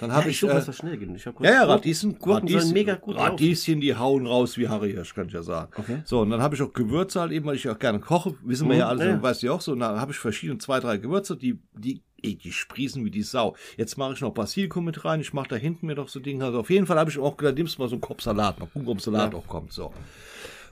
Dann 0.00 0.10
Ja, 0.10 0.16
habe 0.16 0.28
ich 0.28 0.34
ich. 0.34 0.40
suche 0.40 0.52
äh, 0.52 0.72
schnell 0.72 0.96
geht. 0.98 1.08
Ich 1.16 1.26
hab 1.26 1.40
ja, 1.42 1.50
ja, 1.50 1.64
Radieschen, 1.64 2.18
Gurken 2.18 2.48
Radieschen, 2.48 2.72
mega 2.72 2.94
gut. 2.96 3.16
Radieschen, 3.16 3.80
die 3.80 3.94
hauen 3.96 4.26
raus 4.26 4.58
wie 4.58 4.68
Harry 4.68 4.92
Hirsch, 4.92 5.14
kann 5.14 5.28
ich 5.28 5.32
ja 5.32 5.42
sagen. 5.42 5.72
Okay. 5.76 6.02
So, 6.04 6.20
und 6.20 6.30
dann 6.30 6.42
habe 6.42 6.54
ich 6.54 6.62
auch 6.62 6.72
Gewürze 6.72 7.20
halt 7.20 7.32
eben, 7.32 7.46
weil 7.46 7.56
ich 7.56 7.68
auch 7.68 7.78
gerne 7.78 7.98
koche, 8.00 8.34
wissen 8.42 8.68
wir 8.68 8.74
Mhm, 8.74 8.80
ja 8.80 8.88
alle, 8.88 9.04
ja, 9.04 9.10
ja. 9.12 9.22
weißt 9.22 9.42
du 9.42 9.46
ja 9.46 9.52
auch 9.52 9.60
so, 9.60 9.72
und 9.72 9.80
dann 9.80 9.98
habe 10.00 10.12
ich 10.12 10.18
verschiedene, 10.18 10.58
zwei, 10.58 10.80
drei 10.80 10.98
Gewürze, 10.98 11.36
die, 11.36 11.58
die, 11.72 12.02
ey, 12.22 12.34
die 12.34 12.52
sprießen 12.52 13.04
wie 13.04 13.10
die 13.10 13.22
Sau. 13.22 13.56
Jetzt 13.78 13.96
mache 13.96 14.12
ich 14.12 14.20
noch 14.20 14.32
Basilikum 14.34 14.84
mit 14.84 15.04
rein, 15.04 15.20
ich 15.20 15.32
mache 15.32 15.48
da 15.48 15.56
hinten 15.56 15.86
mir 15.86 15.94
doch 15.94 16.08
so 16.08 16.20
Dinge, 16.20 16.44
also 16.44 16.60
auf 16.60 16.68
jeden 16.70 16.86
Fall 16.86 16.98
habe 16.98 17.10
ich 17.10 17.18
auch 17.18 17.36
gedacht, 17.36 17.56
nimmst 17.56 17.78
mal 17.78 17.88
so 17.88 17.94
einen 17.94 18.02
Kopf 18.02 18.20
Salat, 18.22 18.58
mal 18.58 18.66
gucken, 18.66 18.88
ob 18.88 19.00
Salat 19.00 19.32
Ja. 19.32 19.38
auch 19.38 19.46
kommt, 19.46 19.72
so. 19.72 19.92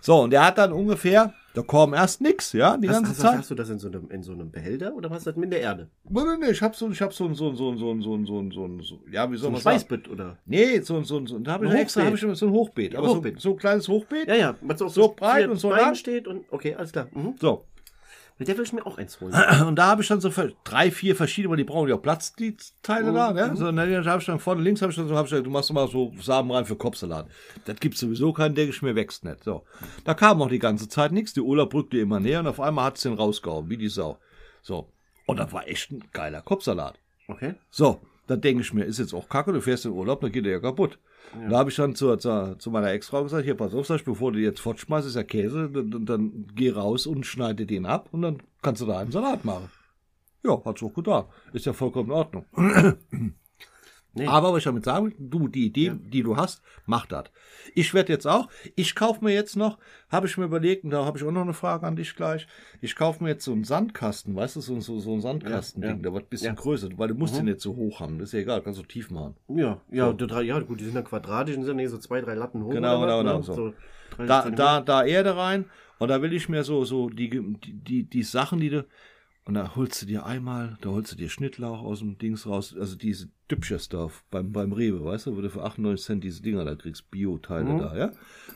So, 0.04 0.20
und 0.20 0.30
der 0.34 0.44
hat 0.44 0.58
dann 0.58 0.70
ungefähr, 0.74 1.32
da 1.54 1.62
kam 1.62 1.94
erst 1.94 2.20
nix, 2.20 2.52
ja, 2.52 2.76
die 2.76 2.88
Hast, 2.90 2.96
ganze 2.96 3.10
hast, 3.12 3.20
Zeit. 3.20 3.38
hast 3.38 3.50
du 3.50 3.54
das 3.54 3.70
in 3.70 3.78
so, 3.78 3.88
einem, 3.88 4.10
in 4.10 4.22
so 4.22 4.32
einem 4.32 4.50
Behälter 4.50 4.94
oder 4.94 5.08
hast 5.08 5.24
du 5.26 5.30
das 5.30 5.38
mit 5.38 5.50
der 5.50 5.62
Erde? 5.62 5.88
Nee, 6.10 6.20
nee, 6.24 6.44
nee, 6.44 6.50
ich 6.50 6.60
hab 6.60 6.76
so, 6.76 6.90
ich 6.90 7.00
hab 7.00 7.14
so, 7.14 7.24
ein- 7.24 7.34
so, 7.34 7.48
ein- 7.48 7.56
so, 7.56 7.70
ein- 7.70 7.78
so, 7.78 7.90
ein- 7.90 8.02
so, 8.02 8.14
ein- 8.14 8.26
so, 8.26 8.38
ein- 8.38 8.50
so, 8.50 8.64
ein- 8.66 8.80
so, 8.82 9.00
ja, 9.10 9.30
wie 9.32 9.36
So 9.36 9.44
soll 9.44 9.48
ein 9.48 9.52
man 9.54 9.62
sagen? 9.62 9.78
Schweißbett 9.78 10.08
oder? 10.10 10.36
Nee, 10.44 10.80
so, 10.80 11.02
so, 11.04 11.24
so, 11.24 11.38
da 11.38 11.52
habe 11.52 11.64
ich 11.64 11.70
Ein 11.70 11.78
extra, 11.78 12.02
habe 12.04 12.16
ich 12.16 12.20
so 12.38 12.46
ein 12.46 12.52
Hochbeet, 12.52 12.92
Ja, 12.92 12.98
aber 12.98 13.08
Hochbeet. 13.08 13.36
So, 13.40 13.48
so 13.48 13.54
ein 13.54 13.58
kleines 13.58 13.88
Hochbeet. 13.88 14.28
Ja, 14.28 14.34
ja, 14.34 14.54
was 14.60 14.82
auf 14.82 14.92
So 14.92 15.08
breit 15.16 15.48
und 15.48 15.56
so 15.56 15.70
lang? 15.70 15.94
steht 15.94 16.28
und 16.28 16.44
okay, 16.50 16.74
alles 16.74 16.92
klar. 16.92 17.06
Mhm. 17.14 17.36
So. 17.40 17.64
Mit 18.36 18.48
der 18.48 18.56
will 18.58 18.64
ich 18.64 18.72
mir 18.72 18.84
auch 18.84 18.98
eins 18.98 19.20
holen. 19.20 19.32
Und 19.66 19.76
da 19.76 19.86
habe 19.86 20.02
ich 20.02 20.08
dann 20.08 20.20
so 20.20 20.30
drei, 20.64 20.90
vier 20.90 21.14
verschiedene, 21.14 21.50
weil 21.50 21.56
die 21.58 21.64
brauchen 21.64 21.88
ja 21.88 21.94
auch 21.94 22.02
Platz, 22.02 22.34
die 22.34 22.56
Teile 22.82 23.10
Mhm. 23.12 23.14
da, 23.14 23.32
ne? 23.32 23.56
So, 23.56 23.68
und 23.68 23.76
dann 23.76 24.06
habe 24.06 24.20
ich 24.20 24.26
dann 24.26 24.40
vorne 24.40 24.60
links, 24.62 24.82
habe 24.82 24.90
ich 24.90 24.96
dann 24.96 25.06
so, 25.06 25.16
hab 25.16 25.26
ich 25.26 25.30
gesagt, 25.30 25.46
du 25.46 25.50
machst 25.50 25.72
mal 25.72 25.86
so 25.88 26.12
Samen 26.20 26.50
rein 26.50 26.64
für 26.64 26.74
Kopfsalat. 26.74 27.28
Das 27.64 27.76
gibt 27.78 27.96
sowieso 27.96 28.32
keinen, 28.32 28.56
denke 28.56 28.70
ich 28.74 28.82
mir, 28.82 28.96
wächst 28.96 29.24
nicht. 29.24 29.44
So. 29.44 29.62
Da 30.04 30.14
kam 30.14 30.42
auch 30.42 30.48
die 30.48 30.58
ganze 30.58 30.88
Zeit 30.88 31.12
nichts. 31.12 31.32
Die 31.32 31.40
Ulla 31.40 31.64
brückte 31.66 31.98
immer 31.98 32.18
näher 32.18 32.40
und 32.40 32.48
auf 32.48 32.60
einmal 32.60 32.86
hat 32.86 32.96
es 32.96 33.02
den 33.04 33.14
rausgehauen, 33.14 33.70
wie 33.70 33.76
die 33.76 33.88
Sau. 33.88 34.18
So. 34.62 34.88
Und 35.26 35.38
das 35.38 35.52
war 35.52 35.68
echt 35.68 35.92
ein 35.92 36.02
geiler 36.12 36.42
Kopfsalat. 36.42 36.98
Okay. 37.28 37.54
So, 37.70 38.00
dann 38.26 38.40
denke 38.40 38.62
ich 38.62 38.72
mir, 38.74 38.84
ist 38.84 38.98
jetzt 38.98 39.14
auch 39.14 39.28
kacke, 39.28 39.52
du 39.52 39.60
fährst 39.60 39.84
in 39.86 39.92
Urlaub, 39.92 40.20
dann 40.20 40.32
geht 40.32 40.44
er 40.44 40.52
ja 40.52 40.58
kaputt. 40.58 40.98
Da 41.50 41.58
habe 41.58 41.70
ich 41.70 41.76
dann 41.76 41.94
zu, 41.94 42.16
zu, 42.16 42.56
zu 42.58 42.70
meiner 42.70 42.90
Ex-Frau 42.92 43.24
gesagt, 43.24 43.44
hier, 43.44 43.56
pass 43.56 43.74
auf, 43.74 43.86
sag 43.86 43.96
ich, 43.96 44.04
bevor 44.04 44.32
du 44.32 44.38
jetzt 44.38 44.60
fortschmeißt, 44.60 45.06
ist 45.06 45.16
ja 45.16 45.24
Käse, 45.24 45.68
dann, 45.68 46.06
dann, 46.06 46.46
geh 46.54 46.70
raus 46.70 47.06
und 47.06 47.26
schneide 47.26 47.66
den 47.66 47.86
ab 47.86 48.08
und 48.12 48.22
dann 48.22 48.38
kannst 48.62 48.82
du 48.82 48.86
da 48.86 48.98
einen 48.98 49.10
Salat 49.10 49.44
machen. 49.44 49.70
Ja, 50.44 50.60
hat's 50.64 50.82
auch 50.82 50.94
getan. 50.94 51.24
Ist 51.52 51.66
ja 51.66 51.72
vollkommen 51.72 52.10
in 52.10 52.14
Ordnung. 52.14 52.44
Nee. 54.14 54.26
Aber 54.26 54.52
was 54.52 54.58
ich 54.58 54.64
damit 54.64 54.84
sagen 54.84 55.06
will, 55.06 55.14
du, 55.18 55.48
die 55.48 55.66
Idee, 55.66 55.92
die 55.96 56.22
du 56.22 56.36
hast, 56.36 56.62
mach 56.86 57.06
das. 57.06 57.24
Ich 57.74 57.94
werde 57.94 58.12
jetzt 58.12 58.26
auch, 58.26 58.48
ich 58.76 58.94
kaufe 58.94 59.24
mir 59.24 59.32
jetzt 59.32 59.56
noch, 59.56 59.78
habe 60.08 60.26
ich 60.26 60.38
mir 60.38 60.44
überlegt, 60.44 60.84
und 60.84 60.90
da 60.90 61.04
habe 61.04 61.18
ich 61.18 61.24
auch 61.24 61.32
noch 61.32 61.42
eine 61.42 61.54
Frage 61.54 61.86
an 61.86 61.96
dich 61.96 62.14
gleich. 62.14 62.46
Ich 62.80 62.94
kaufe 62.94 63.24
mir 63.24 63.30
jetzt 63.30 63.44
so 63.44 63.52
einen 63.52 63.64
Sandkasten, 63.64 64.36
weißt 64.36 64.56
du, 64.56 64.60
so, 64.60 64.78
so, 64.80 65.00
so 65.00 65.12
ein 65.14 65.20
Sandkastending, 65.20 65.90
Ja, 65.90 65.96
ja. 65.96 66.02
der 66.02 66.12
wird 66.12 66.24
ein 66.26 66.28
bisschen 66.28 66.46
Ja. 66.46 66.52
Mhm. 66.52 66.56
größer, 66.56 66.88
weil 66.96 67.08
du 67.08 67.14
musst 67.14 67.36
den 67.36 67.46
nicht 67.46 67.60
so 67.60 67.74
hoch 67.74 68.00
haben. 68.00 68.18
Das 68.18 68.28
ist 68.28 68.32
ja 68.34 68.40
egal, 68.40 68.62
kannst 68.62 68.78
du 68.78 68.84
tief 68.84 69.10
machen. 69.10 69.34
Ja, 69.48 69.80
ja, 69.90 70.12
die 70.12 70.26
drei, 70.26 70.42
ja, 70.42 70.60
gut, 70.60 70.80
die 70.80 70.84
sind 70.84 70.94
dann 70.94 71.04
quadratisch 71.04 71.56
und 71.56 71.64
sind 71.64 71.76
nee, 71.76 71.86
so 71.86 71.98
zwei, 71.98 72.20
drei 72.20 72.34
Latten 72.34 72.62
hoch. 72.62 72.70
Genau, 72.70 73.00
genau, 73.00 73.22
ne? 73.22 73.30
genau, 73.30 73.42
so. 73.42 73.74
drei 74.16 74.26
Da, 74.26 74.50
da, 74.50 74.80
da 74.80 75.04
Erde 75.04 75.36
rein 75.36 75.64
Und 75.98 76.08
da 76.08 76.22
will 76.22 76.32
ich 76.32 76.48
mir 76.48 76.62
so, 76.64 76.84
so 76.84 77.08
die, 77.08 77.30
die, 77.30 77.72
die, 77.72 78.02
die 78.04 78.22
Sachen, 78.22 78.60
die 78.60 78.70
du, 78.70 78.86
und 79.46 79.54
da 79.54 79.76
holst 79.76 80.00
du 80.02 80.06
dir 80.06 80.24
einmal, 80.24 80.78
da 80.80 80.90
holst 80.90 81.12
du 81.12 81.16
dir 81.16 81.28
Schnittlauch 81.28 81.82
aus 81.82 81.98
dem 82.00 82.16
Dings 82.18 82.46
raus, 82.46 82.74
also 82.78 82.96
diese 82.96 83.28
Düppcher-Stuff 83.50 84.24
beim, 84.30 84.52
beim 84.52 84.72
Rewe, 84.72 85.04
weißt 85.04 85.26
du, 85.26 85.36
wo 85.36 85.42
du 85.42 85.50
für 85.50 85.62
98 85.64 86.06
Cent 86.06 86.24
diese 86.24 86.40
Dinger 86.42 86.64
da 86.64 86.74
kriegst, 86.76 87.10
Bio-Teile 87.10 87.74
Mhm. 87.74 87.78
da, 87.78 87.94
ja. 87.94 88.12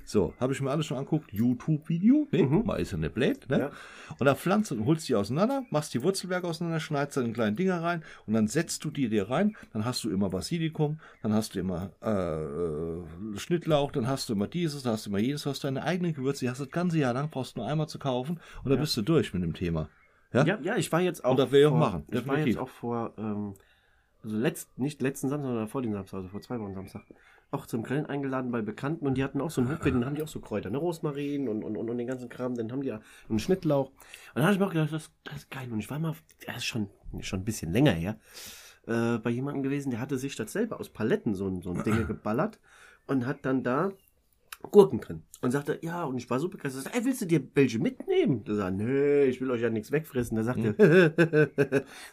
So, 0.06 0.32
habe 0.40 0.54
ich 0.54 0.62
mir 0.62 0.70
alles 0.70 0.86
schon 0.86 0.96
angeguckt, 0.96 1.30
YouTube-Video, 1.30 2.26
ne, 2.32 2.46
guck 2.48 2.64
mal, 2.64 2.76
ist 2.80 2.92
ja 2.92 2.96
nicht 2.96 3.12
blöd, 3.12 3.50
ne. 3.50 3.56
Mhm. 3.56 3.62
Ja. 3.64 3.70
Und 4.18 4.24
da 4.24 4.34
pflanzt 4.34 4.72
und 4.72 4.86
holst 4.86 5.06
die 5.10 5.14
auseinander, 5.14 5.66
machst 5.70 5.92
die 5.92 6.02
Wurzelwerke 6.02 6.46
auseinander, 6.46 6.80
schneidest 6.80 7.18
dann 7.18 7.26
in 7.26 7.32
kleine 7.34 7.54
Dinger 7.54 7.82
rein 7.82 8.02
und 8.26 8.32
dann 8.32 8.48
setzt 8.48 8.82
du 8.82 8.90
die 8.90 9.10
dir 9.10 9.28
rein, 9.28 9.56
dann 9.74 9.84
hast 9.84 10.04
du 10.04 10.10
immer 10.10 10.30
Basilikum, 10.30 11.00
dann 11.22 11.34
hast 11.34 11.54
du 11.54 11.60
immer 11.60 11.90
äh, 12.02 12.08
äh, 13.34 13.38
Schnittlauch, 13.38 13.92
dann 13.92 14.06
hast 14.08 14.30
du 14.30 14.32
immer 14.32 14.46
dieses, 14.46 14.84
dann 14.84 14.94
hast 14.94 15.04
du 15.04 15.10
immer 15.10 15.18
jenes, 15.18 15.44
hast 15.44 15.64
deine 15.64 15.82
eigenen 15.82 16.14
Gewürze, 16.14 16.46
die 16.46 16.50
hast 16.50 16.60
du 16.60 16.64
das 16.64 16.72
ganze 16.72 16.98
Jahr 16.98 17.12
lang, 17.12 17.28
brauchst 17.28 17.58
nur 17.58 17.66
einmal 17.66 17.88
zu 17.88 17.98
kaufen 17.98 18.40
und 18.64 18.70
dann 18.70 18.80
bist 18.80 18.96
du 18.96 19.02
durch 19.02 19.34
mit 19.34 19.42
dem 19.42 19.52
Thema. 19.52 19.90
Ja? 20.32 20.44
Ja, 20.44 20.58
ja, 20.60 20.76
ich 20.76 20.90
war 20.92 21.00
jetzt 21.00 21.24
auch. 21.24 21.32
Und 21.32 21.38
das 21.38 21.50
will 21.52 21.60
ich 21.60 21.66
auch 21.66 21.70
vor, 21.70 21.78
machen, 21.78 22.04
Ich 22.08 22.14
war 22.14 22.20
definitiv. 22.36 22.46
jetzt 22.46 22.58
auch 22.62 22.68
vor, 22.68 23.14
ähm, 23.18 23.54
also 24.22 24.36
letzt, 24.36 24.78
nicht 24.78 25.00
letzten 25.00 25.28
Samstag, 25.28 25.48
sondern 25.48 25.68
vor 25.68 25.82
dem 25.82 25.92
Samstag, 25.92 26.16
also 26.18 26.28
vor 26.28 26.40
zwei 26.42 26.58
Wochen 26.60 26.74
Samstag, 26.74 27.02
auch 27.50 27.64
zum 27.66 27.82
Grillen 27.82 28.04
eingeladen 28.04 28.50
bei 28.50 28.60
Bekannten 28.60 29.06
und 29.06 29.14
die 29.14 29.24
hatten 29.24 29.40
auch 29.40 29.50
so 29.50 29.62
ein 29.62 29.70
Hochbeet, 29.72 29.94
dann 29.94 30.04
haben 30.04 30.16
die 30.16 30.22
auch 30.22 30.28
so 30.28 30.40
Kräuter, 30.40 30.68
ne, 30.70 30.76
Rosmarin 30.76 31.48
und, 31.48 31.62
und, 31.64 31.76
und, 31.78 31.88
und 31.88 31.96
den 31.96 32.06
ganzen 32.06 32.28
Kram, 32.28 32.54
dann 32.54 32.70
haben 32.72 32.82
die 32.82 32.88
ja 32.88 33.00
einen 33.30 33.38
Schnittlauch. 33.38 33.86
Und 33.88 33.96
dann 34.34 34.44
habe 34.44 34.52
ich 34.54 34.58
mir 34.60 34.66
auch 34.66 34.72
gedacht, 34.72 34.92
das, 34.92 35.10
das 35.24 35.36
ist 35.36 35.50
geil. 35.50 35.68
Und 35.72 35.78
ich 35.78 35.88
war 35.88 35.98
mal, 35.98 36.14
das 36.46 36.56
ist 36.58 36.64
schon, 36.66 36.90
schon 37.20 37.40
ein 37.40 37.44
bisschen 37.44 37.72
länger 37.72 37.92
her, 37.92 38.18
äh, 38.86 39.16
bei 39.18 39.30
jemandem 39.30 39.62
gewesen, 39.62 39.90
der 39.90 40.00
hatte 40.00 40.18
sich 40.18 40.36
das 40.36 40.52
selber 40.52 40.78
aus 40.78 40.90
Paletten 40.90 41.34
so, 41.34 41.46
ein- 41.48 41.62
so 41.62 41.70
ein 41.72 41.82
Dinge 41.84 42.04
geballert 42.06 42.58
und 43.06 43.24
hat 43.24 43.38
dann 43.46 43.62
da 43.62 43.92
Gurken 44.62 45.00
drin. 45.00 45.22
Und 45.40 45.52
sagte, 45.52 45.78
ja, 45.82 46.02
und 46.02 46.16
ich 46.18 46.28
war 46.30 46.40
so 46.40 46.48
begeistert. 46.48 46.82
Sagte, 46.82 46.98
Ey, 46.98 47.04
willst 47.04 47.20
du 47.22 47.26
dir 47.26 47.40
welche 47.54 47.78
mitnehmen? 47.78 48.42
Da 48.44 48.54
sagt, 48.56 48.76
nee, 48.76 49.22
ich 49.26 49.40
will 49.40 49.52
euch 49.52 49.60
ja 49.60 49.70
nichts 49.70 49.92
wegfressen. 49.92 50.36
Da 50.36 50.42
sagt 50.42 50.58
er, 50.58 51.52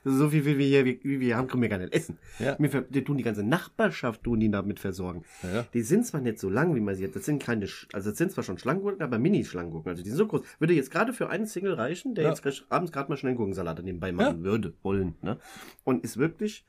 ist 0.04 0.18
so 0.18 0.30
viel, 0.30 0.46
wie 0.46 0.58
wir 0.60 0.66
hier, 0.68 0.86
wie, 0.86 1.20
wir 1.20 1.36
haben, 1.36 1.48
können 1.48 1.64
wir 1.64 1.70
gar 1.70 1.80
nicht 1.80 1.92
essen. 1.92 2.20
Ja. 2.38 2.56
Wir, 2.60 2.82
die 2.82 3.04
tun 3.04 3.18
die 3.18 3.24
ganze 3.24 3.44
Nachbarschaft, 3.44 4.24
tun 4.24 4.40
die 4.40 4.52
damit 4.52 4.80
versorgen. 4.80 5.24
Ja. 5.42 5.66
Die 5.74 5.82
sind 5.82 6.06
zwar 6.06 6.22
nicht 6.22 6.38
so 6.38 6.50
lang, 6.52 6.76
wie 6.76 6.82
man 6.82 6.94
sie 6.94 7.06
hat. 7.06 7.16
Das 7.16 7.26
sind 7.26 7.42
keine, 7.42 7.66
also 7.94 8.10
das 8.12 8.18
sind 8.20 8.32
zwar 8.32 8.44
schon 8.44 8.60
Schlangengurken, 8.60 9.02
aber 9.02 9.18
Mini-Schlangengurken. 9.18 9.90
Also 9.90 10.04
die 10.04 10.10
sind 10.10 10.18
so 10.20 10.28
groß. 10.28 10.42
Würde 10.60 10.76
jetzt 10.76 10.92
gerade 10.92 11.12
für 11.12 11.28
einen 11.28 11.48
Single 11.48 11.74
reichen, 11.74 12.14
der 12.14 12.26
Ja. 12.26 12.30
jetzt 12.30 12.66
abends 12.70 12.92
gerade 12.92 13.10
mal 13.10 13.18
schnell 13.18 13.32
einen 13.32 13.38
Gurkensalat 13.38 13.84
nebenbei 13.84 14.12
machen 14.12 14.44
würde, 14.44 14.74
wollen. 14.84 15.16
Ne? 15.24 15.40
Und 15.84 16.04
ist 16.04 16.18
wirklich, 16.18 16.64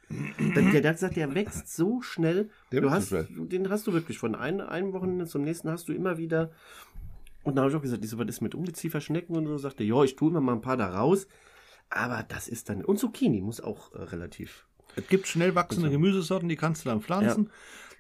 der, 0.55 0.63
der, 0.63 0.81
der 0.81 0.91
hat 0.91 0.97
gesagt, 0.97 1.17
der 1.17 1.35
wächst 1.35 1.75
so 1.77 2.01
schnell. 2.01 2.49
Du 2.71 2.91
hast, 2.91 3.13
den 3.13 3.71
hast 3.71 3.87
du 3.87 3.93
wirklich 3.93 4.19
von 4.19 4.35
einem, 4.35 4.67
einem 4.67 4.93
Wochenende 4.93 5.27
zum 5.27 5.43
nächsten 5.43 5.71
hast 5.71 5.89
du 5.89 5.93
immer 5.93 6.19
wieder. 6.19 6.51
Und 7.45 7.55
da 7.55 7.63
habe 7.63 7.71
ich 7.71 7.77
auch 7.77 7.83
gesagt, 7.83 8.05
so 8.05 8.19
was 8.19 8.27
ist 8.27 8.41
mit 8.41 8.55
Ungeziefer, 8.55 9.01
Schnecken 9.01 9.37
und 9.37 9.47
so. 9.47 9.57
Sagte, 9.57 9.85
ja, 9.85 10.03
ich 10.03 10.17
tue 10.17 10.31
immer 10.31 10.41
mal 10.41 10.55
ein 10.55 10.61
paar 10.61 10.77
da 10.77 10.89
raus. 10.89 11.29
Aber 11.91 12.25
das 12.29 12.49
ist 12.49 12.69
dann. 12.69 12.85
Und 12.85 12.99
Zucchini 12.99 13.41
muss 13.41 13.61
auch 13.61 13.95
äh, 13.95 14.03
relativ. 14.03 14.67
Es 14.97 15.07
gibt 15.07 15.29
schnell 15.29 15.55
wachsende 15.55 15.91
Gemüsesorten, 15.91 16.49
die 16.49 16.57
kannst 16.57 16.85
du 16.85 16.89
dann 16.89 17.01
pflanzen. 17.01 17.51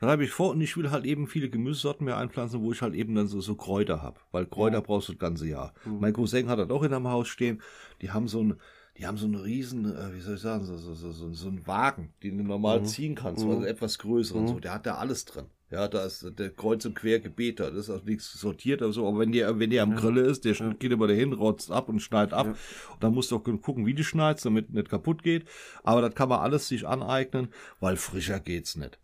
Dann 0.00 0.10
habe 0.10 0.24
ich 0.24 0.30
vor 0.30 0.50
und 0.50 0.60
ich 0.60 0.76
will 0.76 0.90
halt 0.90 1.04
eben 1.04 1.26
viele 1.26 1.48
Gemüsesorten 1.48 2.04
mehr 2.04 2.18
einpflanzen, 2.18 2.60
wo 2.60 2.72
ich 2.72 2.82
halt 2.82 2.94
eben 2.94 3.14
dann 3.14 3.28
so, 3.28 3.40
so 3.40 3.54
Kräuter 3.54 4.02
habe. 4.02 4.18
Weil 4.30 4.46
Kräuter 4.46 4.82
brauchst 4.82 5.08
du 5.08 5.12
das 5.12 5.20
ganze 5.20 5.46
Jahr. 5.46 5.72
Mein 5.84 6.12
Cousin 6.12 6.48
hat 6.48 6.58
das 6.58 6.70
auch 6.70 6.82
in 6.82 6.92
einem 6.92 7.08
Haus 7.08 7.28
stehen. 7.28 7.62
Die 8.02 8.10
haben 8.10 8.28
so 8.28 8.42
ein, 8.42 8.56
die 8.98 9.06
haben 9.06 9.16
so 9.16 9.26
einen 9.26 9.36
riesen, 9.36 9.84
äh, 9.84 10.14
wie 10.14 10.20
soll 10.20 10.36
ich 10.36 10.40
sagen, 10.40 10.64
so, 10.64 10.76
so, 10.76 10.94
so, 10.94 11.12
so, 11.12 11.48
einen 11.48 11.66
Wagen, 11.66 12.12
den 12.22 12.38
du 12.38 12.44
normal 12.44 12.84
ziehen 12.84 13.14
kannst, 13.14 13.44
also 13.44 13.64
etwas 13.64 13.98
größeren. 13.98 14.48
So, 14.48 14.60
der 14.60 14.74
hat 14.74 14.86
da 14.86 14.96
alles 14.96 15.24
drin. 15.24 15.46
Ja, 15.70 15.88
da 15.88 16.04
ist 16.04 16.24
der 16.38 16.50
Kreuz 16.50 16.84
und 16.84 16.94
Quer 16.94 17.18
gebetet. 17.18 17.74
Das 17.74 17.88
ist 17.88 17.90
auch 17.90 18.04
nichts 18.04 18.32
sortiert 18.32 18.82
oder 18.82 18.92
so. 18.92 19.08
Aber 19.08 19.18
wenn 19.18 19.32
der, 19.32 19.58
wenn 19.58 19.70
der 19.70 19.82
am 19.82 19.96
Grille 19.96 20.20
ist, 20.20 20.44
der 20.44 20.54
geht 20.54 20.92
immer 20.92 21.08
dahin, 21.08 21.32
rotzt 21.32 21.72
ab 21.72 21.88
und 21.88 21.98
schneidet 21.98 22.34
ab. 22.34 22.46
Und 22.46 23.02
dann 23.02 23.12
musst 23.12 23.32
du 23.32 23.36
auch 23.36 23.42
gucken, 23.42 23.84
wie 23.84 23.94
du 23.94 24.04
schneidest, 24.04 24.46
damit 24.46 24.72
nicht 24.72 24.88
kaputt 24.88 25.24
geht. 25.24 25.44
Aber 25.82 26.02
das 26.02 26.14
kann 26.14 26.28
man 26.28 26.38
alles 26.38 26.68
sich 26.68 26.86
aneignen, 26.86 27.48
weil 27.80 27.96
frischer 27.96 28.38
geht's 28.38 28.76
nicht. 28.76 29.00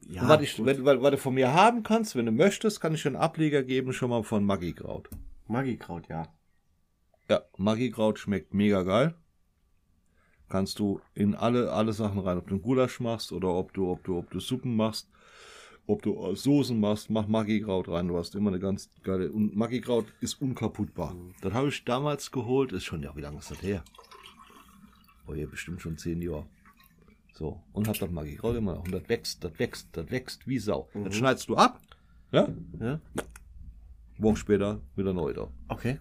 Ja, 0.00 0.28
was, 0.28 0.42
ich, 0.42 0.64
wenn, 0.64 0.84
was, 0.84 1.00
was 1.00 1.10
du 1.12 1.18
von 1.18 1.34
mir 1.34 1.52
haben 1.52 1.84
kannst, 1.84 2.16
wenn 2.16 2.26
du 2.26 2.32
möchtest, 2.32 2.80
kann 2.80 2.94
ich 2.94 3.02
dir 3.02 3.10
einen 3.10 3.16
Ableger 3.16 3.62
geben, 3.62 3.92
schon 3.92 4.10
mal 4.10 4.24
von 4.24 4.44
Maggi-Kraut. 4.44 5.08
Magikraut, 5.46 6.08
ja. 6.08 6.26
Ja, 7.28 7.42
Maggi-Kraut 7.56 8.18
schmeckt 8.18 8.52
mega 8.52 8.82
geil. 8.82 9.14
Kannst 10.50 10.80
du 10.80 11.00
in 11.14 11.36
alle, 11.36 11.72
alle 11.72 11.92
Sachen 11.92 12.18
rein, 12.18 12.36
ob 12.36 12.48
du 12.48 12.54
einen 12.54 12.62
Gulasch 12.62 12.98
machst 12.98 13.30
oder 13.30 13.48
ob 13.54 13.72
du, 13.72 13.88
ob 13.88 14.02
du, 14.02 14.18
ob 14.18 14.30
du 14.30 14.40
Suppen 14.40 14.74
machst, 14.74 15.08
ob 15.86 16.02
du 16.02 16.26
äh, 16.26 16.34
Soßen 16.34 16.78
machst, 16.78 17.08
mach 17.08 17.28
Maggi-Kraut 17.28 17.88
rein. 17.88 18.08
Du 18.08 18.18
hast 18.18 18.34
immer 18.34 18.50
eine 18.50 18.58
ganz 18.58 18.90
geile. 19.04 19.30
Und 19.30 19.54
Maggi-Kraut 19.54 20.06
ist 20.20 20.42
unkaputtbar. 20.42 21.14
Das 21.40 21.52
habe 21.52 21.68
ich 21.68 21.84
damals 21.84 22.32
geholt, 22.32 22.72
ist 22.72 22.84
schon, 22.84 23.00
ja, 23.02 23.14
wie 23.14 23.20
lange 23.20 23.38
ist 23.38 23.52
das 23.52 23.62
her? 23.62 23.84
Oh, 25.28 25.34
ja, 25.34 25.46
bestimmt 25.46 25.80
schon 25.80 25.96
zehn 25.96 26.20
Jahre. 26.20 26.46
So, 27.32 27.62
und 27.72 27.86
hab 27.86 27.96
das 27.96 28.10
Maggi-Kraut 28.10 28.56
immer 28.56 28.74
noch. 28.74 28.84
Und 28.84 28.92
das 28.92 29.08
wächst, 29.08 29.44
das 29.44 29.56
wächst, 29.56 29.88
das 29.92 30.10
wächst 30.10 30.48
wie 30.48 30.58
Sau. 30.58 30.88
Das 31.04 31.14
schneidest 31.14 31.48
du 31.48 31.54
ab, 31.54 31.80
ja? 32.32 32.48
ja. 32.80 33.00
Wochen 34.18 34.36
später 34.36 34.80
wieder 34.96 35.12
neu 35.12 35.32
da. 35.32 35.48
Okay. 35.68 36.00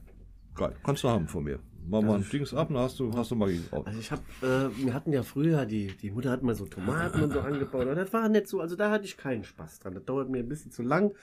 Geil, 0.55 0.75
kannst 0.83 1.03
du 1.03 1.09
haben 1.09 1.27
von 1.27 1.43
mir. 1.43 1.59
Mach 1.89 2.01
mal 2.01 2.17
ein 2.17 2.25
Dings 2.29 2.53
ab, 2.53 2.67
dann 2.69 2.77
hast 2.77 2.99
du, 2.99 3.11
hast 3.13 3.31
du 3.31 3.35
Maggi-Kraut. 3.35 3.87
Also 3.87 3.99
ich 3.99 4.11
habe, 4.11 4.21
äh, 4.41 4.85
wir 4.85 4.93
hatten 4.93 5.11
ja 5.11 5.23
früher, 5.23 5.65
die, 5.65 5.87
die 5.87 6.11
Mutter 6.11 6.29
hat 6.29 6.43
mal 6.43 6.55
so 6.55 6.65
Tomaten 6.65 7.23
und 7.23 7.33
so 7.33 7.39
angebaut, 7.39 7.81
aber 7.81 7.95
das 7.95 8.13
war 8.13 8.29
nicht 8.29 8.47
so, 8.47 8.61
also 8.61 8.75
da 8.75 8.91
hatte 8.91 9.05
ich 9.05 9.17
keinen 9.17 9.43
Spaß 9.43 9.79
dran. 9.79 9.95
Das 9.95 10.05
dauert 10.05 10.29
mir 10.29 10.39
ein 10.39 10.47
bisschen 10.47 10.71
zu 10.71 10.83
lang. 10.83 11.13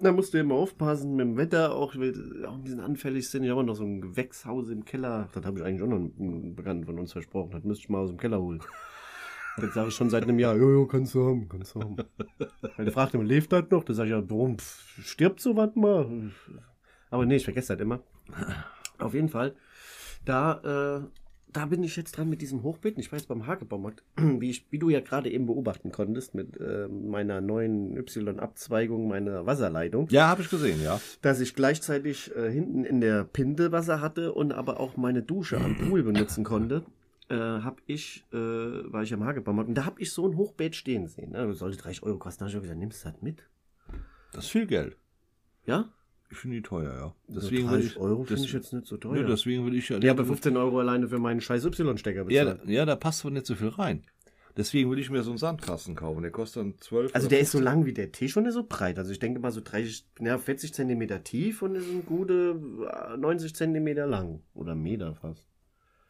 Da 0.00 0.10
musst 0.10 0.34
du 0.34 0.38
immer 0.38 0.56
aufpassen 0.56 1.14
mit 1.14 1.26
dem 1.26 1.36
Wetter, 1.36 1.74
auch, 1.74 1.94
weil 1.96 2.44
auch 2.44 2.54
ein 2.54 2.64
bisschen 2.64 2.80
anfällig 2.80 3.28
sind. 3.28 3.44
Ich 3.44 3.50
habe 3.50 3.62
noch 3.62 3.76
so 3.76 3.84
ein 3.84 4.00
Gewächshaus 4.00 4.68
im 4.68 4.84
Keller. 4.84 5.28
Das 5.32 5.44
habe 5.44 5.60
ich 5.60 5.64
eigentlich 5.64 5.82
auch 5.82 5.86
noch 5.86 5.96
einem 5.96 6.56
Bekannten 6.56 6.84
von 6.84 6.98
uns 6.98 7.12
versprochen. 7.12 7.52
Das 7.52 7.62
müsste 7.62 7.84
ich 7.84 7.88
mal 7.88 7.98
aus 7.98 8.10
dem 8.10 8.18
Keller 8.18 8.40
holen. 8.40 8.60
Das 9.56 9.72
sage 9.72 9.88
ich 9.88 9.94
schon 9.94 10.10
seit 10.10 10.24
einem 10.24 10.40
Jahr. 10.40 10.56
Jojo, 10.56 10.86
kannst 10.86 11.14
du 11.14 11.24
haben, 11.24 11.48
kannst 11.48 11.76
du 11.76 11.80
haben. 11.80 11.96
Weil 12.76 12.84
der 12.84 12.92
fragt 12.92 13.14
immer, 13.14 13.22
lebt 13.22 13.52
das 13.52 13.70
noch? 13.70 13.84
Da 13.84 13.94
sage 13.94 14.08
ich 14.08 14.16
ja, 14.16 14.28
warum 14.28 14.56
stirbt 14.58 15.40
so 15.40 15.56
was 15.56 15.76
mal? 15.76 16.32
Aber 17.10 17.24
nee, 17.24 17.36
ich 17.36 17.44
vergesse 17.44 17.76
das 17.76 17.80
immer. 17.80 18.02
Auf 19.04 19.14
jeden 19.14 19.28
Fall, 19.28 19.54
da, 20.24 21.00
äh, 21.02 21.06
da 21.52 21.66
bin 21.66 21.84
ich 21.84 21.94
jetzt 21.96 22.16
dran 22.16 22.28
mit 22.28 22.42
diesem 22.42 22.62
Hochbeeten. 22.62 23.00
Ich 23.00 23.12
war 23.12 23.18
jetzt 23.18 23.28
beim 23.28 23.46
Hagebaumarkt, 23.46 24.02
wie, 24.16 24.50
ich, 24.50 24.66
wie 24.70 24.78
du 24.78 24.88
ja 24.90 25.00
gerade 25.00 25.30
eben 25.30 25.46
beobachten 25.46 25.92
konntest, 25.92 26.34
mit 26.34 26.58
äh, 26.58 26.88
meiner 26.88 27.40
neuen 27.40 27.96
Y-Abzweigung 27.96 29.06
meiner 29.08 29.46
Wasserleitung, 29.46 30.08
Ja, 30.10 30.28
habe 30.28 30.42
ich 30.42 30.50
gesehen, 30.50 30.82
ja. 30.82 31.00
dass 31.22 31.40
ich 31.40 31.54
gleichzeitig 31.54 32.34
äh, 32.34 32.50
hinten 32.50 32.84
in 32.84 33.00
der 33.00 33.24
Pinte 33.24 33.70
Wasser 33.72 34.00
hatte 34.00 34.32
und 34.32 34.52
aber 34.52 34.80
auch 34.80 34.96
meine 34.96 35.22
Dusche 35.22 35.58
am 35.58 35.76
Pool 35.76 36.02
benutzen 36.02 36.44
konnte. 36.44 36.82
Äh, 37.28 37.36
hab 37.36 37.80
ich, 37.86 38.24
äh, 38.32 38.36
war 38.36 39.02
ich 39.02 39.14
am 39.14 39.24
Hagebaumarkt 39.24 39.68
und 39.68 39.74
da 39.74 39.86
hab 39.86 39.98
ich 40.00 40.12
so 40.12 40.28
ein 40.28 40.36
Hochbeet 40.36 40.76
stehen 40.76 41.08
sehen. 41.08 41.30
Ne? 41.32 41.46
Das 41.46 41.58
sollte 41.58 41.78
30 41.78 42.02
Euro 42.02 42.18
kosten. 42.18 42.40
Da 42.40 42.46
hab 42.46 42.54
ich 42.54 42.60
gesagt, 42.60 42.78
nimmst 42.80 43.04
du 43.04 43.08
das 43.10 43.22
mit? 43.22 43.42
Das 44.32 44.44
ist 44.44 44.50
viel 44.50 44.66
Geld. 44.66 44.96
Ja? 45.66 45.88
Ich 46.30 46.38
finde 46.38 46.56
die 46.56 46.62
teuer, 46.62 46.94
ja. 46.94 47.14
Deswegen 47.28 47.40
Deswegen 47.40 47.62
will 47.70 47.76
30 47.78 47.90
ich, 47.92 47.96
Euro 47.98 48.24
finde 48.24 48.34
das, 48.40 48.44
ich 48.48 48.52
jetzt 48.52 48.72
nicht 48.72 48.86
so 48.86 48.96
teuer. 48.96 49.24
deswegen 49.24 49.66
will 49.66 49.74
ich 49.74 49.88
ja. 49.88 49.98
ich 49.98 50.08
habe 50.08 50.24
15 50.24 50.56
Euro 50.56 50.80
alleine 50.80 51.08
für 51.08 51.18
meinen 51.18 51.40
scheiß 51.40 51.64
Y-Stecker 51.64 52.28
ja, 52.30 52.44
bezahlt. 52.44 52.60
da- 52.68 52.70
ja, 52.72 52.84
da 52.84 52.96
passt 52.96 53.24
aber 53.24 53.32
nicht 53.34 53.46
so 53.46 53.54
viel 53.54 53.68
rein. 53.68 54.02
Deswegen 54.56 54.88
will 54.90 55.00
ich 55.00 55.10
mir 55.10 55.22
so 55.24 55.30
einen 55.30 55.38
Sandkasten 55.38 55.96
kaufen. 55.96 56.22
Der 56.22 56.30
kostet 56.30 56.62
dann 56.62 56.78
12 56.78 57.12
Also 57.14 57.28
der 57.28 57.40
ist 57.40 57.50
so 57.50 57.58
lang 57.60 57.86
wie 57.86 57.92
der 57.92 58.12
Tisch 58.12 58.36
und 58.36 58.46
ist 58.46 58.54
so 58.54 58.64
breit. 58.64 58.98
Also 58.98 59.10
ich 59.10 59.18
denke 59.18 59.40
mal 59.40 59.50
so 59.50 59.60
30, 59.60 60.06
ja, 60.20 60.38
40 60.38 60.72
Zentimeter 60.72 61.24
tief 61.24 61.60
und 61.62 61.74
ist 61.74 61.88
ein 61.90 62.06
gute 62.06 62.60
äh, 63.12 63.16
90 63.16 63.54
Zentimeter 63.54 64.06
lang. 64.06 64.42
Oder 64.54 64.76
Meter 64.76 65.14
fast. 65.16 65.48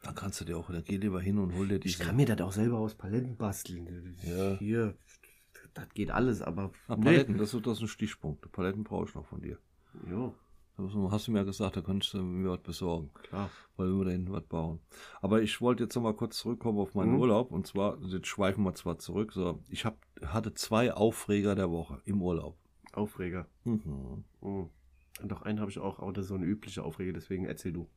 Dann 0.03 0.13
kannst 0.13 0.39
du 0.41 0.45
dir 0.45 0.57
auch, 0.57 0.69
da 0.71 0.81
geh 0.81 0.97
lieber 0.97 1.19
hin 1.19 1.39
und 1.39 1.55
hol 1.55 1.67
dir 1.67 1.77
Ich 1.77 1.81
diese. 1.97 2.03
kann 2.03 2.15
mir 2.15 2.27
das 2.27 2.39
auch 2.41 2.51
selber 2.51 2.77
aus 2.77 2.93
Paletten 2.93 3.35
basteln. 3.35 4.15
Ja. 4.23 4.57
Hier, 4.59 4.93
das 5.73 5.89
geht 5.95 6.11
alles, 6.11 6.43
aber. 6.43 6.71
Nee. 6.87 6.95
Paletten, 7.03 7.37
das, 7.39 7.51
ist, 7.55 7.65
das 7.65 7.77
ist 7.77 7.81
ein 7.81 7.87
Stichpunkt. 7.87 8.51
Paletten 8.51 8.83
brauche 8.83 9.07
ich 9.09 9.15
noch 9.15 9.25
von 9.25 9.41
dir. 9.41 9.57
Ja, 10.09 10.33
hast 11.09 11.27
du 11.27 11.31
mir 11.31 11.39
ja 11.39 11.43
gesagt, 11.43 11.77
da 11.77 11.81
könntest 11.81 12.13
du 12.13 12.21
mir 12.21 12.49
was 12.51 12.61
besorgen. 12.61 13.11
klar. 13.23 13.49
weil 13.77 13.87
wir 13.89 14.05
da 14.05 14.11
hinten 14.11 14.31
was 14.31 14.43
bauen. 14.43 14.79
Aber 15.21 15.41
ich 15.41 15.59
wollte 15.61 15.83
jetzt 15.83 15.95
noch 15.95 16.03
mal 16.03 16.13
kurz 16.13 16.37
zurückkommen 16.37 16.79
auf 16.79 16.95
meinen 16.95 17.13
Mhm. 17.13 17.19
Urlaub. 17.19 17.51
Und 17.51 17.67
zwar, 17.67 17.97
jetzt 18.01 18.27
schweifen 18.27 18.63
wir 18.63 18.73
zwar 18.73 18.97
zurück, 18.99 19.33
so, 19.33 19.61
ich 19.69 19.83
hab, 19.85 19.97
hatte 20.25 20.53
zwei 20.53 20.93
Aufreger 20.93 21.55
der 21.55 21.69
Woche 21.71 22.01
im 22.05 22.21
Urlaub. 22.21 22.57
Aufreger. 22.93 23.47
Mhm. 23.65 24.23
Mhm. 24.41 24.69
Und 25.21 25.31
doch 25.31 25.41
einen 25.43 25.59
habe 25.59 25.71
ich 25.71 25.79
auch, 25.79 25.99
aber 25.99 26.11
das 26.13 26.23
ist 26.25 26.29
so 26.29 26.35
eine 26.35 26.45
übliche 26.45 26.83
Aufreger, 26.83 27.13
deswegen 27.13 27.45
erzähl 27.45 27.73
du. 27.73 27.89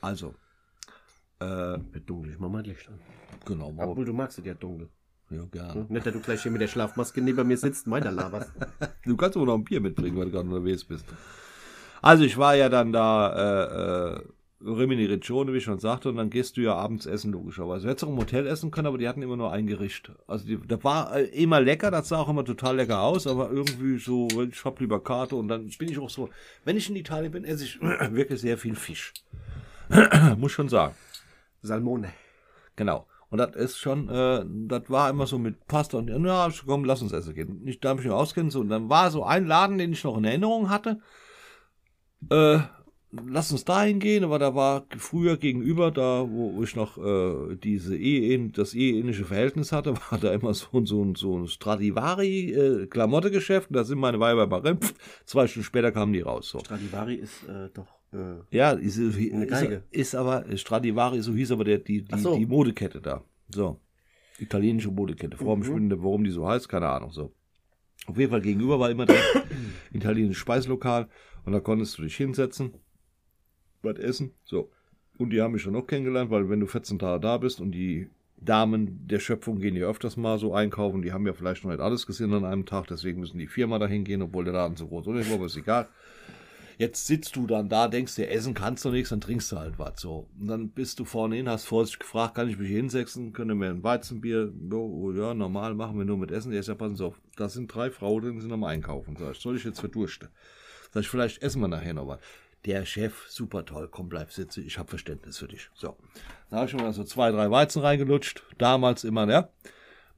Also, 0.00 0.34
äh, 1.40 1.44
Wird 1.44 2.08
dunkel, 2.08 2.32
ich 2.32 2.38
mach 2.38 2.48
mal 2.50 2.64
Licht 2.64 2.88
an. 2.88 2.98
genau, 3.44 3.72
Obwohl 3.78 4.04
du 4.04 4.12
magst 4.12 4.38
es 4.38 4.44
ja 4.44 4.54
dunkel. 4.54 4.88
Ja, 5.32 5.42
Ne? 5.42 5.48
gerne. 5.50 5.86
Nicht, 5.88 6.06
dass 6.06 6.12
du 6.12 6.20
gleich 6.20 6.42
hier 6.42 6.52
mit 6.52 6.60
der 6.60 6.68
Schlafmaske 6.68 7.20
neben 7.20 7.46
mir 7.46 7.56
sitzt 7.56 7.90
weiter 7.90 8.12
laberst. 8.12 8.52
Du 9.04 9.16
kannst 9.16 9.36
auch 9.36 9.44
noch 9.44 9.54
ein 9.54 9.64
Bier 9.64 9.80
mitbringen, 9.80 10.16
wenn 10.16 10.26
du 10.26 10.30
gerade 10.30 10.48
unterwegs 10.48 10.84
bist. 10.84 11.04
Also 12.00 12.24
ich 12.24 12.36
war 12.36 12.54
ja 12.54 12.68
dann 12.68 12.92
da 12.92 14.14
äh, 14.14 14.16
äh, 14.16 14.20
Rimini 14.64 15.06
Riccione, 15.06 15.52
wie 15.52 15.58
ich 15.58 15.64
schon 15.64 15.80
sagte, 15.80 16.08
und 16.08 16.16
dann 16.16 16.30
gehst 16.30 16.56
du 16.56 16.60
ja 16.60 16.74
abends 16.74 17.06
essen, 17.06 17.32
logischerweise. 17.32 17.84
Du 17.84 17.90
hättest 17.90 18.04
auch 18.04 18.10
im 18.10 18.18
Hotel 18.18 18.46
essen 18.46 18.70
können, 18.70 18.86
aber 18.86 18.98
die 18.98 19.08
hatten 19.08 19.22
immer 19.22 19.36
nur 19.36 19.52
ein 19.52 19.66
Gericht. 19.66 20.12
Also 20.26 20.46
die, 20.46 20.58
das 20.66 20.84
war 20.84 21.16
äh, 21.16 21.24
immer 21.24 21.60
lecker, 21.60 21.90
das 21.90 22.08
sah 22.08 22.18
auch 22.18 22.28
immer 22.28 22.44
total 22.44 22.76
lecker 22.76 23.00
aus, 23.00 23.26
aber 23.26 23.50
irgendwie 23.50 23.98
so, 23.98 24.28
ich 24.48 24.64
hab 24.64 24.78
lieber 24.80 25.02
Karte 25.02 25.36
und 25.36 25.48
dann 25.48 25.68
bin 25.78 25.88
ich 25.88 25.98
auch 25.98 26.10
so, 26.10 26.28
wenn 26.64 26.76
ich 26.76 26.88
in 26.88 26.96
Italien 26.96 27.32
bin, 27.32 27.44
esse 27.44 27.64
ich 27.64 27.80
wirklich 28.10 28.40
sehr 28.40 28.58
viel 28.58 28.76
Fisch. 28.76 29.12
Muss 30.38 30.52
schon 30.52 30.68
sagen. 30.68 30.94
Salmone. 31.62 32.12
Genau. 32.76 33.06
Und 33.32 33.38
das 33.38 33.56
ist 33.56 33.78
schon, 33.78 34.10
äh, 34.10 34.44
das 34.68 34.82
war 34.90 35.08
immer 35.08 35.26
so 35.26 35.38
mit 35.38 35.66
Pasta 35.66 35.96
und 35.96 36.08
ja, 36.08 36.52
komm, 36.66 36.84
lass 36.84 37.00
uns 37.00 37.14
essen 37.14 37.32
gehen. 37.32 37.66
Ich 37.66 37.80
darf 37.80 37.96
mich 37.96 38.04
noch 38.04 38.16
auskennen. 38.16 38.50
So, 38.50 38.60
und 38.60 38.68
dann 38.68 38.90
war 38.90 39.10
so 39.10 39.24
ein 39.24 39.46
Laden, 39.46 39.78
den 39.78 39.90
ich 39.90 40.04
noch 40.04 40.18
in 40.18 40.24
Erinnerung 40.24 40.68
hatte. 40.68 41.00
Äh, 42.28 42.58
lass 43.10 43.50
uns 43.50 43.64
dahin 43.64 44.00
gehen, 44.00 44.22
aber 44.22 44.38
da 44.38 44.54
war 44.54 44.84
früher 44.98 45.38
gegenüber, 45.38 45.90
da 45.90 46.28
wo 46.28 46.62
ich 46.62 46.76
noch 46.76 46.98
äh, 46.98 47.56
diese 47.56 47.96
Ehe, 47.96 48.50
das 48.50 48.74
eheähnliche 48.74 49.24
Verhältnis 49.24 49.72
hatte, 49.72 49.94
war 50.10 50.18
da 50.18 50.30
immer 50.34 50.52
so, 50.52 50.84
so, 50.84 51.14
so 51.14 51.38
ein 51.38 51.46
Stradivari 51.46 52.50
äh. 52.52 53.62
Da 53.70 53.84
sind 53.84 53.98
meine 53.98 54.20
Weiber 54.20 54.46
bei 54.46 54.58
Rem. 54.58 54.78
Zwei 55.24 55.46
Stunden 55.46 55.64
später 55.64 55.90
kamen 55.90 56.12
die 56.12 56.20
raus. 56.20 56.50
So. 56.50 56.58
Stradivari 56.58 57.14
ist 57.14 57.48
äh, 57.48 57.70
doch. 57.72 58.01
Äh, 58.12 58.16
Ja, 58.50 58.72
ist, 58.72 58.96
ist, 58.98 59.16
Eine 59.32 59.46
Geige. 59.46 59.82
ist 59.90 60.14
aber 60.14 60.44
Stradivari, 60.56 61.20
so 61.22 61.32
hieß 61.32 61.52
aber 61.52 61.64
der, 61.64 61.78
die, 61.78 62.02
die, 62.02 62.18
so. 62.18 62.36
die 62.36 62.46
Modekette 62.46 63.00
da. 63.00 63.24
So. 63.48 63.80
Italienische 64.38 64.90
Modekette. 64.90 65.36
Warum, 65.40 65.60
Mhm. 65.60 65.92
warum 66.02 66.24
die 66.24 66.30
so 66.30 66.46
heißt, 66.48 66.68
keine 66.68 66.88
Ahnung. 66.88 67.10
So. 67.12 67.32
Auf 68.06 68.18
jeden 68.18 68.30
Fall 68.30 68.40
gegenüber 68.40 68.78
war 68.80 68.90
immer 68.90 69.06
das 69.06 69.16
italienische 69.92 70.40
Speislokal 70.40 71.08
und 71.44 71.52
da 71.52 71.60
konntest 71.60 71.98
du 71.98 72.02
dich 72.02 72.16
hinsetzen, 72.16 72.74
was 73.82 73.98
essen. 73.98 74.32
So. 74.44 74.70
Und 75.18 75.30
die 75.30 75.40
haben 75.40 75.52
mich 75.52 75.64
dann 75.64 75.76
auch 75.76 75.86
kennengelernt, 75.86 76.30
weil 76.30 76.48
wenn 76.48 76.60
du 76.60 76.66
14 76.66 76.98
Tage 76.98 77.20
da 77.20 77.36
bist 77.38 77.60
und 77.60 77.72
die 77.72 78.08
Damen 78.38 79.06
der 79.06 79.20
Schöpfung 79.20 79.60
gehen 79.60 79.76
ja 79.76 79.86
öfters 79.86 80.16
mal 80.16 80.38
so 80.38 80.52
einkaufen, 80.52 81.02
die 81.02 81.12
haben 81.12 81.26
ja 81.26 81.32
vielleicht 81.32 81.62
noch 81.62 81.70
nicht 81.70 81.80
alles 81.80 82.06
gesehen 82.06 82.32
an 82.32 82.44
einem 82.44 82.66
Tag, 82.66 82.88
deswegen 82.88 83.20
müssen 83.20 83.38
die 83.38 83.46
viermal 83.46 83.78
dahin 83.78 84.02
gehen, 84.02 84.20
obwohl 84.22 84.42
der 84.44 84.54
Laden 84.54 84.76
so 84.76 84.88
groß 84.88 85.06
ist, 85.18 85.32
aber 85.32 85.46
ist 85.46 85.56
egal. 85.56 85.88
Jetzt 86.82 87.06
sitzt 87.06 87.36
du 87.36 87.46
dann 87.46 87.68
da, 87.68 87.86
denkst 87.86 88.16
dir, 88.16 88.28
essen 88.28 88.54
kannst 88.54 88.84
du 88.84 88.90
nichts, 88.90 89.10
dann 89.10 89.20
trinkst 89.20 89.52
du 89.52 89.56
halt 89.56 89.78
was. 89.78 90.00
So. 90.00 90.26
Und 90.40 90.48
dann 90.48 90.68
bist 90.70 90.98
du 90.98 91.04
vorne 91.04 91.36
hin, 91.36 91.48
hast 91.48 91.64
vorsichtig 91.64 92.00
gefragt, 92.00 92.34
kann 92.34 92.48
ich 92.48 92.58
mich 92.58 92.70
hinsetzen? 92.70 93.32
Können 93.32 93.60
wir 93.60 93.70
ein 93.70 93.84
Weizenbier? 93.84 94.52
Oh, 94.72 95.12
ja, 95.12 95.32
normal 95.32 95.76
machen 95.76 95.96
wir 95.96 96.04
nur 96.04 96.18
mit 96.18 96.32
Essen. 96.32 96.52
Ist 96.52 96.66
ja, 96.66 96.74
passen 96.74 96.96
Sie 96.96 97.06
auf, 97.06 97.20
da 97.36 97.48
sind 97.48 97.72
drei 97.72 97.92
Frauen 97.92 98.22
drin, 98.22 98.34
die 98.34 98.40
sind 98.40 98.52
am 98.52 98.64
Einkaufen. 98.64 99.14
Sag 99.14 99.30
ich, 99.30 99.38
soll 99.38 99.54
ich 99.54 99.62
jetzt 99.62 99.78
verdursten? 99.78 100.28
Sag 100.92 101.02
ich, 101.02 101.08
vielleicht 101.08 101.40
essen 101.40 101.60
wir 101.60 101.68
nachher 101.68 101.94
noch 101.94 102.08
was. 102.08 102.18
Der 102.64 102.84
Chef, 102.84 103.28
super 103.28 103.64
toll, 103.64 103.86
komm, 103.88 104.08
bleib 104.08 104.32
sitzen, 104.32 104.66
ich 104.66 104.76
habe 104.76 104.88
Verständnis 104.88 105.38
für 105.38 105.46
dich. 105.46 105.70
So. 105.74 105.96
Da 106.50 106.56
habe 106.56 106.64
ich 106.64 106.72
schon 106.72 106.80
mal 106.80 106.92
so 106.92 107.04
zwei, 107.04 107.30
drei 107.30 107.48
Weizen 107.48 107.80
reingelutscht. 107.80 108.42
Damals 108.58 109.04
immer, 109.04 109.30
ja. 109.30 109.50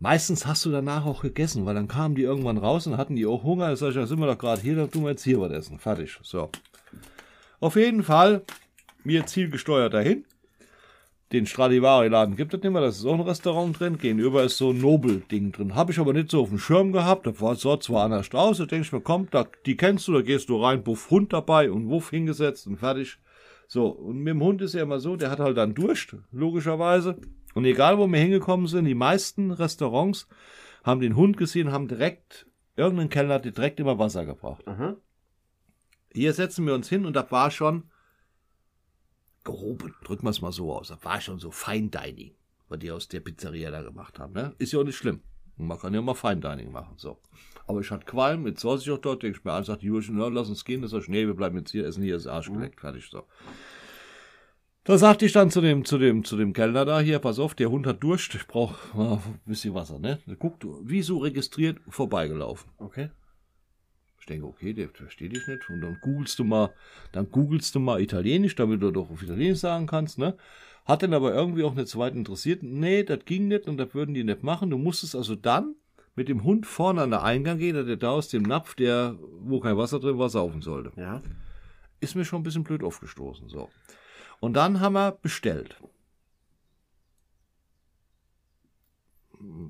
Meistens 0.05 0.45
hast 0.45 0.67
du 0.67 0.71
danach 0.71 1.07
auch 1.07 1.23
gegessen, 1.23 1.65
weil 1.65 1.75
dann 1.75 1.89
kamen 1.89 2.15
die 2.15 2.25
irgendwann 2.25 2.59
raus 2.59 2.87
und 2.87 2.99
hatten 2.99 3.17
die 3.17 3.25
auch 3.25 3.43
Hunger. 3.43 3.71
Da 3.71 3.77
sag 3.77 3.89
ich, 3.89 3.95
da 3.95 4.07
sind 4.07 4.21
wir 4.21 4.27
doch 4.27 4.37
gerade 4.37 4.61
hier, 4.61 4.77
dann 4.77 4.91
tun 4.91 5.05
wir 5.05 5.13
jetzt 5.13 5.25
hier 5.25 5.41
was 5.41 5.51
essen. 5.51 5.79
Fertig. 5.79 6.19
So. 6.23 6.51
Auf 7.59 7.77
jeden 7.77 8.03
Fall, 8.03 8.43
mir 9.03 9.25
zielgesteuert 9.25 9.95
dahin. 9.95 10.27
Den 11.33 11.47
Stradivari-Laden 11.47 12.37
gibt 12.37 12.53
es 12.53 12.63
nicht 12.63 12.71
mehr, 12.71 12.83
das 12.83 12.99
ist 12.99 13.07
auch 13.07 13.15
ein 13.15 13.23
Restaurant 13.23 13.81
drin. 13.81 13.97
Gegenüber 13.97 14.45
ist 14.45 14.59
so 14.59 14.73
ein 14.73 14.79
Nobel-Ding 14.83 15.53
drin. 15.53 15.75
Habe 15.75 15.93
ich 15.93 15.99
aber 15.99 16.13
nicht 16.13 16.31
so 16.31 16.43
auf 16.43 16.51
dem 16.51 16.59
Schirm 16.59 16.93
gehabt. 16.93 17.27
Das 17.27 17.41
war, 17.41 17.57
sah 17.57 17.81
zwar 17.81 18.05
anders 18.05 18.29
aus, 18.35 18.59
da 18.59 18.67
denke 18.67 18.85
ich 18.85 18.93
mir, 18.93 19.01
komm, 19.01 19.29
da, 19.31 19.47
die 19.65 19.79
kennst 19.79 20.07
du, 20.07 20.13
da 20.13 20.21
gehst 20.21 20.51
du 20.51 20.63
rein, 20.63 20.83
Buff 20.83 21.09
Hund 21.09 21.33
dabei 21.33 21.71
und 21.71 21.89
Wuff 21.89 22.11
hingesetzt 22.11 22.67
und 22.67 22.77
fertig. 22.77 23.17
So, 23.69 23.87
und 23.87 24.19
mit 24.19 24.35
dem 24.35 24.43
Hund 24.43 24.61
ist 24.61 24.75
ja 24.75 24.83
immer 24.83 25.01
so, 25.01 25.17
der 25.17 25.31
hat 25.31 25.39
halt 25.39 25.57
dann 25.57 25.75
Durst, 25.75 26.15
logischerweise. 26.31 27.17
Und 27.55 27.65
egal, 27.65 27.99
wo 27.99 28.07
wir 28.07 28.19
hingekommen 28.19 28.67
sind, 28.67 28.85
die 28.85 28.95
meisten 28.95 29.51
Restaurants 29.51 30.29
haben 30.83 31.01
den 31.01 31.17
Hund 31.17 31.37
gesehen, 31.37 31.73
haben 31.73 31.89
direkt, 31.89 32.47
irgendein 32.77 33.09
Kellner 33.09 33.35
hat 33.35 33.45
dir 33.45 33.53
direkt 33.53 33.81
immer 33.81 33.99
Wasser 33.99 34.27
gebracht. 34.27 34.67
aha. 34.67 34.97
Hier 36.13 36.33
setzen 36.33 36.65
wir 36.67 36.75
uns 36.75 36.89
hin 36.89 37.07
und 37.07 37.17
das 37.17 37.33
war 37.33 37.51
schon 37.51 37.91
gehoben, 39.43 39.95
drücken 40.05 40.25
wir 40.25 40.31
es 40.31 40.41
mal 40.41 40.53
so 40.53 40.73
aus. 40.73 40.89
Das 40.89 41.05
war 41.05 41.21
schon 41.21 41.41
so 41.41 41.51
Fine 41.51 41.89
Dining, 41.89 42.35
was 42.69 42.79
die 42.79 42.91
aus 42.91 43.09
der 43.09 43.21
Pizzeria 43.21 43.71
da 43.71 43.83
gemacht 43.83 44.19
haben. 44.19 44.33
Ne? 44.33 44.55
Ist 44.59 44.73
ja 44.73 44.79
auch 44.79 44.85
nicht 44.85 44.97
schlimm. 44.97 45.23
Man 45.57 45.79
kann 45.79 45.93
ja 45.95 46.01
mal 46.03 46.15
Fine 46.15 46.41
Dining 46.41 46.71
machen. 46.71 46.95
So. 46.97 47.19
Aber 47.67 47.81
ich 47.81 47.91
hatte 47.91 48.05
Qualm, 48.05 48.47
jetzt 48.47 48.61
saß 48.61 48.83
ich 48.83 48.91
auch 48.91 48.99
dort, 48.99 49.23
denke 49.23 49.39
ich 49.39 49.45
mir 49.45 49.53
an, 49.53 49.65
sagt 49.65 49.83
na, 49.83 50.29
lass 50.29 50.49
uns 50.49 50.65
gehen. 50.65 50.83
Das 50.83 50.93
sag 50.93 51.03
ich, 51.03 51.09
nee, 51.09 51.27
wir 51.27 51.35
bleiben 51.35 51.57
jetzt 51.59 51.71
hier, 51.71 51.85
essen 51.87 52.03
hier, 52.03 52.17
ist 52.17 52.27
Arsch 52.27 52.51
geleckt, 52.51 52.81
fertig, 52.81 53.09
so. 53.11 53.25
Da 54.87 54.99
sagte 54.99 55.25
ich 55.25 55.33
dann 55.33 55.51
zu 55.51 55.63
dem, 55.63 55.87
zu 55.87 55.97
dem, 55.97 56.25
zu 56.25 56.37
dem 56.37 56.53
Kellner 56.53 56.85
da, 56.85 57.01
hier, 57.01 57.19
pass 57.19 57.39
auf, 57.39 57.55
der 57.55 57.71
Hund 57.71 57.87
hat 57.87 58.03
Durst, 58.03 58.35
ich 58.35 58.47
brauche 58.47 58.77
ein 58.99 59.41
bisschen 59.47 59.73
Wasser, 59.73 59.99
ne? 59.99 60.19
Guck 60.39 60.61
du, 60.61 60.79
wieso 60.85 61.19
registriert, 61.19 61.79
vorbeigelaufen. 61.89 62.71
Okay. 62.77 63.09
Ich 64.21 64.27
denke, 64.27 64.47
okay, 64.47 64.75
der 64.75 64.91
versteht 64.91 65.33
dich 65.33 65.47
nicht. 65.49 65.71
Und 65.71 65.81
dann 65.81 65.99
googelst 66.03 66.39
du 66.39 66.45
mal, 66.45 66.71
dann 67.13 67.31
googelst 67.31 67.75
du 67.75 67.81
mal 67.81 68.01
Italienisch, 68.01 68.57
damit 68.57 68.83
du 68.83 68.91
doch 68.91 69.11
auf 69.11 69.23
Italienisch 69.23 69.61
sagen 69.61 69.87
kannst, 69.87 70.19
ne? 70.19 70.37
Hat 70.85 71.03
dann 71.03 71.15
aber 71.15 71.35
irgendwie 71.35 71.65
auch 71.65 71.75
nicht 71.75 71.89
so 71.89 71.99
weit 71.99 72.15
interessiert. 72.15 72.63
Nee, 72.63 73.05
das 73.05 73.25
ging 73.25 73.49
nicht 73.49 73.69
und 73.69 73.79
das 73.79 73.95
würden 73.95 74.15
die 74.15 74.23
nicht 74.23 74.43
machen. 74.43 74.69
Du 74.69 74.77
musstest 74.77 75.17
also 75.17 75.35
dann 75.35 75.77
mit 76.15 76.29
dem 76.29 76.45
Hund 76.45 76.67
vorne 76.67 77.01
an 77.01 77.11
den 77.11 77.21
Eingang 77.21 77.57
gehen, 77.57 77.75
dass 77.75 77.87
der 77.87 77.97
da 77.97 78.11
aus 78.11 78.29
dem 78.29 78.43
Napf, 78.43 78.75
der, 78.75 79.17
wo 79.41 79.61
kein 79.61 79.79
Wasser 79.79 79.99
drin 79.99 80.19
war, 80.19 80.29
saufen 80.29 80.61
sollte. 80.61 80.93
Ja. 80.97 81.23
Ist 82.01 82.17
mir 82.17 82.27
schon 82.27 82.41
ein 82.41 82.45
bisschen 82.45 82.65
blöd 82.65 82.83
aufgestoßen, 82.83 83.49
so. 83.49 83.71
Und 84.45 84.53
dann 84.53 84.81
haben 84.81 84.93
wir 84.93 85.13
bestellt. 85.13 85.81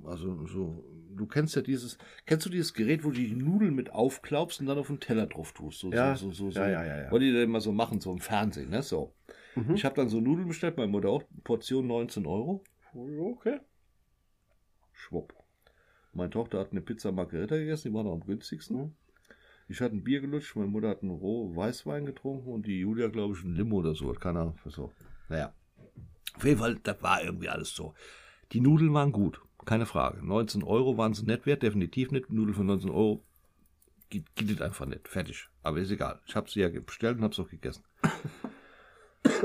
Also 0.04 0.44
so, 0.48 0.84
du 1.14 1.26
kennst 1.28 1.54
ja 1.54 1.62
dieses, 1.62 1.96
kennst 2.26 2.46
du 2.46 2.50
dieses 2.50 2.74
Gerät, 2.74 3.04
wo 3.04 3.10
du 3.10 3.14
die 3.18 3.36
Nudeln 3.36 3.76
mit 3.76 3.92
aufklaubst 3.92 4.58
und 4.58 4.66
dann 4.66 4.76
auf 4.78 4.88
den 4.88 4.98
Teller 4.98 5.28
drauf 5.28 5.52
tust? 5.52 5.78
So, 5.78 5.92
Ja. 5.92 6.16
so, 6.16 6.32
so, 6.32 6.50
so, 6.50 6.58
Ja, 6.58 6.68
ja, 6.68 6.84
ja, 6.84 7.02
ja. 7.04 7.12
Was 7.12 7.20
die 7.20 7.32
da 7.32 7.44
immer 7.44 7.60
so 7.60 7.70
machen, 7.70 8.00
so 8.00 8.10
im 8.10 8.18
Fernsehen, 8.18 8.70
ne? 8.70 8.82
So. 8.82 9.14
Mhm. 9.54 9.76
Ich 9.76 9.84
habe 9.84 9.94
dann 9.94 10.08
so 10.08 10.20
Nudeln 10.20 10.48
bestellt, 10.48 10.76
meine 10.76 10.90
Mutter 10.90 11.08
auch, 11.08 11.22
Portion 11.44 11.86
19 11.86 12.26
Euro. 12.26 12.64
Okay. 12.94 13.60
Schwupp. 14.92 15.34
Meine 16.12 16.30
Tochter 16.30 16.58
hat 16.58 16.72
eine 16.72 16.80
Pizza 16.80 17.12
Margherita 17.12 17.56
gegessen, 17.56 17.92
die 17.92 17.94
war 17.94 18.02
noch 18.02 18.14
am 18.14 18.26
günstigsten. 18.26 18.96
Ich 19.68 19.80
hatte 19.80 19.96
ein 19.96 20.04
Bier 20.04 20.20
gelutscht, 20.20 20.56
meine 20.56 20.68
Mutter 20.68 20.88
hat 20.90 21.02
einen 21.02 21.12
roh 21.12 21.54
Weißwein 21.56 22.04
getrunken 22.04 22.52
und 22.52 22.66
die 22.66 22.80
Julia, 22.80 23.08
glaube 23.08 23.34
ich, 23.34 23.42
ein 23.44 23.54
Limo 23.54 23.76
oder 23.76 23.94
so. 23.94 24.12
Keine 24.12 24.40
Ahnung. 24.40 24.58
So. 24.66 24.92
Naja. 25.28 25.54
Auf 26.36 26.44
jeden 26.44 26.58
Fall, 26.58 26.76
das 26.82 27.02
war 27.02 27.22
irgendwie 27.22 27.48
alles 27.48 27.74
so. 27.74 27.94
Die 28.52 28.60
Nudeln 28.60 28.92
waren 28.92 29.12
gut, 29.12 29.40
keine 29.64 29.86
Frage. 29.86 30.24
19 30.24 30.62
Euro 30.62 30.98
waren 30.98 31.14
sie 31.14 31.24
nicht 31.24 31.46
wert, 31.46 31.62
definitiv 31.62 32.10
nicht. 32.10 32.30
Nudeln 32.30 32.54
für 32.54 32.64
19 32.64 32.90
Euro 32.90 33.22
geht, 34.10 34.34
geht 34.36 34.50
das 34.50 34.60
einfach 34.60 34.86
nicht. 34.86 35.08
Fertig. 35.08 35.48
Aber 35.62 35.78
ist 35.78 35.90
egal. 35.90 36.20
Ich 36.26 36.36
habe 36.36 36.50
sie 36.50 36.60
ja 36.60 36.68
bestellt 36.68 37.18
und 37.18 37.24
habe 37.24 37.32
es 37.32 37.40
auch 37.40 37.48
gegessen. 37.48 37.84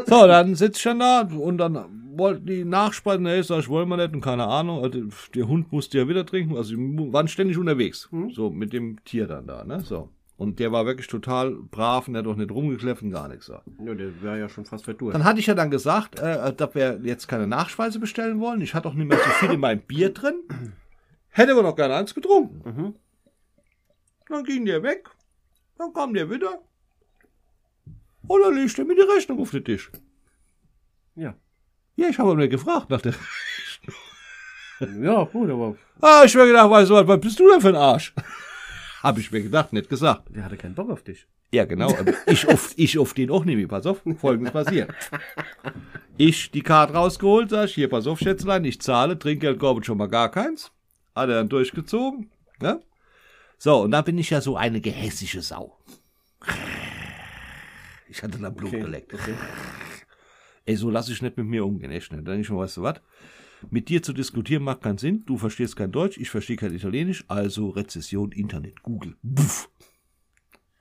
So, 0.06 0.28
dann 0.28 0.56
sitze 0.56 0.78
ich 0.78 0.82
schon 0.82 1.00
da 1.00 1.22
und 1.22 1.58
dann 1.58 1.99
wollten 2.18 2.46
die 2.46 2.66
nachspeisen, 2.66 3.24
nee, 3.24 3.42
sag 3.42 3.60
ich, 3.60 3.70
wollen 3.70 3.90
wir 3.90 3.98
nicht 3.98 4.14
und 4.14 4.22
keine 4.22 4.48
Ahnung. 4.48 4.84
Also, 4.84 5.02
der 5.34 5.48
Hund 5.48 5.72
musste 5.72 5.98
ja 5.98 6.08
wieder 6.08 6.26
trinken, 6.26 6.56
also 6.56 6.76
wir 6.76 7.14
waren 7.14 7.28
ständig 7.28 7.58
unterwegs, 7.58 8.10
so 8.32 8.50
mit 8.50 8.74
dem 8.74 9.04
Tier 9.06 9.28
dann 9.28 9.48
da, 9.48 9.64
ne, 9.64 9.82
so. 9.82 10.10
Und 10.40 10.60
der 10.60 10.72
war 10.72 10.86
wirklich 10.86 11.08
total 11.08 11.52
brav 11.52 12.08
und 12.08 12.14
der 12.14 12.24
hat 12.24 12.30
auch 12.30 12.38
nicht 12.38 12.50
rumgekläfft 12.50 13.02
und 13.02 13.12
gar 13.12 13.28
nichts. 13.28 13.48
So. 13.48 13.60
Ja, 13.84 13.94
der 13.94 14.22
wäre 14.22 14.40
ja 14.40 14.48
schon 14.48 14.64
fast 14.64 14.86
verdurst. 14.86 15.14
Dann 15.14 15.26
hatte 15.26 15.42
ich 15.42 15.48
ja 15.48 15.54
dann 15.54 15.70
gesagt, 15.70 16.18
äh, 16.18 16.54
dass 16.54 16.74
wir 16.76 17.02
jetzt 17.04 17.28
keine 17.28 17.46
Nachspeise 17.46 18.00
bestellen 18.00 18.40
wollen. 18.40 18.62
Ich 18.62 18.74
hatte 18.74 18.88
auch 18.88 18.94
nicht 18.94 19.10
mehr 19.10 19.18
so 19.18 19.30
viel 19.32 19.52
in 19.52 19.60
meinem 19.60 19.82
Bier 19.82 20.14
drin. 20.14 20.36
Hätte 21.28 21.52
aber 21.52 21.64
noch 21.64 21.76
gerne 21.76 21.96
eins 21.96 22.16
getrunken. 22.16 22.62
Mhm. 22.64 22.96
Dann 24.30 24.46
ging 24.46 24.64
der 24.64 24.82
weg. 24.82 25.10
Dann 25.78 25.92
kam 25.92 26.14
der 26.14 26.30
wieder. 26.30 26.60
Und 28.26 28.42
dann 28.42 28.56
legte 28.56 28.84
er 28.84 28.86
mir 28.86 28.96
die 28.96 29.02
Rechnung 29.02 29.42
auf 29.42 29.52
den 29.52 29.66
Tisch. 29.66 29.92
Ja. 31.16 31.36
Ja, 32.00 32.08
ich 32.10 32.18
habe 32.18 32.34
mir 32.36 32.48
gefragt 32.48 32.90
nach 32.90 33.02
der. 33.02 33.14
Ja, 35.02 35.26
gut, 35.26 35.50
aber 35.50 35.76
Ah, 36.00 36.22
ich 36.24 36.34
hab 36.34 36.44
mir 36.44 36.48
gedacht, 36.48 36.70
weißt 36.70 36.90
du 36.90 36.94
was, 36.94 37.06
was 37.06 37.20
bist 37.20 37.38
du 37.38 37.50
denn 37.52 37.60
für 37.60 37.68
ein 37.68 37.76
Arsch? 37.76 38.14
Habe 39.04 39.20
ich 39.20 39.30
mir 39.30 39.42
gedacht, 39.44 39.74
nicht 39.74 39.90
gesagt. 39.90 40.24
der 40.34 40.46
hatte 40.46 40.56
keinen 40.56 40.74
Bock 40.76 40.90
auf 40.90 41.04
dich. 41.04 41.26
Ja, 41.52 41.66
genau. 41.66 41.94
Ich 42.28 42.48
auf, 42.48 42.74
ich 42.78 42.98
auf 42.98 43.14
den 43.14 43.30
auch 43.30 43.44
nicht. 43.44 43.68
Pass 43.68 43.86
auf, 43.86 44.02
folgendes 44.22 44.54
passiert. 44.54 44.90
Ich 46.16 46.52
die 46.52 46.62
Karte 46.62 46.94
rausgeholt, 46.94 47.50
sag 47.50 47.66
ich, 47.66 47.76
hier, 47.76 47.90
pass 47.90 48.08
auf, 48.08 48.20
Schätzlein, 48.20 48.64
ich 48.64 48.80
zahle, 48.80 49.20
Trinkgeld 49.20 49.60
gab 49.60 49.78
es 49.80 49.86
schon 49.86 49.98
mal 49.98 50.08
gar 50.08 50.32
keins. 50.32 50.72
Hat 51.14 51.28
er 51.30 51.36
dann 51.36 51.50
durchgezogen. 51.50 52.30
Ne? 52.62 52.82
So, 53.58 53.82
und 53.82 53.92
dann 53.92 54.06
bin 54.06 54.18
ich 54.18 54.30
ja 54.30 54.40
so 54.40 54.56
eine 54.56 54.80
gehässige 54.80 55.42
Sau. 55.42 55.78
Ich 58.08 58.24
hatte 58.24 58.38
dann 58.38 58.56
Blut 58.56 58.70
Okay, 58.70 58.82
geleckt. 58.82 59.14
okay. 59.14 59.34
Ey, 60.70 60.76
so 60.76 60.92
lass 60.92 61.10
ich 61.10 61.20
nicht 61.24 61.36
mit 61.36 61.48
mir 61.48 61.66
umgehen, 61.66 61.90
echt 61.90 62.12
nicht. 62.12 62.28
Dann 62.28 62.40
ich 62.40 62.46
schon, 62.46 62.60
weißt 62.60 62.78
du 62.78 62.84
was? 62.84 63.02
Mit 63.72 63.90
dir 63.90 64.04
zu 64.04 64.14
diskutieren 64.14 64.62
macht 64.62 64.84
keinen 64.84 65.00
Sinn. 65.00 65.24
Du 65.26 65.36
verstehst 65.36 65.76
kein 65.76 65.92
Deutsch, 65.92 66.18
ich 66.20 66.30
verstehe 66.30 66.58
kein 66.58 66.76
Italienisch, 66.76 67.26
also 67.28 67.70
Rezession, 67.70 68.32
Internet, 68.32 68.84
Google. 68.84 69.16
Puff. 69.36 69.68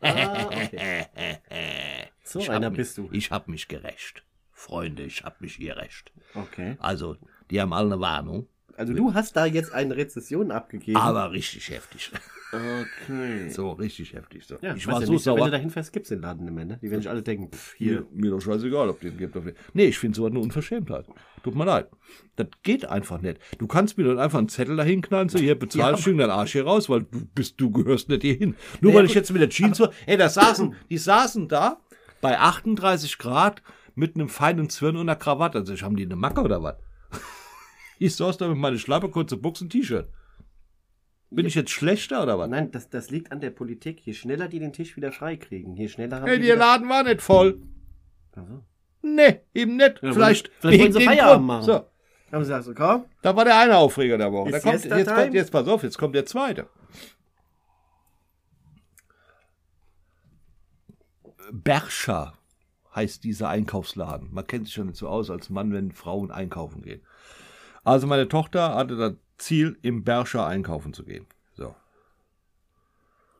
Ah, 0.01 0.45
okay. 0.45 1.07
So 2.23 2.41
Ich 2.41 2.51
einer 2.51 2.69
mich, 2.69 2.77
bist 2.77 2.99
du. 2.99 3.09
Ich 3.13 3.31
hab 3.31 3.49
mich 3.49 3.67
gerecht. 3.69 4.27
Freunde, 4.53 5.05
ich 5.05 5.25
hab 5.25 5.41
mich 5.41 5.55
hier 5.55 5.79
recht. 5.79 6.13
Okay. 6.35 6.77
Also, 6.81 7.17
die 7.51 7.59
haben 7.59 7.73
alle 7.73 7.95
eine 7.95 8.01
Warnung, 8.03 8.47
Also 8.79 8.93
du 8.95 9.13
hast 9.13 9.37
da 9.37 9.45
jetzt 9.45 9.73
eine 9.73 9.97
Rezession 9.97 10.51
abgegeben. 10.51 10.97
aber 10.97 11.33
richtig 11.33 11.69
heftig. 11.71 12.11
Okay. 12.51 13.49
So, 13.51 13.73
richtig 13.73 14.15
heftig. 14.15 14.47
So. 14.47 14.57
Ja, 14.63 14.75
ich 14.75 14.87
weiß 14.87 14.95
war 14.95 15.01
ja 15.01 15.07
so 15.07 15.13
nicht, 15.13 15.27
Wenn 15.27 15.37
sauer. 15.37 15.45
du 15.47 15.51
dahin 15.51 15.69
fährst, 15.69 15.93
gibt's 15.93 16.09
den 16.09 16.23
Laden 16.23 16.45
nicht 16.47 16.55
mehr, 16.55 16.65
ne? 16.65 16.79
Die 16.81 16.91
werden 16.91 17.03
sich 17.03 17.11
alle 17.11 17.23
denken, 17.23 17.51
pff, 17.53 17.75
hier. 17.75 18.07
Mir, 18.13 18.23
mir 18.25 18.31
doch 18.31 18.41
scheißegal, 18.41 18.89
ob 18.89 19.01
den 19.01 19.19
gibt. 19.19 19.37
Ob 19.37 19.45
den. 19.45 19.55
Nee, 19.75 19.87
ich 19.87 19.99
finde 19.99 20.17
sowas 20.17 20.31
eine 20.31 20.41
Unverschämtheit. 20.41 21.05
Tut 21.43 21.55
mir 21.55 21.67
leid. 21.67 21.89
Das 22.37 22.47
geht 22.63 22.87
einfach 22.89 23.21
nicht. 23.21 23.39
Du 23.59 23.67
kannst 23.67 23.99
mir 23.99 24.05
dann 24.05 24.19
einfach 24.19 24.39
einen 24.39 24.49
Zettel 24.49 24.77
dahin 24.77 25.03
knallen, 25.03 25.29
so 25.29 25.39
hier 25.39 25.55
bezahlst 25.59 26.07
du 26.07 26.17
deinen 26.17 26.31
Arsch 26.31 26.53
hier 26.53 26.65
raus, 26.65 26.89
weil 26.89 27.03
du 27.03 27.27
bist, 27.35 27.61
du 27.61 27.71
gehörst 27.71 28.09
nicht 28.09 28.23
hier 28.23 28.35
hin. 28.35 28.55
Nur 28.81 28.93
Ja, 28.93 28.99
weil 28.99 29.05
ich 29.07 29.15
jetzt 29.15 29.31
mit 29.31 29.43
der 29.43 29.51
Jeans 29.51 29.77
so, 29.77 29.89
ey, 30.07 30.17
da 30.17 30.31
saßen, 30.31 30.75
die 30.89 30.99
saßen 30.99 31.49
da 31.49 31.81
bei 32.23 32.39
38 32.39 33.19
Grad 33.19 33.63
mit 33.95 34.15
einem 34.15 34.29
feinen 34.31 34.71
Zwirn 34.71 34.97
und 34.97 35.03
einer 35.03 35.17
Krawatte. 35.17 35.59
Also, 35.59 35.75
haben 35.85 35.97
die 35.97 36.05
eine 36.05 36.17
Macke 36.17 36.41
oder 36.41 36.63
was? 36.63 36.77
Ich 37.99 38.17
saß 38.17 38.37
da 38.39 38.49
mit 38.49 38.59
meiner 38.59 38.79
Schlappe, 38.79 39.09
kurze 39.09 39.37
Buchsen, 39.37 39.69
T-Shirt. 39.69 40.09
Bin 41.31 41.47
ich 41.47 41.55
jetzt 41.55 41.71
schlechter 41.71 42.23
oder 42.23 42.39
was? 42.39 42.49
Nein, 42.49 42.71
das, 42.71 42.89
das 42.89 43.11
liegt 43.11 43.33
an 43.33 43.41
der 43.41 43.51
Politik. 43.51 44.01
Je 44.01 44.15
schneller 44.15 44.49
die 44.49 44.61
den 44.61 44.73
Tisch 44.73 44.97
wieder 44.97 45.13
frei 45.13 45.37
kriegen, 45.37 45.77
je 45.77 45.89
schneller 45.89 46.21
haben 46.21 46.27
Hey, 46.27 46.41
der. 46.41 46.57
Laden 46.57 46.89
war 46.89 47.03
nicht 47.03 47.21
voll. 47.21 47.61
Also. 48.33 48.65
Nee, 49.03 49.41
eben 49.53 49.77
nicht. 49.77 50.03
Ja, 50.03 50.13
vielleicht 50.13 50.51
vielleicht 50.61 50.81
wollen 50.81 50.93
sie 50.93 51.05
Feierabend 51.05 51.47
machen. 51.47 51.65
So. 51.65 51.73
Haben 51.73 52.45
sie 52.45 52.51
gesagt, 52.51 52.65
so, 52.65 52.75
komm, 52.75 53.05
Da 53.23 53.35
war 53.35 53.45
der 53.45 53.59
eine 53.59 53.77
Aufreger 53.77 54.19
der 54.19 54.33
Woche. 54.33 54.51
Da 54.51 54.61
kommt, 54.61 54.85
jetzt, 54.85 55.09
kommt, 55.09 55.35
jetzt 55.35 55.51
pass 55.51 55.67
auf, 55.67 55.83
jetzt 55.83 55.99
kommt 55.99 56.15
der 56.15 56.27
zweite. 56.27 56.69
Berscher 61.51 62.35
heißt 62.95 63.25
dieser 63.25 63.49
Einkaufsladen. 63.49 64.29
Man 64.33 64.47
kennt 64.47 64.67
sich 64.67 64.75
schon 64.75 64.89
nicht 64.89 64.99
so 64.99 65.09
aus 65.09 65.31
als 65.31 65.49
Mann, 65.49 65.73
wenn 65.73 65.93
Frauen 65.93 66.31
einkaufen 66.31 66.83
gehen. 66.83 67.03
Also 67.89 68.07
meine 68.07 68.29
Tochter 68.29 68.75
hatte 68.75 68.97
das 68.97 69.15
Ziel, 69.39 69.79
im 69.81 70.05
Berscher 70.05 70.47
einkaufen 70.47 70.93
zu 70.93 71.05
gehen. 71.05 71.25
So. 71.55 71.75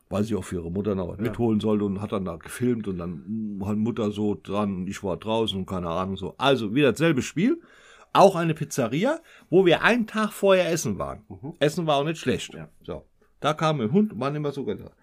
Weil 0.09 0.23
sie 0.23 0.35
auch 0.35 0.43
für 0.43 0.55
ihre 0.55 0.71
Mutter 0.71 0.95
noch 0.95 1.07
was 1.07 1.19
mitholen 1.19 1.59
sollte 1.59 1.85
und 1.85 2.01
hat 2.01 2.13
dann 2.13 2.25
da 2.25 2.35
gefilmt 2.37 2.87
und 2.87 2.97
dann 2.97 3.57
mm, 3.59 3.67
hat 3.67 3.77
Mutter 3.77 4.09
so 4.09 4.39
dran 4.41 4.75
und 4.75 4.87
ich 4.87 5.03
war 5.03 5.17
draußen 5.17 5.55
und 5.55 5.67
keine 5.67 5.89
Ahnung 5.89 6.17
so. 6.17 6.33
Also 6.39 6.73
wieder 6.73 6.93
dasselbe 6.93 7.21
Spiel. 7.21 7.61
Auch 8.11 8.35
eine 8.35 8.55
Pizzeria, 8.55 9.19
wo 9.51 9.67
wir 9.67 9.83
einen 9.83 10.07
Tag 10.07 10.31
vorher 10.31 10.71
essen 10.71 10.97
waren. 10.97 11.21
Essen 11.59 11.85
war 11.85 11.97
auch 11.97 12.05
nicht 12.05 12.19
schlecht. 12.19 12.55
Ja. 12.55 12.69
So. 12.81 13.05
Da 13.41 13.53
kam 13.53 13.77
mein 13.77 13.91
Hund 13.91 14.13
und 14.13 14.19
waren 14.19 14.33
immer 14.33 14.51
so 14.51 14.65
gedacht. 14.65 14.93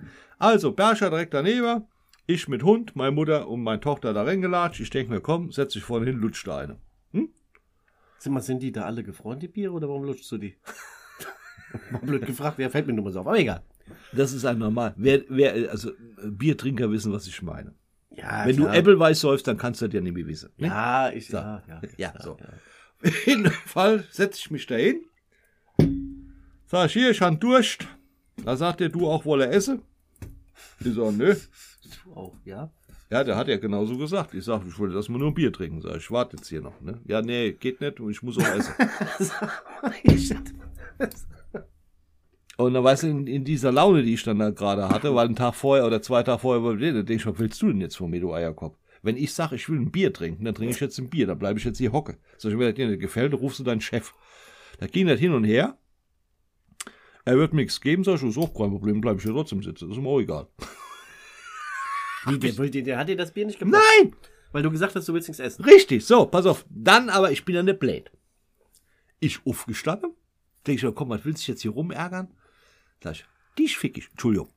Also, 0.40 0.72
Berscher 0.72 1.08
direkt 1.08 1.34
daneben. 1.34 1.84
Ich 2.26 2.48
mit 2.48 2.64
Hund, 2.64 2.96
meine 2.96 3.12
Mutter 3.12 3.46
und 3.46 3.62
meine 3.62 3.78
Tochter 3.78 4.12
da 4.12 4.24
reingelatscht. 4.24 4.80
Ich 4.80 4.90
denke 4.90 5.12
mir, 5.12 5.20
komm, 5.20 5.52
setz 5.52 5.74
dich 5.74 5.84
vorne 5.84 6.06
hin, 6.06 6.16
lutscht 6.16 6.48
da 6.48 6.58
eine. 6.58 6.78
Sag 8.18 8.32
mal, 8.32 8.40
sind 8.40 8.62
die 8.62 8.72
da 8.72 8.82
alle 8.82 9.02
gefroren, 9.02 9.38
die 9.38 9.48
Biere, 9.48 9.72
oder 9.72 9.88
warum 9.88 10.04
lutschst 10.04 10.30
du 10.32 10.38
die? 10.38 10.56
Blöd 12.02 12.26
gefragt, 12.26 12.58
wer 12.58 12.70
fällt 12.70 12.86
mir 12.86 12.92
nur 12.92 13.04
mal 13.04 13.12
so 13.12 13.20
auf, 13.20 13.26
aber 13.26 13.38
egal. 13.38 13.62
Das 14.12 14.32
ist 14.32 14.44
ein 14.44 14.58
normal. 14.58 14.94
Wer, 14.96 15.22
wer, 15.28 15.70
also 15.70 15.90
äh, 15.90 15.94
Biertrinker 16.30 16.90
wissen, 16.90 17.12
was 17.12 17.26
ich 17.26 17.42
meine. 17.42 17.74
Ja, 18.10 18.46
Wenn 18.46 18.56
klar. 18.56 18.72
du 18.72 18.78
Appleweiß 18.78 19.20
säufst, 19.20 19.46
dann 19.46 19.58
kannst 19.58 19.82
du 19.82 19.86
das 19.86 19.94
ja 19.94 20.00
nicht 20.00 20.14
mehr 20.14 20.26
wissen. 20.26 20.50
Ne? 20.56 20.68
Ja, 20.68 21.10
ich, 21.10 21.28
ja, 21.30 21.62
ja. 21.68 21.80
Ja, 21.96 22.14
so. 22.20 22.38
Auf 23.04 23.26
jeden 23.26 23.50
Fall 23.50 24.04
setze 24.10 24.38
ich 24.40 24.50
mich 24.50 24.66
da 24.66 24.76
hin. 24.76 25.04
Sag 26.66 26.86
ich, 26.86 26.92
hier, 26.94 27.10
ich 27.10 27.20
han 27.20 27.38
Durst. 27.38 27.86
Da 28.44 28.56
sagt 28.56 28.80
er, 28.80 28.88
du 28.88 29.08
auch 29.08 29.24
wolle 29.24 29.48
essen. 29.48 29.82
Ich 30.80 30.94
sag, 30.94 31.12
nö. 31.12 31.34
Du 32.04 32.14
auch, 32.14 32.34
ja. 32.44 32.70
Ja, 33.10 33.22
der 33.22 33.36
hat 33.36 33.48
ja 33.48 33.56
genauso 33.56 33.96
gesagt. 33.96 34.34
Ich 34.34 34.44
sag, 34.44 34.66
ich 34.66 34.78
wollte 34.78 34.96
erst 34.96 35.08
mal 35.08 35.18
nur 35.18 35.28
ein 35.28 35.34
Bier 35.34 35.52
trinken. 35.52 35.80
Sag 35.80 35.96
ich, 35.96 36.10
warte 36.10 36.36
jetzt 36.36 36.48
hier 36.48 36.60
noch. 36.60 36.80
Ne? 36.80 37.00
Ja, 37.06 37.22
nee, 37.22 37.52
geht 37.52 37.80
nicht 37.80 38.00
und 38.00 38.10
ich 38.10 38.22
muss 38.22 38.38
auch 38.38 38.48
essen. 38.48 38.74
Und 42.56 42.72
dann 42.72 42.84
weißt 42.84 43.02
du, 43.02 43.08
in, 43.08 43.26
in 43.26 43.44
dieser 43.44 43.70
Laune, 43.70 44.02
die 44.02 44.14
ich 44.14 44.22
dann 44.22 44.38
da 44.38 44.50
gerade 44.50 44.88
hatte, 44.88 45.14
weil 45.14 45.28
ein 45.28 45.36
Tag 45.36 45.54
vorher 45.54 45.86
oder 45.86 46.00
zwei 46.00 46.22
Tage 46.22 46.38
vorher 46.38 46.64
war, 46.64 46.74
da 46.74 46.78
denke 46.78 47.14
ich, 47.14 47.26
was 47.26 47.38
willst 47.38 47.60
du 47.60 47.68
denn 47.68 47.82
jetzt 47.82 47.96
von 47.96 48.10
mir, 48.10 48.20
du 48.20 48.32
Eierkopf? 48.32 48.78
Wenn 49.02 49.16
ich 49.16 49.34
sage, 49.34 49.56
ich 49.56 49.68
will 49.68 49.78
ein 49.78 49.90
Bier 49.90 50.12
trinken, 50.12 50.44
dann 50.44 50.54
trinke 50.54 50.74
ich 50.74 50.80
jetzt 50.80 50.98
ein 50.98 51.10
Bier, 51.10 51.26
dann 51.26 51.38
bleibe 51.38 51.58
ich 51.58 51.66
jetzt 51.66 51.78
hier 51.78 51.92
hocke. 51.92 52.16
Sag 52.38 52.50
ich, 52.50 52.58
wenn 52.58 52.66
das 52.66 52.74
dir 52.74 52.88
nicht 52.88 53.00
gefällt, 53.00 53.34
dann 53.34 53.40
rufst 53.40 53.58
du 53.58 53.64
deinen 53.64 53.82
Chef. 53.82 54.14
Da 54.78 54.86
ging 54.86 55.06
das 55.06 55.20
hin 55.20 55.34
und 55.34 55.44
her. 55.44 55.76
Er 57.26 57.36
wird 57.36 57.52
mir 57.52 57.62
nichts 57.62 57.80
geben, 57.80 58.04
sag 58.04 58.16
ich, 58.16 58.22
ist 58.22 58.38
auch 58.38 58.54
kein 58.54 58.70
Problem, 58.70 59.02
bleibe 59.02 59.18
ich 59.18 59.24
hier 59.24 59.32
trotzdem 59.32 59.62
sitzen. 59.62 59.88
Das 59.88 59.98
ist 59.98 60.02
mir 60.02 60.08
auch 60.08 60.20
egal. 60.20 60.46
Wie, 62.26 62.38
der, 62.38 62.58
wollte- 62.58 62.82
der 62.82 62.98
hat 62.98 63.08
dir 63.08 63.16
das 63.16 63.32
Bier 63.32 63.46
nicht 63.46 63.58
gebracht? 63.58 63.82
Nein! 64.00 64.14
Weil 64.52 64.62
du 64.62 64.70
gesagt 64.70 64.94
hast, 64.94 65.08
du 65.08 65.14
willst 65.14 65.28
nichts 65.28 65.40
essen. 65.40 65.64
Richtig, 65.64 66.04
so, 66.06 66.26
pass 66.26 66.46
auf. 66.46 66.64
Dann 66.70 67.10
aber, 67.10 67.30
ich 67.32 67.44
bin 67.44 67.54
ja 67.54 67.62
nicht 67.62 67.78
blöd. 67.78 68.10
Ich 69.20 69.40
aufgestanden, 69.46 70.12
denke 70.66 70.78
ich, 70.78 70.84
mir, 70.84 70.92
komm, 70.92 71.08
was 71.10 71.24
willst 71.24 71.38
du 71.38 71.42
dich 71.42 71.48
jetzt 71.48 71.62
hier 71.62 71.70
rumärgern? 71.72 72.28
Sag 73.02 73.12
ich, 73.14 73.24
dich 73.58 73.76
fick 73.76 73.98
ich. 73.98 74.08
Entschuldigung. 74.10 74.48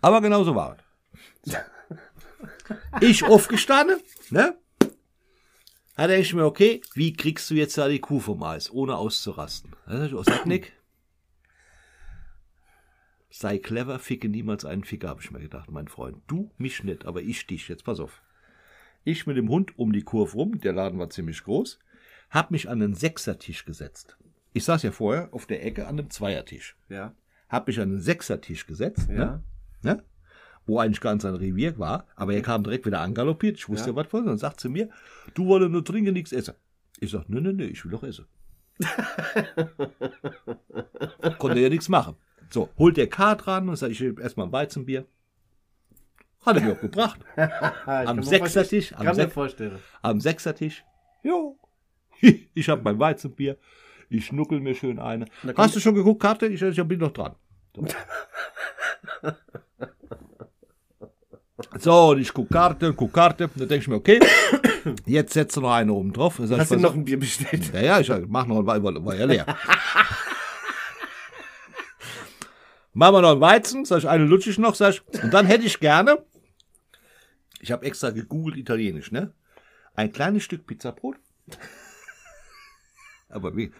Aber 0.00 0.20
genau 0.20 0.44
so 0.44 0.54
war 0.54 0.76
es. 1.44 1.52
So. 1.52 1.56
Ich 3.00 3.24
aufgestanden, 3.24 4.00
ne? 4.30 4.56
Da 5.96 6.06
denke 6.06 6.22
ich 6.22 6.34
mir, 6.34 6.44
okay, 6.44 6.80
wie 6.94 7.12
kriegst 7.12 7.48
du 7.50 7.54
jetzt 7.54 7.76
da 7.78 7.86
die 7.88 8.00
Kuh 8.00 8.18
vom 8.18 8.42
Eis, 8.42 8.70
ohne 8.70 8.96
auszurasten? 8.96 9.72
Da 9.86 9.98
sag 9.98 10.06
ich, 10.08 10.14
oh, 10.14 10.22
sag 10.22 10.46
Nick. 10.46 10.72
Sei 13.34 13.56
clever, 13.56 13.98
ficke 13.98 14.28
niemals 14.28 14.66
einen 14.66 14.84
Ficker, 14.84 15.08
habe 15.08 15.22
ich 15.22 15.30
mir 15.30 15.40
gedacht, 15.40 15.70
mein 15.70 15.88
Freund. 15.88 16.18
Du 16.26 16.50
mich 16.58 16.84
nicht, 16.84 17.06
aber 17.06 17.22
ich 17.22 17.46
dich. 17.46 17.66
Jetzt 17.66 17.84
pass 17.84 17.98
auf. 17.98 18.20
Ich 19.04 19.26
mit 19.26 19.38
dem 19.38 19.48
Hund 19.48 19.78
um 19.78 19.92
die 19.92 20.02
Kurve 20.02 20.34
rum, 20.34 20.60
der 20.60 20.74
Laden 20.74 20.98
war 20.98 21.08
ziemlich 21.08 21.42
groß, 21.42 21.78
hab 22.28 22.50
mich 22.50 22.68
an 22.68 22.82
einen 22.82 22.94
Sechsertisch 22.94 23.64
gesetzt. 23.64 24.18
Ich 24.52 24.64
saß 24.64 24.82
ja 24.82 24.92
vorher 24.92 25.32
auf 25.32 25.46
der 25.46 25.64
Ecke 25.64 25.86
an 25.86 25.98
einem 25.98 26.10
Zweiertisch. 26.10 26.76
Ja. 26.90 27.14
Hab 27.48 27.68
mich 27.68 27.80
an 27.80 27.88
einen 27.88 28.00
Sechsertisch 28.02 28.66
gesetzt, 28.66 29.08
Ja. 29.08 29.14
ne? 29.14 29.42
Ne? 29.82 30.04
wo 30.66 30.78
eigentlich 30.78 31.00
ganz 31.00 31.24
ein 31.24 31.34
Revier 31.34 31.78
war, 31.78 32.06
aber 32.14 32.34
er 32.34 32.42
kam 32.42 32.62
direkt 32.62 32.86
wieder 32.86 33.00
angaloppiert. 33.00 33.56
Ich 33.56 33.68
wusste 33.68 33.90
ja, 33.90 33.96
was 33.96 34.06
von, 34.08 34.28
und 34.28 34.38
sagt 34.38 34.60
zu 34.60 34.70
mir, 34.70 34.90
du 35.34 35.46
wolle 35.46 35.68
nur 35.68 35.84
trinken, 35.84 36.12
nichts 36.12 36.32
essen. 36.32 36.54
Ich 37.00 37.10
sag, 37.10 37.28
nö, 37.28 37.40
nö, 37.40 37.52
nö, 37.52 37.64
ich 37.64 37.84
will 37.84 37.90
doch 37.90 38.04
essen. 38.04 38.26
Konnte 41.38 41.60
ja 41.60 41.68
nichts 41.68 41.88
machen. 41.88 42.16
So, 42.52 42.68
holt 42.78 42.96
der 42.96 43.08
Kart 43.08 43.46
ran 43.46 43.68
und 43.68 43.76
sagt, 43.76 43.92
ich 43.92 44.00
will 44.00 44.14
erstmal 44.20 44.46
ein 44.46 44.52
Weizenbier. 44.52 45.06
Hat 46.44 46.56
er 46.56 46.62
mir 46.62 46.72
auch 46.72 46.80
gebracht. 46.88 47.20
Am 47.86 48.22
Sechsertisch, 48.22 48.92
am 48.92 49.06
Kann 49.06 49.16
mir 49.16 49.22
Sech- 49.28 49.30
vorstellen. 49.30 49.78
Am 50.02 50.20
Sechsertisch. 50.20 50.84
Jo. 51.22 51.56
Ich 52.54 52.68
habe 52.68 52.82
mein 52.82 52.98
Weizenbier. 53.00 53.56
Ich 54.08 54.26
schnuckel 54.26 54.60
mir 54.60 54.74
schön 54.74 54.98
eine. 54.98 55.24
Hast 55.56 55.74
du 55.74 55.80
schon 55.80 55.94
geguckt, 55.94 56.20
Karte? 56.22 56.46
Ich, 56.46 56.60
ich 56.62 56.82
bin 56.84 57.00
noch 57.00 57.12
dran. 57.12 57.34
So, 61.78 62.08
und 62.10 62.20
ich 62.20 62.32
guck 62.32 62.50
Karte, 62.50 62.92
guck 62.92 63.12
Karte. 63.12 63.48
Dann 63.54 63.68
denke 63.68 63.82
ich 63.82 63.88
mir, 63.88 63.94
okay, 63.96 64.18
jetzt 65.06 65.32
setzt 65.32 65.56
du 65.56 65.60
noch 65.60 65.72
eine 65.72 65.92
oben 65.92 66.12
drauf. 66.12 66.36
Dann 66.38 66.46
sag 66.48 66.56
ich, 66.56 66.60
Hast 66.62 66.70
du 66.72 66.76
noch 66.76 66.94
ein 66.94 67.04
Bier 67.04 67.18
bestellt? 67.18 67.72
Ja, 67.72 67.80
ja, 67.80 68.00
ich 68.00 68.10
mach 68.28 68.46
noch 68.46 68.58
ein 68.58 68.66
Weizen, 68.66 69.04
war 69.04 69.14
ja 69.14 69.24
leer. 69.26 69.46
Machen 72.92 73.14
wir 73.14 73.22
noch 73.22 73.32
einen 73.32 73.40
Weizen, 73.40 73.84
sag 73.84 73.98
ich, 73.98 74.08
eine 74.08 74.24
lutsche 74.24 74.50
ich 74.50 74.58
noch, 74.58 74.74
sag 74.74 74.90
ich. 74.90 75.22
Und 75.22 75.32
dann 75.32 75.46
hätte 75.46 75.64
ich 75.64 75.80
gerne, 75.80 76.24
ich 77.60 77.72
habe 77.72 77.86
extra 77.86 78.10
gegoogelt 78.10 78.56
italienisch, 78.56 79.12
ne? 79.12 79.32
Ein 79.94 80.12
kleines 80.12 80.42
Stück 80.42 80.66
Pizzabrot. 80.66 81.16
Aber 83.28 83.56
wie? 83.56 83.72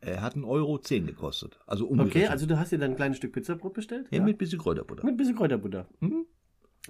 Er 0.00 0.20
hat 0.20 0.34
einen 0.34 0.44
Euro 0.44 0.78
zehn 0.78 1.06
gekostet. 1.06 1.58
Also 1.66 1.86
umgerechnet. 1.86 2.24
Okay, 2.24 2.32
also 2.32 2.46
du 2.46 2.58
hast 2.58 2.70
dir 2.70 2.78
dann 2.78 2.90
ein 2.90 2.96
kleines 2.96 3.16
Stück 3.16 3.32
Pizzabrot 3.32 3.72
bestellt? 3.72 4.06
ja, 4.10 4.22
mit 4.22 4.38
bisschen 4.38 4.58
Kräuterbutter. 4.58 5.04
Mit 5.04 5.16
bisschen 5.16 5.36
Kräuterbutter. 5.36 5.88
Mhm. 6.00 6.26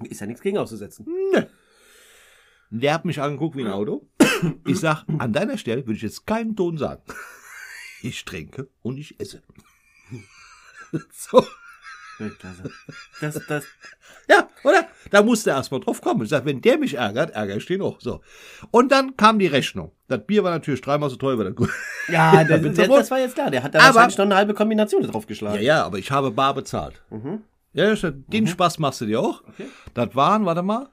Ist 0.03 0.21
ja 0.21 0.27
nichts 0.27 0.43
gegen 0.43 0.59
auszusetzen. 0.59 1.07
Der 2.71 2.95
hat 2.95 3.05
mich 3.05 3.21
angeguckt 3.21 3.57
wie 3.57 3.65
ein 3.65 3.71
Auto. 3.71 4.09
Ich 4.67 4.81
sag, 4.81 5.05
an 5.19 5.33
deiner 5.33 5.57
Stelle 5.57 5.87
würde 5.87 5.95
ich 5.95 6.03
jetzt 6.03 6.27
keinen 6.27 6.57
Ton 6.57 6.77
sagen. 6.77 7.03
Ich 8.03 8.23
trinke 8.27 8.69
und 8.83 8.99
ich 8.99 9.19
esse. 9.19 9.43
So. 11.13 11.45
Weltklasse. 12.19 12.71
Das, 13.21 13.41
das, 13.49 13.65
Ja, 14.29 14.49
oder? 14.63 14.87
Da 15.11 15.23
musste 15.23 15.51
er 15.51 15.57
erstmal 15.57 15.81
drauf 15.81 16.01
kommen. 16.01 16.23
Ich 16.23 16.29
sag, 16.29 16.45
wenn 16.45 16.61
der 16.61 16.79
mich 16.79 16.95
ärgert, 16.95 17.31
ärgere 17.31 17.57
ich 17.57 17.67
den 17.67 17.83
auch. 17.83 18.01
So. 18.01 18.21
Und 18.71 18.93
dann 18.93 19.17
kam 19.17 19.39
die 19.41 19.49
Rechnung. 19.49 19.91
Das 20.07 20.25
Bier 20.25 20.45
war 20.45 20.53
natürlich 20.53 20.81
dreimal 20.81 21.11
so 21.11 21.17
teuer 21.17 21.39
wie 21.41 21.45
das 21.53 21.69
ja, 22.09 22.45
das, 22.45 22.63
das, 22.63 22.89
das 22.89 23.11
war 23.11 23.19
jetzt 23.19 23.35
klar. 23.35 23.51
Der 23.51 23.63
hat 23.65 23.75
da 23.75 23.81
Aber- 23.81 23.95
wahrscheinlich 23.95 24.19
noch 24.19 24.25
eine 24.27 24.37
halbe 24.37 24.55
Kombination 24.55 25.03
drauf 25.03 25.27
Ja, 25.29 25.57
ja, 25.57 25.85
aber 25.85 25.99
ich 25.99 26.11
habe 26.11 26.31
bar 26.31 26.55
bezahlt. 26.55 27.03
Mhm. 27.11 27.43
Ja, 27.73 27.93
den 28.13 28.47
Spaß 28.47 28.79
machst 28.79 29.01
du 29.01 29.07
dir 29.07 29.21
auch. 29.21 29.43
Okay. 29.49 29.67
Das 29.95 30.15
waren, 30.15 30.47
warte 30.47 30.63
mal, 30.63 30.89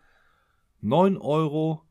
9 0.81 1.17
Euro 1.17 1.83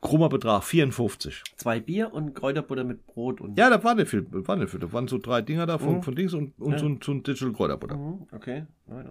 krummer 0.00 0.28
Betrag, 0.28 0.62
54. 0.64 1.42
Zwei 1.56 1.80
Bier 1.80 2.12
und 2.12 2.34
Kräuterbutter 2.34 2.84
mit 2.84 3.06
Brot 3.06 3.40
und. 3.40 3.58
Ja, 3.58 3.68
da 3.70 3.82
war 3.82 3.94
nicht 3.94 4.08
viel, 4.08 4.26
war 4.30 4.56
nicht 4.56 4.70
viel. 4.70 4.80
Da 4.80 4.92
waren 4.92 5.08
so 5.08 5.18
drei 5.18 5.42
Dinger 5.42 5.66
da 5.66 5.78
von, 5.78 6.02
von 6.02 6.14
Dings 6.14 6.34
und, 6.34 6.58
und 6.60 6.72
Ja. 6.72 6.78
so, 6.78 6.86
ein, 6.86 7.00
so 7.02 7.12
ein 7.12 7.22
Digital 7.22 7.52
Kräuterbutter. 7.52 7.96
Mhm, 7.96 8.26
Okay. 8.32 8.66
Ja. 8.88 9.04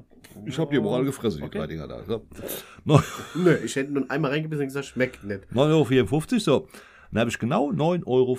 Ich 0.46 0.58
habe 0.58 0.72
die 0.72 0.78
überall 0.78 1.04
gefressen, 1.04 1.40
die 1.40 1.46
Okay. 1.46 1.58
drei 1.60 1.68
Dinger 1.68 1.88
da. 1.88 2.04
So. 2.04 2.26
Nö, 3.36 3.56
ich 3.64 3.76
hätte 3.76 3.92
nur 3.92 4.10
einmal 4.10 4.32
reingebissen 4.32 4.64
und 4.64 4.68
gesagt, 4.68 4.86
schmeckt 4.88 5.24
nicht. 5.24 5.44
9,54 5.54 5.54
Euro, 6.34 6.40
so. 6.40 6.68
Dann 7.12 7.22
habe 7.22 7.30
ich 7.30 7.40
genau 7.40 7.70
9,54 7.72 8.06
Euro 8.08 8.38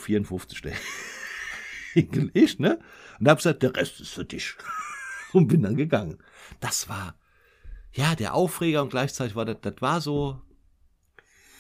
hingelegt, 1.93 2.61
ne? 2.61 2.79
Und 3.21 3.29
habe 3.29 3.37
gesagt, 3.39 3.63
der 3.63 3.75
Rest 3.75 4.01
ist 4.01 4.11
für 4.11 4.25
dich. 4.25 4.55
Und 5.33 5.49
bin 5.49 5.63
dann 5.63 5.77
gegangen. 5.77 6.19
Das 6.61 6.89
war, 6.89 7.15
ja, 7.93 8.15
der 8.15 8.33
Aufreger 8.35 8.83
und 8.83 8.89
gleichzeitig 8.89 9.37
war 9.37 9.45
das, 9.45 9.59
das 9.61 9.75
war 9.81 10.01
so, 10.01 10.41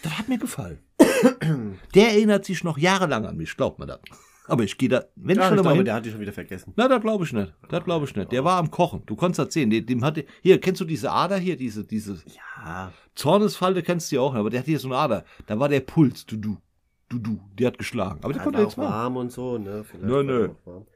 das 0.03 0.19
hat 0.19 0.29
mir 0.29 0.39
gefallen. 0.39 0.79
Der 1.95 2.09
erinnert 2.09 2.45
sich 2.45 2.65
noch 2.65 2.79
jahrelang 2.79 3.27
an 3.27 3.37
mich, 3.37 3.57
glaubt 3.57 3.79
man 3.79 3.89
das. 3.89 4.01
Aber 4.47 4.65
ich 4.65 4.79
gehe 4.79 4.89
da, 4.89 5.05
wenn 5.17 5.33
ich 5.33 5.37
Ja, 5.37 5.49
schon 5.49 5.59
ich 5.59 5.63
mal 5.63 5.63
glaube, 5.63 5.77
hin, 5.77 5.85
der 5.85 5.95
hat 5.95 6.05
dich 6.07 6.13
schon 6.13 6.21
wieder 6.23 6.33
vergessen. 6.33 6.73
na, 6.77 6.89
das 6.89 7.03
glaube 7.03 7.25
ich 7.25 7.33
nicht. 7.35 7.53
Das 7.69 7.85
glaube 7.85 8.07
ich 8.07 8.17
nicht. 8.17 8.33
Der 8.33 8.45
war 8.45 8.57
am 8.59 8.71
Kochen. 8.71 9.03
Du 9.05 9.15
konntest 9.15 9.39
das 9.41 9.53
sehen. 9.53 9.69
Dem, 9.71 10.03
hatte, 10.05 10.25
hier, 10.43 10.59
kennst 10.59 10.81
du 10.81 10.87
diese 10.87 11.11
Ader 11.11 11.37
hier, 11.37 11.57
diese, 11.57 11.85
diese 11.85 12.19
Ja. 12.57 12.93
Zornesfalte 13.15 13.83
kennst 13.83 14.11
du 14.11 14.17
ja 14.17 14.23
auch, 14.23 14.35
aber 14.35 14.49
der 14.49 14.61
hat 14.61 14.67
hier 14.67 14.79
so 14.79 14.89
eine 14.89 14.97
Ader. 14.97 15.25
Da 15.47 15.59
war 15.59 15.69
der 15.69 15.81
Puls, 15.81 16.25
du, 16.25 16.37
du, 16.39 16.57
du, 17.11 17.19
du. 17.19 17.41
Der 17.59 17.67
hat 17.67 17.79
geschlagen. 17.79 18.21
Aber 18.23 18.33
der 18.33 18.43
konnte 18.43 18.61
nichts 18.61 18.77
machen. 18.79 18.91
warm 18.91 19.17
und 19.19 19.33
so, 19.33 19.59
ne? 19.59 19.85
Vielleicht 19.85 20.07
Nö, 20.07 20.23
nö. 20.23 20.49
er. 20.65 20.87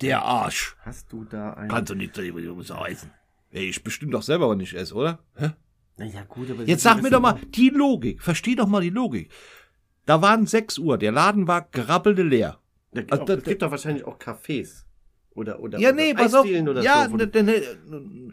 Der 0.00 0.22
Arsch. 0.22 0.74
Hast 0.80 1.12
du 1.12 1.24
da 1.24 1.52
einen. 1.52 1.68
Kannst 1.68 1.90
du 1.90 1.94
nicht 1.94 2.16
so 2.16 2.22
essen. 2.22 3.10
Ey, 3.50 3.68
ich 3.68 3.84
bestimmt 3.84 4.14
doch 4.14 4.22
selber, 4.22 4.48
wenn 4.50 4.60
ich 4.60 4.74
esse, 4.74 4.94
oder? 4.94 5.18
Hä? 5.36 5.50
Naja, 5.96 6.24
gut, 6.28 6.50
aber. 6.50 6.64
Jetzt 6.64 6.82
sag 6.82 7.02
mir 7.02 7.10
doch 7.10 7.20
mal 7.20 7.38
die 7.54 7.68
Logik. 7.70 8.22
Versteh 8.22 8.54
doch 8.56 8.66
mal 8.66 8.80
die 8.82 8.90
Logik. 8.90 9.30
Da 10.06 10.20
waren 10.20 10.46
6 10.46 10.78
Uhr. 10.78 10.98
Der 10.98 11.12
Laden 11.12 11.46
war 11.46 11.68
gerabbelte 11.70 12.22
leer. 12.22 12.58
Da 12.92 13.00
gibt, 13.00 13.12
Also, 13.12 13.22
auch, 13.22 13.26
da- 13.26 13.34
es 13.34 13.44
gibt 13.44 13.62
doch 13.62 13.70
wahrscheinlich 13.70 14.04
auch 14.04 14.18
Cafés. 14.18 14.84
Oder, 15.34 15.60
oder, 15.60 15.78
Ja, 15.78 15.88
oder 15.90 15.96
nee, 15.96 16.14
pass 16.14 16.34
auf. 16.34 16.46
Oder 16.46 16.82
Ja, 16.82 17.08
so, 17.08 17.16
ne, 17.16 17.26
du- 17.26 17.42
ne, 17.42 17.60
ne, 17.88 18.32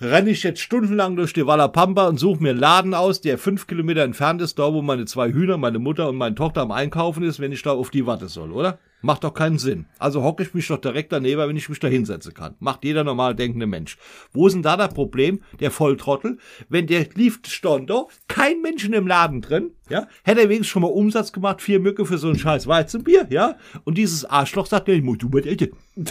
renne 0.00 0.30
ich 0.30 0.42
jetzt 0.42 0.60
stundenlang 0.60 1.16
durch 1.16 1.32
die 1.32 1.46
Walla 1.46 1.68
Pampa 1.68 2.06
und 2.08 2.18
suche 2.18 2.42
mir 2.42 2.50
einen 2.50 2.58
Laden 2.58 2.94
aus, 2.94 3.20
der 3.20 3.38
fünf 3.38 3.66
Kilometer 3.66 4.02
entfernt 4.02 4.40
ist, 4.40 4.58
da 4.58 4.72
wo 4.72 4.82
meine 4.82 5.04
zwei 5.04 5.30
Hühner, 5.32 5.56
meine 5.58 5.78
Mutter 5.78 6.08
und 6.08 6.16
meine 6.16 6.34
Tochter 6.34 6.62
am 6.62 6.70
Einkaufen 6.70 7.22
ist, 7.22 7.38
wenn 7.40 7.52
ich 7.52 7.62
da 7.62 7.72
auf 7.72 7.90
die 7.90 8.06
warten 8.06 8.28
soll, 8.28 8.52
oder? 8.52 8.78
Macht 9.02 9.24
doch 9.24 9.32
keinen 9.32 9.58
Sinn. 9.58 9.86
Also 9.98 10.22
hocke 10.22 10.42
ich 10.42 10.52
mich 10.52 10.68
doch 10.68 10.78
direkt 10.78 11.12
daneben, 11.12 11.48
wenn 11.48 11.56
ich 11.56 11.68
mich 11.68 11.80
da 11.80 11.88
hinsetzen 11.88 12.34
kann. 12.34 12.54
Macht 12.60 12.84
jeder 12.84 13.02
normal 13.02 13.34
denkende 13.34 13.66
Mensch. 13.66 13.96
Wo 14.32 14.46
ist 14.46 14.52
denn 14.52 14.62
da 14.62 14.76
das 14.76 14.92
Problem? 14.92 15.40
Der 15.58 15.70
Volltrottel. 15.70 16.36
Wenn 16.68 16.86
der 16.86 17.06
lief 17.14 17.40
stand 17.46 17.88
da, 17.88 18.04
kein 18.28 18.60
Menschen 18.60 18.92
im 18.92 19.06
Laden 19.06 19.40
drin, 19.40 19.70
ja, 19.88 20.06
hätte 20.22 20.42
er 20.42 20.48
wenigstens 20.48 20.68
schon 20.68 20.82
mal 20.82 20.88
Umsatz 20.88 21.32
gemacht, 21.32 21.62
vier 21.62 21.80
Mücke 21.80 22.04
für 22.04 22.18
so 22.18 22.28
ein 22.28 22.38
scheiß 22.38 22.66
Weizenbier, 22.66 23.26
ja, 23.30 23.56
und 23.84 23.96
dieses 23.96 24.24
Arschloch 24.24 24.66
sagt, 24.66 24.88
ja, 24.88 24.94
ich 24.94 25.02
muss 25.02 25.18
du 25.18 25.28
mit. 25.28 25.46
Da 25.46 25.50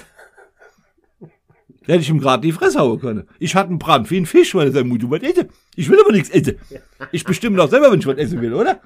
hätte 1.86 2.02
ich 2.02 2.10
ihm 2.10 2.20
gerade 2.20 2.42
die 2.42 2.52
Fresse 2.52 2.80
hauen 2.80 3.00
können. 3.00 3.28
Ich 3.38 3.56
hatte 3.56 3.70
einen 3.70 3.80
Brand 3.80 4.10
wie 4.10 4.18
ein 4.18 4.26
Fisch, 4.26 4.56
weil 4.56 4.68
er 4.68 4.74
sagt, 4.74 4.90
du 4.90 5.12
was 5.12 5.22
essen. 5.22 5.50
Ich 5.76 5.90
will 5.90 6.00
aber 6.00 6.12
nichts 6.12 6.30
essen. 6.30 6.56
Ich 7.12 7.24
bestimme 7.24 7.58
doch 7.58 7.70
selber, 7.70 7.92
wenn 7.92 8.00
ich 8.00 8.08
was 8.08 8.18
essen 8.18 8.42
will, 8.42 8.54
oder? 8.54 8.82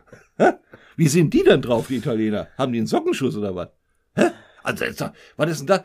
Wie 0.95 1.07
sind 1.07 1.33
die 1.33 1.43
denn 1.43 1.61
drauf, 1.61 1.87
die 1.87 1.95
Italiener? 1.95 2.49
Haben 2.57 2.73
die 2.73 2.79
einen 2.79 2.87
Sockenschuss 2.87 3.35
oder 3.35 3.55
was? 3.55 3.69
Hä? 4.15 4.31
Also, 4.63 4.85
jetzt, 4.85 5.03
was 5.37 5.49
ist 5.51 5.59
denn 5.59 5.67
da? 5.67 5.83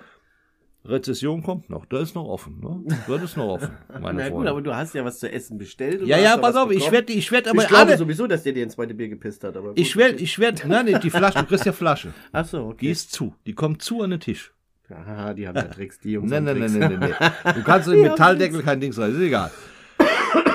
Rezession 0.85 1.43
kommt 1.43 1.69
noch, 1.69 1.85
da 1.87 2.01
ist 2.01 2.15
noch 2.15 2.25
offen, 2.27 2.61
ne? 2.61 2.97
Das 3.09 3.23
ist 3.23 3.37
noch 3.37 3.49
offen, 3.49 3.71
meine 4.01 4.19
Na 4.23 4.25
gut, 4.29 4.37
Freunde. 4.37 4.51
aber 4.53 4.63
du 4.63 4.75
hast 4.75 4.95
ja 4.95 5.05
was 5.05 5.19
zu 5.19 5.31
essen 5.31 5.59
bestellt. 5.59 6.07
Ja, 6.07 6.19
ja, 6.19 6.37
pass 6.37 6.55
auf, 6.57 6.71
ich 6.71 6.91
werde, 6.91 7.13
ich 7.13 7.31
werde 7.33 7.51
aber 7.51 7.63
Ich 7.63 7.69
glaube 7.69 7.89
alle, 7.89 7.99
sowieso, 7.99 8.27
dass 8.27 8.45
der 8.45 8.53
dir 8.53 8.65
ein 8.65 8.71
zweites 8.71 8.97
Bier 8.97 9.09
gepisst 9.09 9.43
hat. 9.45 9.57
Aber 9.57 9.71
gut. 9.71 9.79
ich 9.79 9.97
werde, 9.97 10.15
ich 10.17 10.39
werde, 10.39 10.67
nein, 10.69 10.87
nee, 10.87 10.99
die 10.99 11.11
Flasche, 11.11 11.41
du 11.41 11.47
kriegst 11.47 11.67
ja 11.67 11.73
Flasche. 11.73 12.15
Ach 12.33 12.47
so, 12.47 12.69
Die 12.69 12.73
okay. 12.75 12.91
ist 12.93 13.13
zu, 13.13 13.35
die 13.45 13.55
kommt 13.55 13.83
zu 13.83 14.03
an 14.03 14.11
den 14.11 14.21
Tisch. 14.21 14.53
Haha, 14.89 15.35
die 15.35 15.47
haben 15.47 15.57
ja 15.57 15.63
Tricks, 15.75 15.99
die 15.99 16.13
Jungs 16.13 16.31
Nein, 16.31 16.49
haben 16.49 16.59
nein, 16.59 16.71
Tricks. 16.71 16.73
nein, 16.79 16.99
nein, 17.01 17.11
nein, 17.21 17.33
nein. 17.45 17.55
Du 17.57 17.63
kannst 17.65 17.89
im 17.89 18.01
Metalldeckel 18.01 18.63
kein 18.63 18.81
Ding 18.81 18.93
sein, 18.93 19.11
ist 19.13 19.21
egal. 19.21 19.51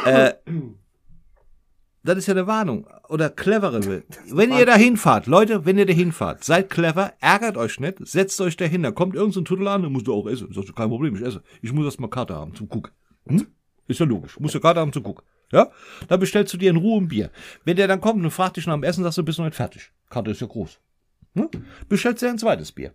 äh, 0.06 0.34
das 2.04 2.18
ist 2.18 2.28
ja 2.28 2.34
eine 2.34 2.48
Warnung. 2.48 2.86
Oder 3.08 3.30
clevere 3.30 3.84
will. 3.86 4.04
Wenn 4.28 4.52
ihr 4.52 4.66
da 4.66 4.76
hinfahrt, 4.76 5.28
Leute, 5.28 5.66
wenn 5.66 5.78
ihr 5.78 5.86
da 5.86 5.94
hinfahrt, 5.94 6.44
seid 6.44 6.70
clever, 6.70 7.14
ärgert 7.22 7.58
euch 7.58 7.80
nicht, 7.80 8.06
setzt 8.06 8.40
euch 8.42 8.58
dahin, 8.58 8.84
da 8.84 8.92
kommt 8.92 9.16
irgendein 9.16 9.34
so 9.34 9.42
ein 9.42 9.46
Tuddel 9.46 9.68
an, 9.68 9.84
dann 9.84 9.92
musst 9.92 10.08
du 10.08 10.14
auch 10.14 10.28
essen. 10.28 10.52
Sagst 10.52 10.70
du, 10.70 10.74
kein 10.74 10.90
Problem, 10.90 11.16
ich 11.16 11.22
esse. 11.22 11.42
Ich 11.62 11.72
muss 11.72 11.86
erst 11.86 12.00
mal 12.00 12.10
Karte 12.10 12.36
haben 12.36 12.54
zum 12.56 12.68
Gucken. 12.68 12.92
Hm? 13.28 13.48
Ist 13.88 14.00
ja 14.00 14.06
logisch. 14.06 14.40
Muss 14.40 14.54
ja 14.54 14.60
Karte 14.60 14.80
haben 14.80 14.92
zum 14.92 15.04
Gucken. 15.04 15.26
Ja? 15.52 15.72
Dann 16.08 16.20
bestellst 16.20 16.54
du 16.54 16.58
dir 16.58 16.70
in 16.70 16.78
Ruhe 16.78 17.02
ein 17.02 17.08
Bier. 17.08 17.30
Wenn 17.64 17.78
der 17.78 17.88
dann 17.88 18.02
kommt 18.02 18.24
und 18.24 18.32
fragt 18.32 18.58
dich 18.58 18.68
nach 18.68 18.74
dem 18.74 18.84
Essen, 18.84 19.04
sagst 19.04 19.18
du, 19.18 19.24
bist 19.24 19.40
noch 19.40 19.46
nicht 19.46 19.56
fertig. 19.56 19.92
Karte 20.10 20.32
ist 20.32 20.42
ja 20.42 20.48
groß. 20.48 20.80
Hm? 21.36 21.50
Bestellst 21.88 22.22
dir 22.22 22.30
ein 22.30 22.38
zweites 22.38 22.72
Bier. 22.72 22.94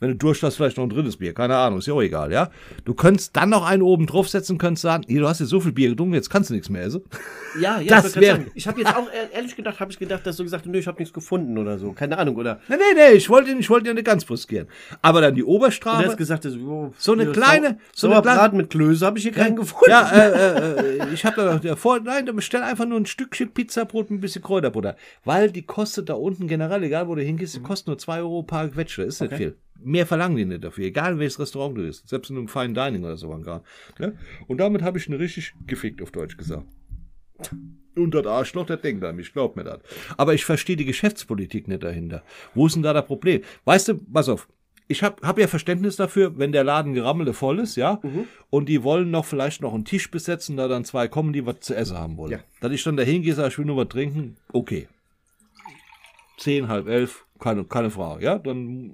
Wenn 0.00 0.10
du 0.10 0.16
durch 0.16 0.42
hast, 0.42 0.56
vielleicht 0.56 0.76
noch 0.76 0.84
ein 0.84 0.90
drittes 0.90 1.16
Bier. 1.16 1.32
Keine 1.34 1.56
Ahnung, 1.56 1.78
ist 1.78 1.86
ja 1.86 1.94
auch 1.94 2.02
egal, 2.02 2.32
ja. 2.32 2.50
Du 2.84 2.94
könntest 2.94 3.36
dann 3.36 3.50
noch 3.50 3.64
einen 3.64 3.82
oben 3.82 4.06
draufsetzen, 4.06 4.58
könntest 4.58 4.82
sagen, 4.82 5.04
hier, 5.06 5.20
du 5.20 5.28
hast 5.28 5.40
jetzt 5.40 5.48
so 5.50 5.60
viel 5.60 5.72
Bier 5.72 5.90
getrunken, 5.90 6.14
jetzt 6.14 6.30
kannst 6.30 6.50
du 6.50 6.54
nichts 6.54 6.68
mehr 6.70 6.82
essen. 6.82 7.02
Ja, 7.60 7.78
ja, 7.78 7.86
Das 8.02 8.06
ich 8.08 8.16
wollte 8.16 8.20
wär- 8.20 8.28
gerade 8.32 8.42
sagen, 8.46 8.50
Ich 8.56 8.66
habe 8.66 8.80
jetzt 8.80 8.96
auch 8.96 9.06
ehr- 9.12 9.32
ehrlich 9.32 9.54
gedacht, 9.54 9.78
habe 9.78 9.92
ich 9.92 9.96
gedacht, 10.00 10.26
dass 10.26 10.36
du 10.38 10.42
gesagt 10.42 10.64
hast, 10.66 10.72
nö, 10.72 10.76
ich 10.76 10.88
habe 10.88 10.98
nichts 10.98 11.14
gefunden 11.14 11.56
oder 11.56 11.78
so. 11.78 11.92
Keine 11.92 12.18
Ahnung, 12.18 12.34
oder? 12.34 12.58
Nee, 12.66 12.74
nee, 12.74 12.82
nee, 13.10 13.16
ich 13.16 13.30
wollte, 13.30 13.52
ich 13.52 13.70
wollte 13.70 13.86
ja 13.86 13.94
nicht 13.94 14.04
ganz 14.06 14.28
riskieren. 14.28 14.66
Aber 15.02 15.20
dann 15.20 15.36
die 15.36 15.42
Du 15.42 15.46
hast 15.46 15.54
Oberstrafe. 15.54 16.16
gesagt, 16.16 16.44
das, 16.46 16.56
oh, 16.56 16.92
So 16.98 17.12
eine 17.12 17.26
kleine- 17.30 17.78
so 17.94 18.08
eine 18.08 18.16
Sauerbraten 18.16 18.56
mit 18.56 18.70
Klöße 18.70 19.06
habe 19.06 19.18
ich 19.18 19.22
hier 19.22 19.30
keinen 19.30 19.54
gefunden. 19.54 19.88
Ja, 19.88 20.10
äh, 20.10 20.98
äh, 20.98 20.98
äh, 21.04 21.14
ich 21.14 21.24
habe 21.24 21.36
da 21.36 21.54
noch 21.54 21.60
der 21.60 21.76
vor, 21.76 22.00
nein, 22.00 22.26
dann 22.26 22.34
bestell 22.34 22.62
einfach 22.64 22.86
nur 22.86 22.98
ein 22.98 23.06
Stückchen 23.06 23.52
Pizzabrot 23.52 24.10
mit 24.10 24.18
ein 24.18 24.20
bisschen 24.22 24.42
Kräuterbutter. 24.42 24.96
Weil 25.24 25.52
die 25.52 25.62
kostet 25.62 26.08
da 26.08 26.14
unten 26.14 26.48
generell, 26.48 26.82
egal 26.82 27.06
wo 27.06 27.14
du 27.14 27.22
hingehst, 27.22 27.54
die 27.54 27.60
kostet 27.60 27.86
nur 27.86 27.98
2 27.98 28.18
Euro 28.18 28.42
paar 28.42 28.66
Quetsche. 28.66 29.02
Ist 29.02 29.20
nicht 29.20 29.34
viel. 29.34 29.54
Mehr 29.80 30.06
verlangen 30.06 30.36
die 30.36 30.44
nicht 30.44 30.64
dafür, 30.64 30.84
egal 30.84 31.18
welches 31.18 31.38
Restaurant 31.38 31.76
du 31.76 31.82
bist. 31.82 32.08
Selbst 32.08 32.30
in 32.30 32.36
einem 32.36 32.48
Fine 32.48 32.74
Dining 32.74 33.04
oder 33.04 33.16
so 33.16 33.28
gar. 33.40 33.62
Ne? 33.98 34.16
Und 34.46 34.58
damit 34.58 34.82
habe 34.82 34.98
ich 34.98 35.08
ihn 35.08 35.14
richtig 35.14 35.54
gefickt, 35.66 36.00
auf 36.00 36.10
Deutsch 36.10 36.36
gesagt. 36.36 36.66
Und 37.96 38.14
das 38.14 38.26
Arschloch, 38.26 38.66
der 38.66 38.76
denkt 38.76 39.04
an 39.04 39.16
mich, 39.16 39.32
glaub 39.32 39.56
mir 39.56 39.64
das. 39.64 39.80
Aber 40.16 40.34
ich 40.34 40.44
verstehe 40.44 40.76
die 40.76 40.84
Geschäftspolitik 40.84 41.68
nicht 41.68 41.82
dahinter. 41.82 42.22
Wo 42.54 42.66
ist 42.66 42.76
denn 42.76 42.82
da 42.82 42.92
das 42.92 43.06
Problem? 43.06 43.42
Weißt 43.64 43.88
du, 43.88 43.94
pass 43.94 44.28
auf, 44.28 44.48
ich 44.86 45.02
habe 45.02 45.26
hab 45.26 45.38
ja 45.38 45.46
Verständnis 45.46 45.96
dafür, 45.96 46.38
wenn 46.38 46.52
der 46.52 46.64
Laden 46.64 46.92
gerammelt 46.92 47.34
voll 47.34 47.58
ist, 47.58 47.76
ja, 47.76 48.00
und 48.50 48.68
die 48.68 48.82
wollen 48.82 49.10
noch 49.10 49.24
vielleicht 49.24 49.62
noch 49.62 49.72
einen 49.72 49.84
Tisch 49.84 50.10
besetzen, 50.10 50.56
da 50.56 50.68
dann 50.68 50.84
zwei 50.84 51.08
kommen, 51.08 51.32
die 51.32 51.46
was 51.46 51.60
zu 51.60 51.74
essen 51.74 51.98
haben 51.98 52.16
wollen. 52.16 52.32
Ja. 52.32 52.38
Dass 52.60 52.72
ich 52.72 52.82
dann 52.84 52.96
da 52.96 53.02
hingehe, 53.02 53.34
sage, 53.34 53.48
ich 53.48 53.58
will 53.58 53.64
nur 53.64 53.76
was 53.76 53.88
trinken, 53.88 54.36
okay. 54.52 54.88
Zehn, 56.36 56.68
halb 56.68 56.88
elf, 56.88 57.24
keine, 57.38 57.64
keine 57.64 57.90
Frage, 57.90 58.24
ja, 58.24 58.38
dann. 58.38 58.92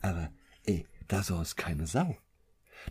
Aber, 0.00 0.30
ey, 0.64 0.86
da 1.08 1.22
saß 1.22 1.56
keine 1.56 1.86
Sau. 1.86 2.16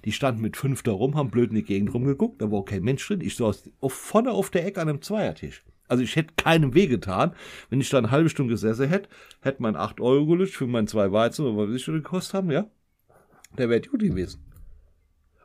Die 0.05 0.11
standen 0.11 0.41
mit 0.41 0.57
fünf 0.57 0.83
da 0.83 0.91
rum, 0.91 1.15
haben 1.15 1.31
blöd 1.31 1.49
in 1.49 1.55
die 1.55 1.63
Gegend 1.63 1.93
rumgeguckt, 1.93 2.41
da 2.41 2.51
war 2.51 2.65
kein 2.65 2.83
Mensch 2.83 3.07
drin. 3.07 3.21
Ich 3.21 3.35
saß 3.35 3.69
auf, 3.79 3.93
vorne 3.93 4.31
auf 4.31 4.49
der 4.49 4.65
Ecke 4.65 4.81
an 4.81 4.89
einem 4.89 5.01
Zweiertisch. 5.01 5.63
Also 5.87 6.03
ich 6.03 6.15
hätte 6.15 6.33
keinem 6.35 6.73
wehgetan, 6.73 7.33
wenn 7.69 7.79
ich 7.79 7.89
da 7.89 7.97
eine 7.97 8.11
halbe 8.11 8.29
Stunde 8.29 8.53
gesessen 8.53 8.89
hätte, 8.89 9.09
hätte 9.41 9.61
mein 9.61 9.77
8 9.77 10.01
Euro 10.01 10.25
gelöscht 10.25 10.55
für 10.55 10.67
mein 10.67 10.87
zwei 10.87 11.11
Weizen 11.11 11.45
oder 11.45 11.67
was 11.69 11.75
ich 11.75 11.83
schon 11.83 11.95
gekostet 11.95 12.33
haben, 12.33 12.51
ja? 12.51 12.69
Der 13.57 13.69
wäre 13.69 13.81
gut 13.81 14.01
gewesen. 14.01 14.41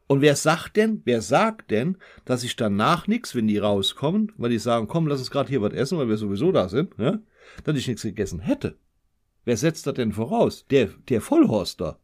Und 0.08 0.20
wer 0.20 0.34
sagt 0.36 0.76
denn, 0.76 1.00
wer 1.04 1.22
sagt 1.22 1.70
denn, 1.70 1.96
dass 2.24 2.42
ich 2.42 2.56
danach 2.56 3.06
nichts, 3.06 3.34
wenn 3.34 3.46
die 3.46 3.58
rauskommen, 3.58 4.32
weil 4.36 4.50
die 4.50 4.58
sagen, 4.58 4.88
komm, 4.88 5.06
lass 5.06 5.20
uns 5.20 5.30
gerade 5.30 5.48
hier 5.48 5.62
was 5.62 5.72
essen, 5.72 5.96
weil 5.96 6.08
wir 6.08 6.16
sowieso 6.16 6.50
da 6.50 6.68
sind, 6.68 6.92
ja? 6.98 7.18
dass 7.64 7.76
ich 7.76 7.86
nichts 7.86 8.02
gegessen 8.02 8.40
hätte? 8.40 8.76
Wer 9.44 9.56
setzt 9.56 9.86
das 9.86 9.94
denn 9.94 10.12
voraus? 10.12 10.66
Der, 10.70 10.86
der 11.08 11.20
Vollhorst 11.20 11.80
da 11.80 11.98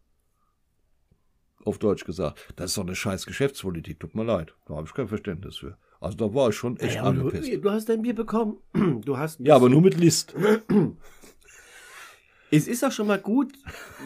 auf 1.64 1.78
Deutsch 1.78 2.04
gesagt. 2.04 2.52
Das 2.56 2.70
ist 2.70 2.78
doch 2.78 2.82
eine 2.84 2.94
scheiß 2.96 3.26
Geschäftspolitik, 3.26 4.00
tut 4.00 4.14
mir 4.14 4.24
leid. 4.24 4.54
Da 4.66 4.74
habe 4.76 4.86
ich 4.86 4.94
kein 4.94 5.08
Verständnis 5.08 5.56
für. 5.58 5.76
Also 6.00 6.16
da 6.16 6.32
war 6.34 6.48
ich 6.48 6.54
schon 6.56 6.76
echt 6.78 6.96
Ja, 6.96 7.02
aber 7.02 7.14
du, 7.14 7.28
angepisst. 7.28 7.64
du 7.64 7.70
hast 7.70 7.88
dein 7.88 8.02
Bier 8.02 8.14
bekommen. 8.14 8.58
Du 9.04 9.18
hast 9.18 9.40
Ja, 9.40 9.56
aber 9.56 9.68
nur 9.68 9.82
mit 9.82 9.96
List. 9.98 10.34
Es 12.50 12.66
ist 12.66 12.82
auch 12.82 12.92
schon 12.92 13.08
mal 13.08 13.18
gut, 13.20 13.52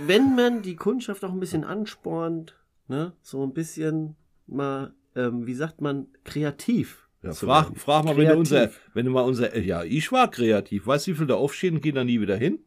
wenn 0.06 0.34
man 0.34 0.62
die 0.62 0.74
Kundschaft 0.74 1.24
auch 1.24 1.30
ein 1.30 1.38
bisschen 1.38 1.62
anspornt, 1.62 2.58
ne? 2.88 3.12
So 3.22 3.44
ein 3.44 3.52
bisschen 3.54 4.16
mal, 4.48 4.94
ähm, 5.14 5.46
wie 5.46 5.54
sagt 5.54 5.80
man, 5.80 6.08
kreativ. 6.24 7.08
Ja, 7.22 7.32
frag, 7.34 7.70
frag 7.78 8.04
mal, 8.04 8.16
wenn 8.16 8.24
du 8.26 8.32
Kreativ. 8.32 8.38
unser, 8.40 8.70
wenn 8.94 9.06
du 9.06 9.12
mal 9.12 9.20
unser, 9.22 9.56
ja, 9.56 9.84
ich 9.84 10.10
war 10.10 10.28
kreativ. 10.28 10.88
Weißt 10.88 11.06
du, 11.06 11.12
wie 11.12 11.16
viel 11.18 11.26
da 11.28 11.34
aufstehen 11.34 11.76
und 11.76 11.82
gehen 11.82 11.94
da 11.94 12.02
nie 12.02 12.20
wieder 12.20 12.36
hin? 12.36 12.58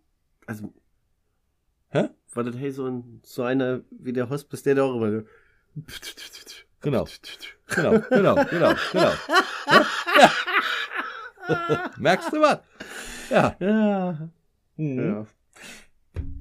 Also, 0.46 0.74
Hä? 1.90 2.10
war 2.34 2.44
das 2.44 2.58
hey 2.58 2.72
so 2.72 2.86
ein, 2.86 3.22
so 3.24 3.44
einer 3.44 3.82
wie 3.92 4.14
der 4.14 4.30
Hospice, 4.30 4.64
der 4.64 4.76
da 4.76 4.84
auch 4.84 4.96
immer. 4.96 5.24
Genau. 6.82 7.08
Genau, 7.68 8.00
genau, 8.10 8.36
genau, 8.46 8.74
genau. 8.92 9.12
Ja? 9.66 9.86
Ja. 10.20 11.92
Merkst 11.98 12.32
du 12.32 12.42
was? 12.42 12.60
Ja. 13.30 13.56
Ja. 13.60 14.30
Mhm. 14.78 15.00
ja. 15.00 15.26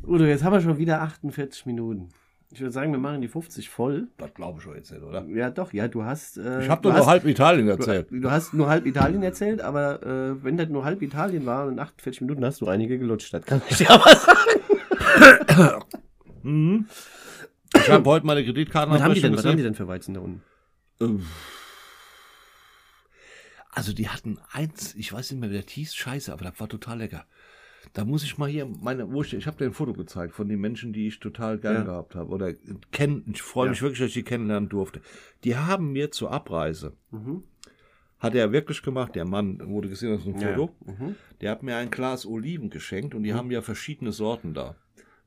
Udo, 0.06 0.24
jetzt 0.24 0.44
haben 0.44 0.52
wir 0.52 0.60
schon 0.60 0.76
wieder 0.76 1.00
48 1.00 1.66
Minuten. 1.66 2.10
Ich 2.54 2.60
würde 2.60 2.70
sagen, 2.70 2.92
wir 2.92 3.00
machen 3.00 3.20
die 3.20 3.26
50 3.28 3.68
voll. 3.68 4.06
Das 4.16 4.32
glaube 4.32 4.58
ich 4.58 4.62
schon 4.64 4.76
jetzt 4.76 4.92
nicht, 4.92 5.02
oder? 5.02 5.24
Ja, 5.26 5.50
doch, 5.50 5.72
ja, 5.72 5.88
du 5.88 6.04
hast. 6.04 6.38
Äh, 6.38 6.62
Ich 6.62 6.68
habe 6.68 6.82
doch 6.82 6.90
nur 6.90 7.00
hast, 7.00 7.06
halb 7.08 7.24
Italien 7.26 7.66
erzählt. 7.68 8.10
Du, 8.10 8.20
du 8.20 8.30
hast 8.30 8.54
nur 8.54 8.68
halb 8.68 8.86
Italien 8.86 9.22
erzählt, 9.24 9.60
aber 9.60 10.02
äh, 10.04 10.44
wenn 10.44 10.56
das 10.56 10.68
nur 10.68 10.84
halb 10.84 11.02
Italien 11.02 11.46
war 11.46 11.68
in 11.68 11.80
48 11.80 12.20
Minuten 12.20 12.44
hast 12.44 12.60
du 12.60 12.68
einige 12.68 12.96
gelutscht. 12.98 13.34
Das 13.34 13.44
kann 13.44 13.60
ich 13.68 13.76
dir 13.78 13.90
aber 13.90 14.08
sagen. 14.14 15.82
Mhm. 16.44 16.86
Ich 17.76 17.90
habe 17.90 18.08
heute 18.08 18.24
meine 18.24 18.44
Kreditkarten 18.44 18.94
Was 18.94 19.02
haben 19.02 19.14
die 19.14 19.20
denn, 19.20 19.36
was 19.36 19.44
haben 19.44 19.56
die 19.56 19.62
denn 19.64 19.74
für 19.74 19.88
Weizen 19.88 20.14
da 20.14 20.20
unten? 20.20 20.42
Also 23.72 23.92
die 23.92 24.08
hatten 24.08 24.38
eins, 24.52 24.94
ich 24.94 25.12
weiß 25.12 25.32
nicht 25.32 25.40
mehr, 25.40 25.50
wie 25.50 25.60
das 25.60 25.70
hieß, 25.72 25.94
scheiße, 25.94 26.32
aber 26.32 26.44
das 26.44 26.60
war 26.60 26.68
total 26.68 26.98
lecker. 26.98 27.26
Da 27.92 28.04
muss 28.04 28.24
ich 28.24 28.38
mal 28.38 28.48
hier 28.48 28.66
meine, 28.66 29.12
wo 29.12 29.22
ich, 29.22 29.34
ich 29.34 29.46
habe 29.46 29.56
dir 29.58 29.66
ein 29.66 29.72
Foto 29.74 29.92
gezeigt 29.92 30.34
von 30.34 30.48
den 30.48 30.60
Menschen, 30.60 30.92
die 30.92 31.06
ich 31.06 31.20
total 31.20 31.58
gern 31.58 31.74
Ja. 31.74 31.82
gehabt 31.84 32.14
habe 32.14 32.30
oder 32.30 32.52
kennen. 32.92 33.24
Ich 33.32 33.42
freue 33.42 33.68
mich 33.70 33.82
wirklich, 33.82 33.98
dass 34.00 34.08
ich 34.08 34.14
die 34.14 34.22
kennenlernen 34.22 34.68
durfte. 34.68 35.00
Die 35.44 35.56
haben 35.56 35.92
mir 35.92 36.10
zur 36.10 36.30
Abreise, 36.32 36.94
Mhm. 37.10 37.42
hat 38.18 38.34
er 38.34 38.52
wirklich 38.52 38.82
gemacht, 38.82 39.14
der 39.14 39.24
Mann, 39.26 39.60
wurde 39.68 39.88
gesehen 39.88 40.14
aus 40.16 40.24
dem 40.24 40.38
Ja. 40.38 40.54
Foto, 40.54 40.74
Mhm. 40.86 41.14
der 41.40 41.50
hat 41.50 41.62
mir 41.62 41.76
ein 41.76 41.90
Glas 41.90 42.26
Oliven 42.26 42.70
geschenkt 42.70 43.14
und 43.14 43.22
die 43.22 43.34
haben 43.34 43.50
ja 43.50 43.60
verschiedene 43.62 44.12
Sorten 44.12 44.54
da. 44.54 44.76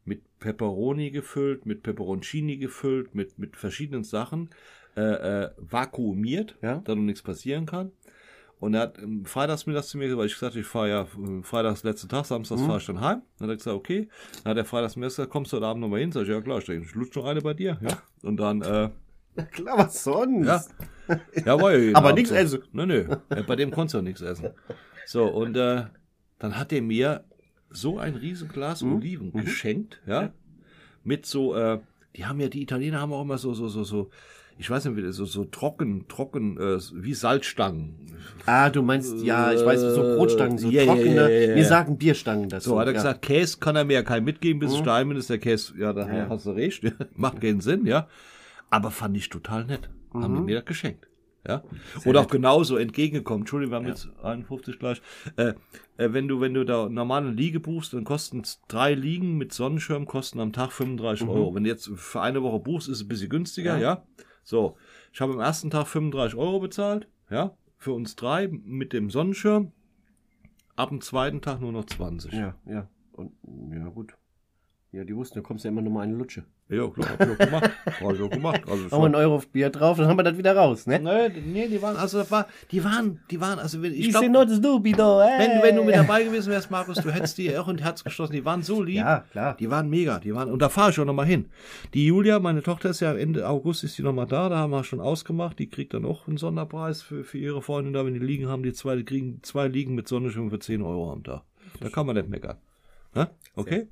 Mit 0.03 0.21
Peperoni 0.39 1.11
gefüllt, 1.11 1.65
mit 1.65 1.83
Peperoncini 1.83 2.57
gefüllt, 2.57 3.13
mit, 3.13 3.37
mit 3.37 3.55
verschiedenen 3.57 4.03
Sachen, 4.03 4.49
äh, 4.95 5.01
äh, 5.01 5.49
vakuumiert, 5.57 6.57
Ja. 6.61 6.81
da 6.83 6.95
nichts 6.95 7.21
passieren 7.21 7.65
kann. 7.65 7.91
Und 8.59 8.73
er 8.73 8.81
hat 8.81 8.97
ähm, 8.97 9.23
freitags 9.25 9.67
mir 9.67 9.73
das 9.73 9.87
zu 9.89 9.97
mir 9.99 10.05
gesagt, 10.05 10.19
weil 10.19 10.25
ich 10.27 10.33
gesagt 10.33 10.55
ich 10.55 10.65
fahre 10.65 10.89
ja 10.89 11.01
äh, 11.03 11.43
freitags 11.43 11.83
letzten 11.83 12.09
Tag, 12.09 12.25
samstags 12.25 12.61
fahre 12.61 12.79
ich 12.79 12.85
dann 12.87 13.01
heim. 13.01 13.21
Dann 13.37 13.47
hat 13.49 13.53
er 13.53 13.57
gesagt, 13.57 13.75
okay. 13.77 14.09
Dann 14.43 14.51
hat 14.51 14.57
er 14.57 14.65
freitags 14.65 14.95
mir 14.95 15.05
gesagt, 15.05 15.29
kommst 15.29 15.51
du 15.53 15.57
heute 15.57 15.67
Abend 15.67 15.81
nochmal 15.81 15.99
hin? 15.99 16.11
Sag 16.11 16.23
ich, 16.23 16.29
ja 16.29 16.41
klar, 16.41 16.57
ich 16.59 16.65
denke, 16.65 16.85
ich 16.87 16.95
lutsch 16.95 17.15
noch 17.15 17.25
eine 17.25 17.41
bei 17.41 17.53
dir. 17.53 17.77
Ja. 17.81 18.01
Und 18.23 18.37
dann, 18.37 18.61
äh, 18.63 18.89
Ja, 19.35 19.43
klar, 19.51 19.77
was 19.77 20.03
sonst? 20.03 20.47
ja. 20.47 20.61
Ja, 21.45 21.61
war 21.61 21.73
ja 21.75 21.95
Aber 21.95 22.13
nichts 22.13 22.29
so. 22.31 22.35
essen. 22.35 22.63
Nö, 22.73 22.85
nö. 22.85 23.05
Ja, 23.29 23.41
Bei 23.43 23.55
dem 23.55 23.71
konntest 23.71 23.93
du 23.93 23.99
auch 23.99 24.03
nichts 24.03 24.21
essen. 24.21 24.49
So, 25.05 25.25
und 25.25 25.55
äh, 25.55 25.85
dann 26.39 26.57
hat 26.57 26.73
er 26.73 26.81
mir 26.81 27.23
so 27.69 27.99
ein 27.99 28.15
Riesenglas 28.15 28.81
Mhm. 28.81 28.95
Oliven 28.95 29.31
geschenkt, 29.33 30.01
ja. 30.07 30.33
Mit 31.03 31.25
so, 31.25 31.55
äh, 31.55 31.79
die 32.15 32.25
haben 32.25 32.39
ja, 32.39 32.49
die 32.49 32.61
Italiener 32.63 32.99
haben 32.99 33.13
auch 33.13 33.21
immer 33.21 33.37
so, 33.37 33.53
so, 33.53 33.67
so, 33.69 33.83
so, 33.83 34.09
ich 34.57 34.69
weiß 34.69 34.85
nicht, 34.85 34.95
wie 34.97 35.01
das, 35.01 35.15
so, 35.15 35.25
so 35.25 35.45
trocken, 35.45 36.07
trocken, 36.07 36.57
äh, 36.57 36.79
wie 36.93 37.13
Salzstangen. 37.13 37.95
Ah, 38.45 38.69
du 38.69 38.81
meinst, 38.81 39.21
ja, 39.23 39.51
ich 39.53 39.63
weiß, 39.65 39.79
so 39.81 40.01
Brotstangen, 40.17 40.57
so 40.57 40.69
Ja, 40.69 40.83
ja, 40.83 40.93
trockene. 40.93 41.15
ja, 41.15 41.27
ja, 41.29 41.49
ja. 41.49 41.55
Wir 41.55 41.65
sagen 41.65 41.97
Bierstangen 41.97 42.49
dazu. 42.49 42.71
So, 42.71 42.79
hat 42.79 42.87
er 42.87 42.93
ja. 42.93 42.97
gesagt, 42.99 43.21
Käse 43.21 43.57
kann 43.59 43.75
er 43.75 43.83
mir 43.85 43.93
ja 43.93 44.03
keinen 44.03 44.25
mitgeben, 44.25 44.57
Mhm. 44.57 44.65
bis 44.65 44.73
ich 44.75 44.81
daheim 44.81 45.09
bin, 45.09 45.17
ist 45.17 45.29
der 45.29 45.37
Käse, 45.39 45.73
ja, 45.77 45.93
da 45.93 46.07
Ja. 46.11 46.29
hast 46.29 46.45
du 46.45 46.51
recht, 46.51 46.83
macht 47.15 47.41
keinen 47.41 47.61
Sinn, 47.61 47.85
ja. 47.85 48.07
Aber 48.69 48.91
fand 48.91 49.15
ich 49.15 49.29
total 49.29 49.65
nett. 49.65 49.89
Haben 50.13 50.33
Mhm. 50.33 50.37
die 50.37 50.43
mir 50.43 50.55
das 50.57 50.65
geschenkt. 50.65 51.07
Ja. 51.47 51.63
Und 52.03 52.17
auch 52.17 52.27
genauso 52.27 52.75
entgegengekommen. 52.75 53.43
Entschuldigung, 53.43 53.71
wir 53.71 53.77
haben 53.77 53.87
jetzt 53.87 54.09
51 54.21 54.79
gleich. 54.79 55.01
Äh, 55.37 55.53
äh, 55.95 56.11
wenn 56.11 56.27
du, 56.27 56.41
wenn 56.41 56.53
du 56.53 56.65
da 56.65 56.89
normale 56.89 57.29
Liege 57.31 57.61
buchst, 57.61 57.93
dann 57.93 58.03
kosten 58.03 58.41
drei 58.67 58.93
Liegen 58.93 59.37
mit 59.37 59.53
Sonnenschirm 59.53 60.05
kosten 60.07 60.41
am 60.41 60.51
Tag 60.51 60.73
35 60.73 61.25
Euro. 61.25 61.55
Wenn 61.55 61.63
du 61.63 61.69
jetzt 61.69 61.89
für 61.95 62.19
eine 62.19 62.43
Woche 62.43 62.59
buchst, 62.59 62.89
ist 62.89 62.97
es 62.97 63.03
ein 63.03 63.07
bisschen 63.07 63.29
günstiger, 63.29 63.75
Mhm. 63.77 63.81
Ja. 63.81 63.93
ja. 63.93 64.03
So. 64.47 64.77
Ich 65.11 65.19
habe 65.19 65.33
am 65.33 65.41
ersten 65.41 65.69
Tag 65.69 65.87
35 65.87 66.37
Euro 66.39 66.61
bezahlt, 66.61 67.09
ja. 67.29 67.57
Für 67.77 67.91
uns 67.91 68.15
drei 68.15 68.47
mit 68.47 68.93
dem 68.93 69.09
Sonnenschirm. 69.09 69.73
Ab 70.77 70.89
dem 70.89 71.01
zweiten 71.01 71.41
Tag 71.41 71.59
nur 71.59 71.73
noch 71.73 71.85
20. 71.85 72.31
Ja, 72.31 72.55
ja. 72.65 72.87
Und, 73.11 73.33
ja, 73.73 73.89
gut. 73.89 74.16
Ja, 74.97 75.03
die 75.03 75.15
wussten, 75.15 75.35
da 75.35 75.41
kommst 75.41 75.63
du 75.63 75.67
ja 75.67 75.71
immer 75.71 75.83
nur 75.83 75.93
mal 75.93 76.01
eine 76.01 76.15
Lutsche. 76.15 76.43
Ja, 76.69 76.87
klar, 76.87 77.07
hab 77.09 77.21
ich 77.21 77.29
auch 77.29 77.37
gemacht. 77.37 77.71
Hab 77.85 78.13
ich 78.13 78.21
auch 78.21 78.29
gemacht. 78.31 78.61
Also 78.67 78.83
Machen 78.85 78.91
wir 78.91 79.05
einen 79.05 79.15
Euro 79.15 79.35
auf 79.35 79.47
Bier 79.47 79.69
drauf, 79.69 79.97
dann 79.97 80.07
haben 80.07 80.17
wir 80.17 80.23
das 80.23 80.39
wieder 80.39 80.55
raus, 80.55 80.87
ne? 80.87 80.99
Nee, 80.99 81.39
nee, 81.45 81.67
die 81.67 81.79
waren, 81.83 81.95
also 81.97 82.17
das 82.17 82.31
war, 82.31 82.47
die 82.71 82.83
waren, 82.83 83.19
die 83.29 83.39
waren, 83.39 83.59
also 83.59 83.83
wenn, 83.83 83.93
ich 83.93 84.07
Die 84.07 84.09
glaube, 84.09 84.29
not 84.29 84.49
stupido, 84.49 85.21
ey. 85.21 85.37
wenn, 85.37 85.61
wenn 85.61 85.75
du 85.75 85.83
mit 85.83 85.93
dabei 85.93 86.23
gewesen 86.23 86.51
wärst, 86.51 86.71
Markus, 86.71 86.97
du 86.97 87.11
hättest 87.11 87.37
die 87.37 87.55
auch 87.55 87.67
ins 87.67 87.83
Herz 87.83 88.03
geschlossen, 88.03 88.33
die 88.33 88.43
waren 88.43 88.63
so 88.63 88.81
lieb. 88.81 88.95
Ja, 88.95 89.23
klar. 89.31 89.55
Die 89.59 89.69
waren 89.69 89.87
mega, 89.87 90.17
die 90.17 90.33
waren, 90.33 90.49
und 90.49 90.63
da 90.63 90.69
fahre 90.69 90.89
ich 90.89 90.99
auch 90.99 91.05
nochmal 91.05 91.27
hin. 91.27 91.45
Die 91.93 92.07
Julia, 92.07 92.39
meine 92.39 92.63
Tochter 92.63 92.89
ist 92.89 93.01
ja 93.01 93.13
Ende 93.13 93.47
August, 93.47 93.83
ist 93.83 93.99
die 93.99 94.01
nochmal 94.01 94.25
da, 94.25 94.49
da 94.49 94.57
haben 94.57 94.71
wir 94.71 94.83
schon 94.83 94.99
ausgemacht, 94.99 95.59
die 95.59 95.69
kriegt 95.69 95.93
dann 95.93 96.05
auch 96.05 96.27
einen 96.27 96.37
Sonderpreis 96.37 97.03
für, 97.03 97.23
für 97.23 97.37
ihre 97.37 97.61
Freundin 97.61 97.93
da, 97.93 98.03
wenn 98.03 98.15
die 98.15 98.19
liegen 98.19 98.47
haben, 98.47 98.63
die 98.63 98.73
zwei, 98.73 98.95
die 98.95 99.05
kriegen 99.05 99.41
zwei 99.43 99.67
Liegen 99.67 99.93
mit 99.93 100.07
Sonnenschirm 100.07 100.49
für 100.49 100.57
10 100.57 100.81
Euro 100.81 101.11
am 101.11 101.23
Tag. 101.23 101.43
Da 101.81 101.89
kann 101.89 102.07
man 102.07 102.15
nicht 102.15 102.29
meckern. 102.29 102.57
Ne? 103.13 103.29
Okay? 103.55 103.87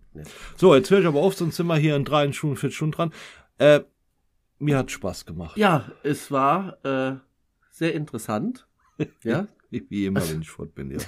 So, 0.56 0.76
jetzt 0.76 0.92
höre 0.92 1.00
ich 1.00 1.08
aber 1.08 1.22
auf, 1.22 1.36
sonst 1.36 1.56
sind 1.56 1.68
wir 1.68 1.78
hier 1.78 1.96
in 1.96 2.06
drei 2.06 2.32
Stunden, 2.32 2.56
vier 2.56 2.72
Stunden 2.72 2.92
dran. 2.94 3.14
Äh, 3.58 3.82
mir 4.60 4.78
hat 4.78 4.92
Spaß 4.92 5.26
gemacht. 5.26 5.58
Ja, 5.58 5.92
es 6.04 6.32
war 6.32 6.78
äh, 6.86 7.16
sehr 7.72 7.94
interessant. 7.94 8.68
Ja, 9.24 9.48
Wie 9.70 10.06
immer, 10.06 10.22
wenn 10.30 10.42
ich 10.42 10.50
fort 10.50 10.74
bin, 10.74 10.90
ja. 10.92 11.00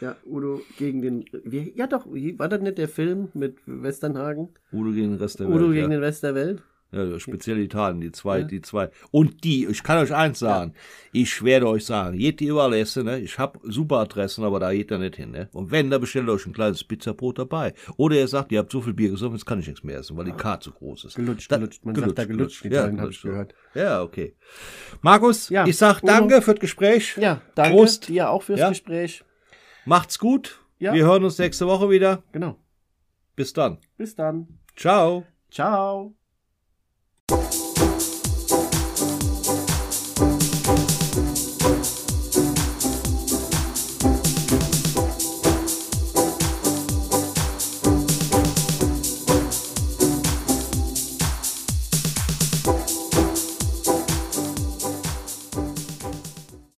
ja, 0.00 0.16
Udo 0.24 0.62
gegen 0.78 1.02
den. 1.02 1.24
Wie, 1.44 1.70
ja, 1.76 1.86
doch, 1.86 2.06
war 2.06 2.48
das 2.48 2.62
nicht 2.62 2.78
der 2.78 2.88
Film 2.88 3.28
mit 3.34 3.58
Westernhagen? 3.66 4.48
Udo 4.72 4.92
gegen 4.92 5.10
den 5.10 5.18
Rest 5.18 5.40
der 5.40 5.48
Udo 5.48 5.66
Welt. 5.66 5.74
gegen 5.74 5.90
ja. 5.90 5.98
den 5.98 6.02
Rest 6.02 6.22
der 6.22 6.34
Welt? 6.34 6.62
Ja, 6.92 7.18
speziell 7.18 7.58
Italien, 7.58 8.00
die 8.02 8.12
zwei, 8.12 8.40
Ja. 8.40 8.44
die 8.44 8.60
zwei. 8.60 8.90
Und 9.10 9.44
die, 9.44 9.64
ich 9.66 9.82
kann 9.82 9.96
euch 9.98 10.14
eins 10.14 10.38
sagen, 10.40 10.74
ich 11.12 11.42
werde 11.42 11.66
euch 11.66 11.86
sagen, 11.86 12.18
geht 12.18 12.40
die 12.40 12.46
überall 12.48 12.74
essen, 12.74 13.06
ne? 13.06 13.18
Ich 13.18 13.38
habe 13.38 13.58
super 13.64 13.96
Adressen, 14.00 14.44
aber 14.44 14.60
da 14.60 14.72
geht 14.72 14.90
ihr 14.90 14.98
nicht 14.98 15.16
hin, 15.16 15.30
ne? 15.30 15.48
Und 15.52 15.70
wenn, 15.70 15.88
da 15.90 15.96
bestellt 15.98 16.28
euch 16.28 16.44
ein 16.46 16.52
kleines 16.52 16.84
Pizzabrot 16.84 17.38
dabei. 17.38 17.72
Oder 17.96 18.16
ihr 18.16 18.28
sagt, 18.28 18.52
ihr 18.52 18.58
habt 18.58 18.70
so 18.70 18.82
viel 18.82 18.92
Bier 18.92 19.10
gesoffen, 19.10 19.36
jetzt 19.36 19.46
kann 19.46 19.58
ich 19.58 19.66
nichts 19.66 19.82
mehr 19.82 19.98
essen, 19.98 20.16
weil 20.18 20.26
die 20.26 20.32
Karte 20.32 20.64
zu 20.64 20.72
groß 20.72 21.06
ist. 21.06 21.16
Gelutscht, 21.16 21.50
Da- 21.50 21.56
gelutscht. 21.56 21.84
Man 21.84 21.94
sagt 21.94 22.18
da 22.18 22.24
gelutscht, 22.26 22.64
Ja, 22.64 22.70
Italien, 22.70 23.00
hab 23.00 23.08
ich 23.10 23.22
gehört. 23.22 23.54
Ja, 23.74 24.02
okay. 24.02 24.36
Markus, 25.00 25.48
Ja, 25.48 25.66
ich 25.66 25.76
sag 25.78 26.02
Udo. 26.02 26.06
danke 26.12 26.42
für 26.42 26.52
das 26.52 26.60
Gespräch. 26.60 27.16
Ja, 27.16 27.40
danke 27.54 27.74
Prost. 27.76 28.08
dir 28.08 28.28
auch 28.28 28.42
fürs 28.42 28.60
Ja. 28.60 28.68
Gespräch. 28.68 29.24
Macht's 29.86 30.18
gut. 30.18 30.60
Ja. 30.78 30.92
Wir 30.92 31.04
hören 31.06 31.24
uns 31.24 31.38
nächste 31.38 31.66
Woche 31.66 31.88
wieder. 31.88 32.22
Genau. 32.32 32.58
Bis 33.34 33.52
dann. 33.52 33.78
Bis 33.96 34.14
dann. 34.14 34.58
Ciao. 34.76 35.24
Ciao. 35.50 36.14